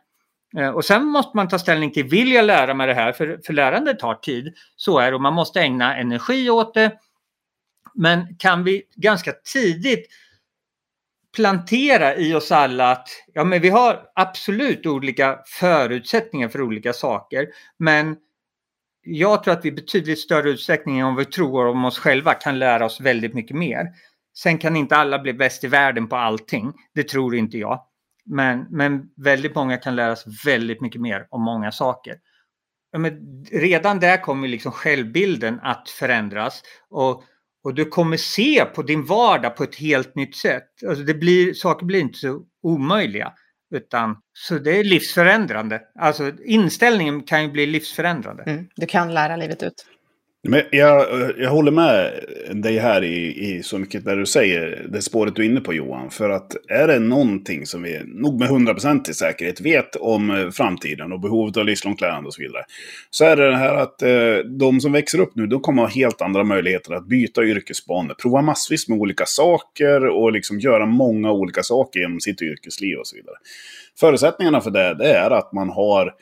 Eh, 0.58 0.70
och 0.70 0.86
sen 0.86 1.06
måste 1.06 1.38
man 1.38 1.48
ta 1.48 1.60
ställning 1.60 1.92
till, 1.92 2.04
vill 2.04 2.32
jag 2.32 2.46
lära 2.46 2.74
mig 2.74 2.88
det 2.88 2.94
här? 2.94 3.12
För, 3.12 3.40
för 3.46 3.54
lärande 3.54 3.94
tar 3.94 4.16
tid. 4.16 4.54
Så 4.76 5.00
är 5.00 5.12
det 5.12 5.16
och 5.16 5.22
man 5.22 5.34
måste 5.34 5.62
ägna 5.62 5.98
energi 5.98 6.50
åt 6.50 6.74
det. 6.74 6.92
Men 7.94 8.36
kan 8.40 8.64
vi 8.64 8.84
ganska 8.96 9.32
tidigt 9.32 10.08
plantera 11.36 12.16
i 12.16 12.34
oss 12.34 12.52
alla 12.52 12.92
att 12.92 13.08
ja, 13.34 13.44
men 13.44 13.62
vi 13.62 13.70
har 13.70 14.00
absolut 14.16 14.86
olika 14.86 15.40
förutsättningar 15.46 16.50
för 16.50 16.62
olika 16.62 16.94
saker. 16.94 17.48
Men 17.78 18.18
jag 19.02 19.44
tror 19.44 19.54
att 19.54 19.66
vi 19.66 19.70
i 19.70 19.72
betydligt 19.72 20.20
större 20.20 20.50
utsträckning 20.50 21.00
än 21.00 21.06
vad 21.06 21.16
vi 21.16 21.26
tror 21.26 21.68
om 21.68 21.86
oss 21.86 22.00
själva 22.00 22.34
kan 22.34 22.60
lära 22.60 22.86
oss 22.86 23.02
väldigt 23.02 23.34
mycket 23.34 23.58
mer. 23.58 23.88
Sen 24.38 24.58
kan 24.58 24.76
inte 24.76 24.96
alla 24.96 25.20
bli 25.20 25.34
bäst 25.34 25.64
i 25.64 25.68
världen 25.68 26.08
på 26.08 26.16
allting. 26.16 26.74
Det 26.96 27.04
tror 27.04 27.36
inte 27.36 27.58
jag. 27.58 27.86
Men, 28.26 28.66
men 28.70 29.02
väldigt 29.18 29.56
många 29.56 29.78
kan 29.78 29.96
lära 29.96 30.16
sig 30.16 30.34
väldigt 30.46 30.82
mycket 30.82 31.02
mer 31.02 31.28
om 31.30 31.42
många 31.42 31.72
saker. 31.72 32.16
Men 32.98 33.46
redan 33.52 34.00
där 34.00 34.22
kommer 34.22 34.48
liksom 34.48 34.72
självbilden 34.72 35.60
att 35.64 35.90
förändras. 35.90 36.64
Och, 36.90 37.24
och 37.64 37.74
du 37.74 37.86
kommer 37.86 38.18
se 38.18 38.66
på 38.66 38.82
din 38.84 39.06
vardag 39.06 39.56
på 39.56 39.64
ett 39.64 39.76
helt 39.76 40.16
nytt 40.16 40.36
sätt. 40.36 40.70
Alltså 40.88 41.04
det 41.04 41.14
blir, 41.14 41.54
saker 41.54 41.86
blir 41.86 42.00
inte 42.00 42.20
så 42.20 42.42
omöjliga. 42.64 43.34
Utan, 43.76 44.18
så 44.34 44.60
det 44.60 44.80
är 44.80 44.84
livsförändrande. 44.84 45.82
Alltså 46.00 46.32
inställningen 46.46 47.24
kan 47.24 47.44
ju 47.44 47.52
bli 47.52 47.66
livsförändrande. 47.66 48.44
Mm, 48.44 48.68
du 48.76 48.86
kan 48.86 49.14
lära 49.14 49.36
livet 49.36 49.64
ut. 49.64 49.86
Men 50.48 50.62
jag, 50.72 51.08
jag 51.38 51.50
håller 51.50 51.72
med 51.72 52.26
dig 52.52 52.78
här 52.78 53.04
i, 53.04 53.50
i 53.56 53.64
så 53.64 53.78
mycket 53.78 54.06
där 54.06 54.16
du 54.16 54.26
säger, 54.26 54.86
det 54.90 55.02
spåret 55.02 55.36
du 55.36 55.42
är 55.42 55.50
inne 55.50 55.62
på 55.62 55.74
Johan. 55.74 56.10
För 56.10 56.30
att 56.30 56.56
är 56.70 56.88
det 56.88 57.00
någonting 57.00 57.66
som 57.66 57.84
vi 57.84 58.02
nog 58.06 58.40
med 58.40 58.50
100% 58.50 59.10
i 59.10 59.14
säkerhet 59.14 59.62
vet 59.62 59.96
om 59.96 60.32
eh, 60.32 60.50
framtiden 60.50 61.12
och 61.12 61.20
behovet 61.20 61.58
av 61.58 61.66
livslångt 61.66 62.02
lärande 62.02 62.28
och 62.28 62.34
så 62.34 62.42
vidare. 62.42 62.64
Så 63.10 63.26
är 63.26 63.36
det 63.36 63.50
det 63.50 63.56
här 63.56 63.76
att 63.76 64.02
eh, 64.02 64.36
de 64.60 64.82
som 64.82 64.92
växer 64.92 65.20
upp 65.20 65.36
nu, 65.36 65.48
de 65.48 65.62
kommer 65.62 65.82
ha 65.82 65.90
helt 65.90 66.22
andra 66.22 66.44
möjligheter 66.44 66.94
att 66.94 67.08
byta 67.08 67.44
yrkesbanor. 67.44 68.14
Prova 68.14 68.42
massvis 68.42 68.90
med 68.90 69.00
olika 69.00 69.26
saker 69.26 70.06
och 70.06 70.32
liksom 70.32 70.60
göra 70.60 70.86
många 70.86 71.32
olika 71.32 71.64
saker 71.64 72.00
genom 72.00 72.20
sitt 72.20 72.42
yrkesliv 72.42 72.98
och 72.98 73.08
så 73.08 73.16
vidare. 73.16 73.36
Förutsättningarna 74.00 74.62
för 74.62 74.72
det, 74.72 74.94
det 74.94 75.14
är 75.14 75.32
att 75.32 75.54
man 75.54 75.70
har 75.70 76.14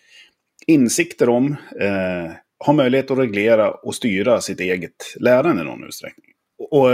insikter 0.67 1.29
om 1.29 1.55
eh, 1.79 2.31
har 2.65 2.73
möjlighet 2.73 3.11
att 3.11 3.17
reglera 3.17 3.71
och 3.71 3.95
styra 3.95 4.41
sitt 4.41 4.59
eget 4.59 5.15
lärande 5.19 5.61
i 5.61 5.65
någon 5.65 5.83
utsträckning. 5.83 6.25
Och, 6.71 6.89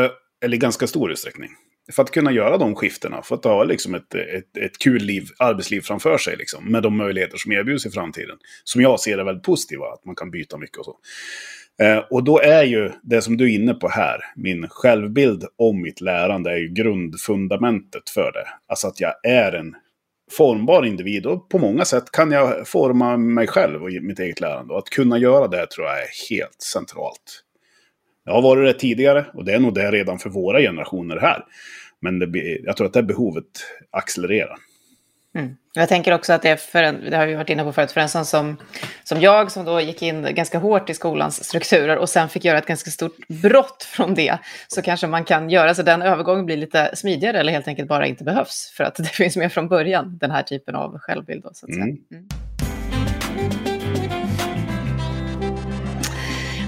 eller 0.46 0.56
i 0.56 0.58
ganska 0.58 0.88
stor 0.88 1.12
utsträckning. 1.12 1.50
För 1.92 2.04
att 2.04 2.12
kunna 2.12 2.32
göra 2.32 2.58
de 2.58 2.76
skiftena, 2.76 3.22
för 3.22 3.36
att 3.36 3.44
ha 3.44 3.64
liksom 3.64 3.96
ett, 3.96 4.16
ett, 4.16 4.58
ett 4.58 4.78
kul 4.80 5.02
liv, 5.02 5.24
arbetsliv 5.40 5.82
framför 5.82 6.18
sig, 6.18 6.38
liksom, 6.38 6.72
med 6.72 6.84
de 6.84 6.98
möjligheter 6.98 7.38
som 7.38 7.52
erbjuds 7.52 7.86
i 7.86 7.90
framtiden. 7.90 8.38
Som 8.64 8.82
jag 8.82 9.00
ser 9.00 9.18
är 9.18 9.24
väldigt 9.24 9.44
positiva, 9.44 9.86
att 9.86 10.06
man 10.06 10.16
kan 10.16 10.32
byta 10.32 10.58
mycket 10.58 10.78
och 10.78 10.86
så. 10.86 10.98
Eh, 11.84 11.98
och 11.98 12.24
då 12.24 12.40
är 12.40 12.64
ju 12.64 12.92
det 13.04 13.22
som 13.22 13.38
du 13.38 13.46
är 13.46 13.56
inne 13.56 13.74
på 13.74 13.90
här, 13.90 14.20
min 14.36 14.68
självbild 14.70 15.44
om 15.58 15.82
mitt 15.82 16.02
lärande, 16.02 16.52
är 16.52 16.58
ju 16.58 16.68
grundfundamentet 16.68 18.10
för 18.10 18.32
det. 18.32 18.48
Alltså 18.68 18.88
att 18.88 19.00
jag 19.00 19.14
är 19.24 19.52
en 19.52 19.76
formbar 20.32 20.86
individ 20.86 21.26
och 21.26 21.50
på 21.50 21.58
många 21.60 21.86
sätt 21.86 22.12
kan 22.12 22.32
jag 22.32 22.68
forma 22.68 23.18
mig 23.18 23.48
själv 23.48 23.84
och 23.84 23.90
mitt 24.02 24.20
eget 24.20 24.42
lärande. 24.42 24.74
Och 24.74 24.80
att 24.80 24.90
kunna 24.90 25.18
göra 25.18 25.48
det 25.48 25.68
tror 25.68 25.88
jag 25.88 25.98
är 25.98 26.30
helt 26.30 26.62
centralt. 26.62 27.44
Jag 28.26 28.34
har 28.34 28.42
varit 28.42 28.74
det 28.74 28.80
tidigare 28.80 29.26
och 29.34 29.46
det 29.46 29.54
är 29.54 29.60
nog 29.60 29.74
det 29.74 29.92
redan 29.92 30.20
för 30.20 30.30
våra 30.30 30.60
generationer 30.60 31.18
här. 31.18 31.44
Men 32.00 32.20
det, 32.20 32.60
jag 32.64 32.78
tror 32.78 32.88
att 32.88 32.94
det 32.94 33.04
behovet 33.04 33.46
accelererar. 33.92 34.58
Mm. 35.38 35.56
Jag 35.74 35.90
tänker 35.90 36.14
också 36.14 36.34
att 36.34 36.42
det, 36.42 36.50
är 36.50 36.56
för 36.56 36.84
en, 36.84 37.10
det 37.10 37.18
har 37.18 37.28
vi 37.28 37.36
varit 37.36 37.50
inne 37.50 37.64
på 37.64 37.74
förut, 37.74 37.92
för 37.92 38.02
en 38.02 38.10
sån 38.10 38.26
som, 38.26 38.58
som 39.04 39.22
jag 39.22 39.52
som 39.52 39.66
då 39.66 39.82
gick 39.82 40.02
in 40.02 40.28
ganska 40.36 40.58
hårt 40.58 40.90
i 40.90 40.94
skolans 40.94 41.44
strukturer 41.44 41.98
och 41.98 42.10
sen 42.10 42.30
fick 42.30 42.46
göra 42.46 42.58
ett 42.58 42.66
ganska 42.66 42.92
stort 42.92 43.28
brott 43.28 43.84
från 43.84 44.14
det, 44.14 44.38
så 44.68 44.82
kanske 44.82 45.08
man 45.08 45.24
kan 45.24 45.50
göra 45.50 45.76
så 45.76 45.84
den 45.84 46.02
övergången 46.02 46.46
blir 46.46 46.58
lite 46.58 46.96
smidigare 46.96 47.40
eller 47.40 47.54
helt 47.54 47.68
enkelt 47.68 47.90
bara 47.90 48.08
inte 48.08 48.24
behövs, 48.24 48.74
för 48.78 48.84
att 48.84 48.96
det 48.98 49.04
finns 49.04 49.38
med 49.38 49.54
från 49.54 49.68
början, 49.68 50.18
den 50.18 50.32
här 50.32 50.44
typen 50.44 50.76
av 50.76 51.00
självbild. 51.00 51.44
Då, 51.44 51.50
så 51.54 51.66
att. 51.66 51.72
Mm. 51.72 51.98
Mm. 52.12 52.28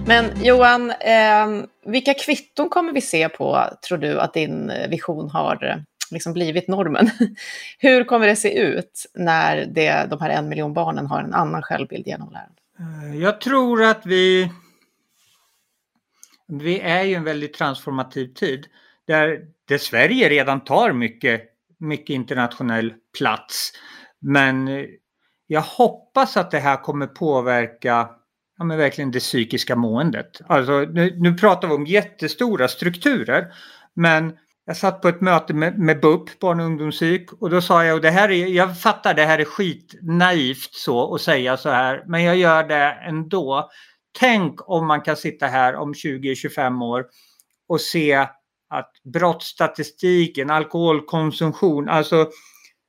Men 0.08 0.26
Johan, 0.44 0.92
eh, 0.92 1.48
vilka 1.86 2.14
kvitton 2.14 2.70
kommer 2.70 2.94
vi 2.94 3.02
se 3.02 3.30
på, 3.30 3.64
tror 3.88 3.98
du, 3.98 4.20
att 4.20 4.34
din 4.34 4.72
vision 4.90 5.30
har 5.30 5.66
eh, 5.66 5.76
liksom 6.12 6.34
blivit 6.34 6.68
normen? 6.68 7.10
Hur 7.80 8.04
kommer 8.04 8.28
det 8.28 8.36
se 8.36 8.60
ut 8.60 9.06
när 9.14 9.66
det, 9.66 10.08
de 10.10 10.22
här 10.22 10.30
en 10.30 10.50
miljon 10.50 10.74
barnen 10.74 11.06
har 11.06 11.24
en 11.24 11.34
annan 11.34 11.62
självbild 11.62 12.08
genom 12.08 12.32
lärande? 12.32 12.62
Eh, 12.80 13.22
jag 13.22 13.42
tror 13.42 13.84
att 13.84 14.06
vi... 14.06 14.52
Vi 16.48 16.80
är 16.80 17.04
ju 17.04 17.16
en 17.16 17.24
väldigt 17.24 17.54
transformativ 17.54 18.34
tid 18.34 18.68
där, 19.08 19.40
där 19.68 19.78
Sverige 19.78 20.30
redan 20.30 20.64
tar 20.64 20.92
mycket, 20.92 21.42
mycket 21.78 22.10
internationell 22.10 22.94
plats. 23.18 23.72
Men 24.20 24.68
eh, 24.68 24.86
jag 25.48 25.62
hoppas 25.62 26.38
att 26.38 26.52
det 26.52 26.60
här 26.60 26.78
kommer 26.78 27.08
påverka 27.08 28.10
ja, 28.60 28.66
men 28.66 28.78
verkligen 28.78 29.12
det 29.12 29.20
psykiska 29.20 29.76
måendet. 29.76 30.42
Alltså, 30.48 30.80
nu, 30.80 31.16
nu 31.20 31.34
pratar 31.34 31.68
vi 31.68 31.74
om 31.74 31.86
jättestora 31.86 32.68
strukturer. 32.68 33.54
Men 33.94 34.38
jag 34.70 34.78
satt 34.78 35.02
på 35.02 35.08
ett 35.08 35.22
möte 35.22 35.54
med, 35.54 35.80
med 35.80 36.02
BUP, 36.02 36.40
barn 36.40 36.60
och 36.60 36.66
ungdomspsyk, 36.66 37.34
och 37.34 37.50
då 37.50 37.62
sa 37.62 37.86
jag, 37.86 37.96
och 37.96 38.02
det 38.02 38.12
här 38.12 38.32
är, 38.32 38.48
jag 38.48 38.82
fattar 38.82 39.14
det 39.14 39.26
här 39.26 39.40
är 39.40 39.46
skitnaivt 39.46 40.74
så 40.74 41.16
att 41.16 41.22
säga 41.22 41.58
så 41.58 41.70
här, 41.70 42.04
men 42.08 42.24
jag 42.24 42.38
gör 42.38 42.64
det 42.64 42.92
ändå. 43.08 43.70
Tänk 44.20 44.70
om 44.70 44.88
man 44.88 45.02
kan 45.02 45.18
sitta 45.18 45.48
här 45.48 45.76
om 45.76 45.94
20-25 45.94 46.84
år 46.84 47.06
och 47.68 47.82
se 47.82 48.28
att 48.70 48.92
brottsstatistiken, 49.14 50.50
alkoholkonsumtion, 50.50 51.90
alltså 51.90 52.30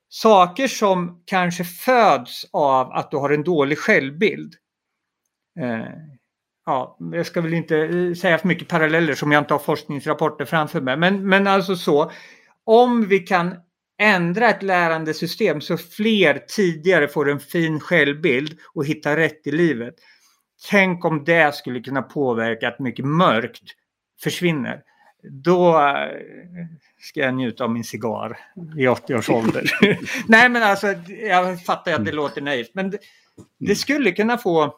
saker 0.09 0.69
som 0.69 1.23
kanske 1.27 1.65
föds 1.65 2.47
av 2.53 2.93
att 2.93 3.11
du 3.11 3.17
har 3.17 3.31
en 3.31 3.45
dålig 3.45 3.79
självbild. 3.79 4.55
Eh, 5.61 6.20
ja, 6.71 6.97
jag 7.13 7.27
ska 7.27 7.41
väl 7.41 7.55
inte 7.55 7.77
eh, 7.79 8.15
säga 8.15 8.39
för 8.39 8.49
mycket 8.49 8.69
paralleller 8.69 9.15
som 9.15 9.33
jag 9.33 9.41
inte 9.41 9.55
har 9.55 9.59
forskningsrapporter 9.59 10.45
framför 10.45 10.81
mig. 10.81 10.97
Men, 10.97 11.29
men 11.29 11.47
alltså 11.47 11.77
så, 11.77 12.11
om 12.65 13.09
vi 13.09 13.19
kan 13.19 13.55
ändra 13.99 14.51
ett 14.51 14.63
lärandesystem 14.63 15.61
så 15.61 15.77
fler 15.77 16.39
tidigare 16.49 17.09
får 17.09 17.31
en 17.31 17.41
fin 17.41 17.81
självbild 17.81 18.59
och 18.75 18.87
hittar 18.87 19.17
rätt 19.17 19.47
i 19.47 19.53
livet. 19.53 19.95
Tänk 20.71 21.05
om 21.05 21.25
det 21.25 21.55
skulle 21.55 21.81
kunna 21.81 22.03
påverka 22.03 22.69
att 22.69 22.79
mycket 22.79 23.05
mörkt 23.05 23.63
försvinner. 24.23 24.83
Då 25.23 25.79
eh, 25.79 26.67
ska 27.01 27.21
jag 27.21 27.35
njuta 27.35 27.65
av 27.65 27.71
min 27.71 27.85
cigarr 27.85 28.39
i 28.79 28.89
80 28.89 29.15
års 29.15 29.31
ålder. 29.31 29.71
Nej 30.29 30.49
men 30.49 30.63
alltså, 30.63 30.87
jag 31.09 31.65
fattar 31.65 31.93
att 31.93 32.05
det 32.05 32.13
låter 32.13 32.41
naivt. 32.41 32.71
Men 32.75 32.93
det 33.59 33.75
skulle 33.75 34.13
kunna 34.13 34.39
få 34.39 34.75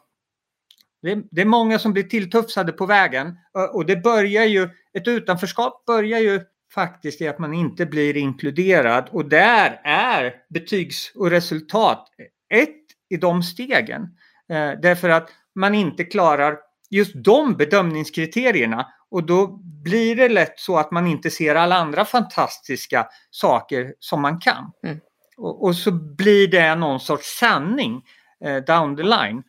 det, 1.31 1.41
är 1.41 1.45
många 1.45 1.79
som 1.79 1.93
blir 1.93 2.03
tilltufsade 2.03 2.71
på 2.71 2.85
vägen 2.85 3.37
och 3.73 3.85
det 3.85 3.95
börjar 3.95 4.45
ju, 4.45 4.69
ett 4.93 5.07
utanförskap 5.07 5.85
börjar 5.85 6.19
ju 6.19 6.41
faktiskt 6.73 7.21
i 7.21 7.27
att 7.27 7.39
man 7.39 7.53
inte 7.53 7.85
blir 7.85 8.17
inkluderad 8.17 9.09
och 9.11 9.25
där 9.25 9.81
är 9.83 10.33
betygs 10.49 11.11
och 11.15 11.29
resultat 11.29 12.07
ett 12.49 12.83
i 13.09 13.17
de 13.17 13.43
stegen. 13.43 14.01
Eh, 14.49 14.71
därför 14.81 15.09
att 15.09 15.29
man 15.55 15.75
inte 15.75 16.03
klarar 16.03 16.57
just 16.89 17.11
de 17.15 17.57
bedömningskriterierna 17.57 18.87
och 19.09 19.23
då 19.23 19.47
blir 19.63 20.15
det 20.15 20.29
lätt 20.29 20.59
så 20.59 20.77
att 20.77 20.91
man 20.91 21.07
inte 21.07 21.29
ser 21.29 21.55
alla 21.55 21.75
andra 21.75 22.05
fantastiska 22.05 23.07
saker 23.31 23.93
som 23.99 24.21
man 24.21 24.39
kan. 24.39 24.71
Mm. 24.83 24.99
Och, 25.37 25.63
och, 25.63 25.75
så 25.75 25.91
blir 25.91 26.47
det 26.47 26.75
någon 26.75 26.99
sorts 26.99 27.39
sanning 27.39 28.01
eh, 28.45 28.63
down 28.63 28.97
the 28.97 29.03
line. 29.03 29.43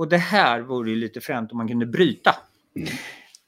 Och 0.00 0.08
det 0.08 0.18
här 0.18 0.60
vore 0.60 0.90
ju 0.90 0.96
lite 0.96 1.20
fränt 1.20 1.52
om 1.52 1.58
man 1.58 1.68
kunde 1.68 1.86
bryta. 1.86 2.34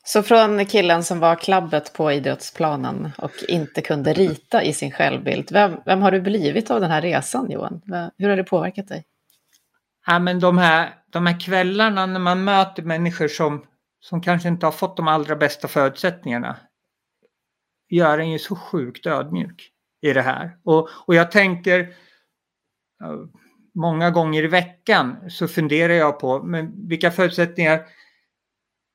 Så 0.04 0.22
från 0.22 0.66
killen 0.66 1.04
som 1.04 1.20
var 1.20 1.36
klabbet 1.36 1.92
på 1.92 2.12
idrottsplanen 2.12 3.10
och 3.18 3.30
inte 3.48 3.82
kunde 3.82 4.12
rita 4.12 4.62
i 4.62 4.72
sin 4.72 4.90
självbild, 4.90 5.52
vem, 5.52 5.76
vem 5.86 6.02
har 6.02 6.10
du 6.10 6.20
blivit 6.20 6.70
av 6.70 6.80
den 6.80 6.90
här 6.90 7.02
resan 7.02 7.50
Johan? 7.50 7.80
Hur 8.18 8.28
har 8.28 8.36
det 8.36 8.44
påverkat 8.44 8.88
dig? 8.88 9.04
Ja, 10.06 10.18
men 10.18 10.40
de, 10.40 10.58
här, 10.58 10.94
de 11.10 11.26
här 11.26 11.40
kvällarna 11.40 12.06
när 12.06 12.20
man 12.20 12.44
möter 12.44 12.82
människor 12.82 13.28
som, 13.28 13.66
som 14.00 14.20
kanske 14.20 14.48
inte 14.48 14.66
har 14.66 14.72
fått 14.72 14.96
de 14.96 15.08
allra 15.08 15.36
bästa 15.36 15.68
förutsättningarna 15.68 16.56
gör 17.88 18.18
en 18.18 18.30
ju 18.30 18.38
så 18.38 18.56
sjukt 18.56 19.06
ödmjuk 19.06 19.70
i 20.02 20.12
det 20.12 20.22
här. 20.22 20.56
Och, 20.64 20.88
och 21.06 21.14
jag 21.14 21.30
tänker, 21.30 21.94
många 23.74 24.10
gånger 24.10 24.42
i 24.44 24.46
veckan 24.46 25.16
så 25.30 25.48
funderar 25.48 25.92
jag 25.92 26.20
på 26.20 26.42
men 26.42 26.88
vilka 26.88 27.10
förutsättningar 27.10 27.82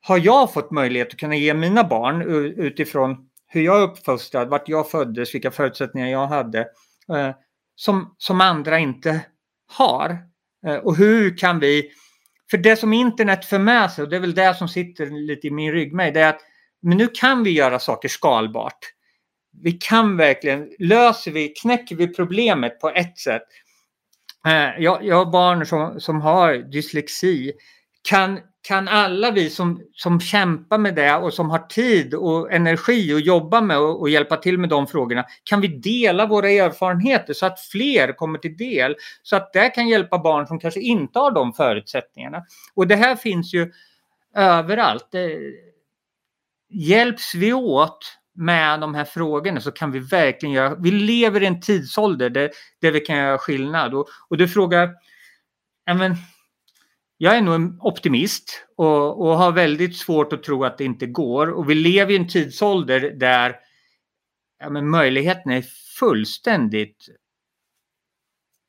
har 0.01 0.17
jag 0.17 0.53
fått 0.53 0.71
möjlighet 0.71 1.07
att 1.07 1.19
kunna 1.19 1.35
ge 1.35 1.53
mina 1.53 1.83
barn 1.83 2.21
utifrån 2.57 3.29
hur 3.47 3.61
jag 3.61 3.77
är 3.77 3.83
uppfostrad, 3.83 4.49
vart 4.49 4.69
jag 4.69 4.91
föddes, 4.91 5.35
vilka 5.35 5.51
förutsättningar 5.51 6.07
jag 6.07 6.27
hade 6.27 6.59
eh, 7.13 7.31
som, 7.75 8.15
som 8.17 8.41
andra 8.41 8.79
inte 8.79 9.25
har. 9.67 10.17
Eh, 10.67 10.75
och 10.75 10.95
hur 10.95 11.37
kan 11.37 11.59
vi, 11.59 11.91
för 12.51 12.57
det 12.57 12.75
som 12.75 12.93
internet 12.93 13.45
för 13.45 13.59
med 13.59 13.91
sig 13.91 14.03
och 14.03 14.09
det 14.09 14.15
är 14.15 14.19
väl 14.19 14.35
det 14.35 14.55
som 14.55 14.67
sitter 14.67 15.05
lite 15.05 15.47
i 15.47 15.51
min 15.51 15.71
ryggmärg, 15.71 16.11
det 16.11 16.21
är 16.21 16.29
att 16.29 16.41
men 16.81 16.97
nu 16.97 17.07
kan 17.07 17.43
vi 17.43 17.51
göra 17.51 17.79
saker 17.79 18.09
skalbart. 18.09 18.79
Vi 19.61 19.71
kan 19.71 20.17
verkligen, 20.17 20.69
löser 20.79 21.31
vi, 21.31 21.49
knäcker 21.49 21.95
vi 21.95 22.07
problemet 22.07 22.79
på 22.79 22.89
ett 22.89 23.17
sätt 23.17 23.43
Eh, 24.45 24.83
jag, 24.83 25.05
jag 25.05 25.15
har 25.15 25.31
barn 25.31 25.65
som, 25.65 25.99
som 25.99 26.21
har 26.21 26.53
dyslexi. 26.53 27.53
Kan, 28.09 28.39
kan 28.67 28.87
alla 28.87 29.31
vi 29.31 29.49
som, 29.49 29.81
som 29.93 30.19
kämpar 30.19 30.77
med 30.77 30.95
det 30.95 31.15
och 31.15 31.33
som 31.33 31.49
har 31.49 31.59
tid 31.59 32.13
och 32.13 32.53
energi 32.53 33.13
att 33.13 33.25
jobba 33.25 33.61
med 33.61 33.77
och, 33.77 34.01
och, 34.01 34.09
hjälpa 34.09 34.37
till 34.37 34.57
med 34.57 34.69
de 34.69 34.87
frågorna, 34.87 35.25
kan 35.43 35.61
vi 35.61 35.67
dela 35.67 36.25
våra 36.25 36.49
erfarenheter 36.49 37.33
så 37.33 37.45
att 37.45 37.59
fler 37.59 38.13
kommer 38.13 38.39
till 38.39 38.57
del? 38.57 38.95
Så 39.23 39.35
att 39.35 39.53
det 39.53 39.69
kan 39.69 39.87
hjälpa 39.87 40.19
barn 40.19 40.47
som 40.47 40.59
kanske 40.59 40.79
inte 40.79 41.19
har 41.19 41.31
de 41.31 41.53
förutsättningarna. 41.53 42.43
Och 42.75 42.87
det 42.87 42.95
här 42.95 43.15
finns 43.15 43.53
ju 43.53 43.71
överallt. 44.35 45.07
Det, 45.11 45.39
hjälps 46.69 47.35
vi 47.35 47.53
åt 47.53 48.16
med 48.37 48.79
de 48.79 48.95
här 48.95 49.05
frågorna 49.05 49.61
så 49.61 49.71
kan 49.71 49.91
vi 49.91 49.99
verkligen 49.99 50.55
göra, 50.55 50.75
vi 50.75 50.91
lever 50.91 51.43
i 51.43 51.45
en 51.45 51.61
tidsålder 51.61 52.29
där, 52.29 52.51
där 52.81 52.91
vi 52.91 52.99
kan 52.99 53.17
göra 53.17 53.37
skillnad. 53.37 53.93
Och, 53.93 54.07
och 54.29 54.37
du 54.37 54.47
frågar, 54.47 54.95
men, 55.85 56.15
jag 57.17 57.37
är 57.37 57.41
nog 57.41 57.55
en 57.55 57.77
optimist 57.81 58.67
och, 58.77 59.21
och, 59.21 59.37
har 59.37 59.51
väldigt 59.51 59.97
svårt 59.97 60.33
att 60.33 60.43
tro 60.43 60.63
att 60.63 60.77
det 60.77 60.83
inte 60.83 61.05
går. 61.05 61.47
Och 61.47 61.69
vi 61.69 61.75
lever 61.75 62.11
i 62.11 62.17
en 62.17 62.27
tidsålder 62.27 62.99
där 62.99 63.55
ja, 64.59 64.69
men 64.69 64.89
möjligheterna 64.89 65.55
är 65.55 65.65
fullständigt 65.99 67.09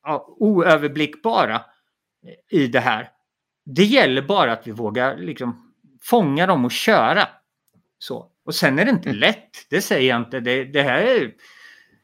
ja, 0.03 0.35
oöverblickbara 0.39 1.61
i 2.49 2.67
det 2.67 2.79
här. 2.79 3.09
Det 3.65 3.83
gäller 3.83 4.21
bara 4.21 4.51
att 4.51 4.67
vi 4.67 4.71
vågar 4.71 5.17
liksom, 5.17 5.73
fånga 6.01 6.47
dem 6.47 6.65
och 6.65 6.71
köra. 6.71 7.27
Så. 7.99 8.27
Och 8.45 8.55
sen 8.55 8.79
är 8.79 8.85
det 8.85 8.91
inte 8.91 9.09
mm. 9.09 9.19
lätt, 9.19 9.49
det 9.69 9.81
säger 9.81 10.09
jag 10.09 10.21
inte. 10.21 10.39
Det, 10.39 10.65
det 10.65 10.83
här 10.83 11.01
är 11.01 11.31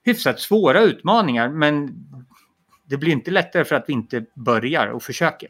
hyfsat 0.05 0.39
svåra 0.39 0.81
utmaningar 0.81 1.49
men 1.49 1.89
det 2.85 2.97
blir 2.97 3.11
inte 3.11 3.31
lättare 3.31 3.65
för 3.65 3.75
att 3.75 3.85
vi 3.87 3.93
inte 3.93 4.25
börjar 4.33 4.87
och 4.87 5.03
försöker. 5.03 5.49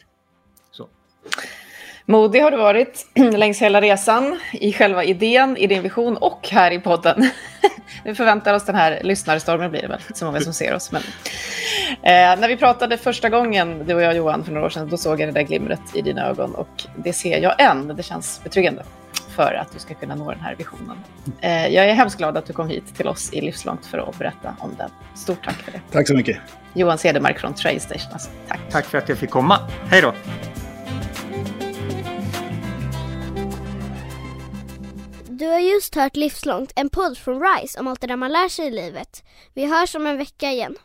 Så. 0.71 0.89
Modig 2.05 2.41
har 2.41 2.51
du 2.51 2.57
varit 2.57 3.07
längs 3.15 3.61
hela 3.61 3.81
resan 3.81 4.39
i 4.53 4.73
själva 4.73 5.03
idén, 5.03 5.57
i 5.57 5.67
din 5.67 5.83
vision 5.83 6.17
och 6.17 6.47
här 6.51 6.71
i 6.71 6.79
podden. 6.79 7.29
Vi 8.03 8.15
förväntar 8.15 8.53
oss 8.53 8.65
den 8.65 8.75
här 8.75 8.99
lyssnarstormen 9.03 9.71
blir 9.71 9.81
det 9.81 9.87
väl, 9.87 10.01
så 10.13 10.25
många 10.25 10.41
som 10.41 10.53
ser 10.53 10.75
oss. 10.75 10.91
Men, 10.91 11.01
eh, 11.91 12.39
när 12.39 12.47
vi 12.47 12.57
pratade 12.57 12.97
första 12.97 13.29
gången, 13.29 13.83
du 13.87 13.93
och 13.93 14.01
jag 14.01 14.15
Johan, 14.15 14.43
för 14.43 14.51
några 14.51 14.65
år 14.65 14.69
sedan, 14.69 14.89
då 14.89 14.97
såg 14.97 15.21
jag 15.21 15.27
det 15.27 15.31
där 15.31 15.41
glimret 15.41 15.81
i 15.93 16.01
dina 16.01 16.27
ögon 16.27 16.55
och 16.55 16.83
det 16.95 17.13
ser 17.13 17.37
jag 17.39 17.61
än. 17.61 17.87
Det 17.87 18.03
känns 18.03 18.41
betryggande 18.43 18.83
för 19.35 19.53
att 19.53 19.71
du 19.71 19.79
ska 19.79 19.93
kunna 19.93 20.15
nå 20.15 20.31
den 20.31 20.39
här 20.39 20.55
visionen. 20.55 20.97
Eh, 21.41 21.67
jag 21.67 21.89
är 21.89 21.93
hemskt 21.93 22.17
glad 22.17 22.37
att 22.37 22.45
du 22.45 22.53
kom 22.53 22.69
hit 22.69 22.95
till 22.95 23.07
oss 23.07 23.33
i 23.33 23.41
Livslångt 23.41 23.85
för 23.85 23.97
att 23.97 24.17
berätta 24.19 24.55
om 24.59 24.75
den. 24.77 24.89
Stort 25.15 25.45
tack 25.45 25.55
för 25.55 25.71
det. 25.71 25.81
Tack 25.91 26.07
så 26.07 26.13
mycket. 26.13 26.37
Johan 26.73 26.97
Cedermark 26.97 27.39
från 27.39 27.53
Tradestation. 27.53 28.13
Alltså, 28.13 28.29
tack. 28.47 28.59
Tack 28.69 28.85
för 28.85 28.97
att 28.97 29.09
jag 29.09 29.17
fick 29.17 29.29
komma. 29.29 29.59
Hej 29.89 30.01
då. 30.01 30.13
Du 35.29 35.47
har 35.47 35.59
just 35.59 35.95
hört 35.95 36.15
Livslångt, 36.15 36.71
en 36.75 36.89
podd 36.89 37.17
från 37.17 37.41
RISE 37.41 37.79
om 37.79 37.87
allt 37.87 38.01
det 38.01 38.07
där 38.07 38.15
man 38.15 38.31
lär 38.31 38.49
sig 38.49 38.67
i 38.67 38.71
livet. 38.71 39.23
Vi 39.53 39.65
hörs 39.65 39.95
om 39.95 40.07
en 40.07 40.17
vecka 40.17 40.51
igen. 40.51 40.75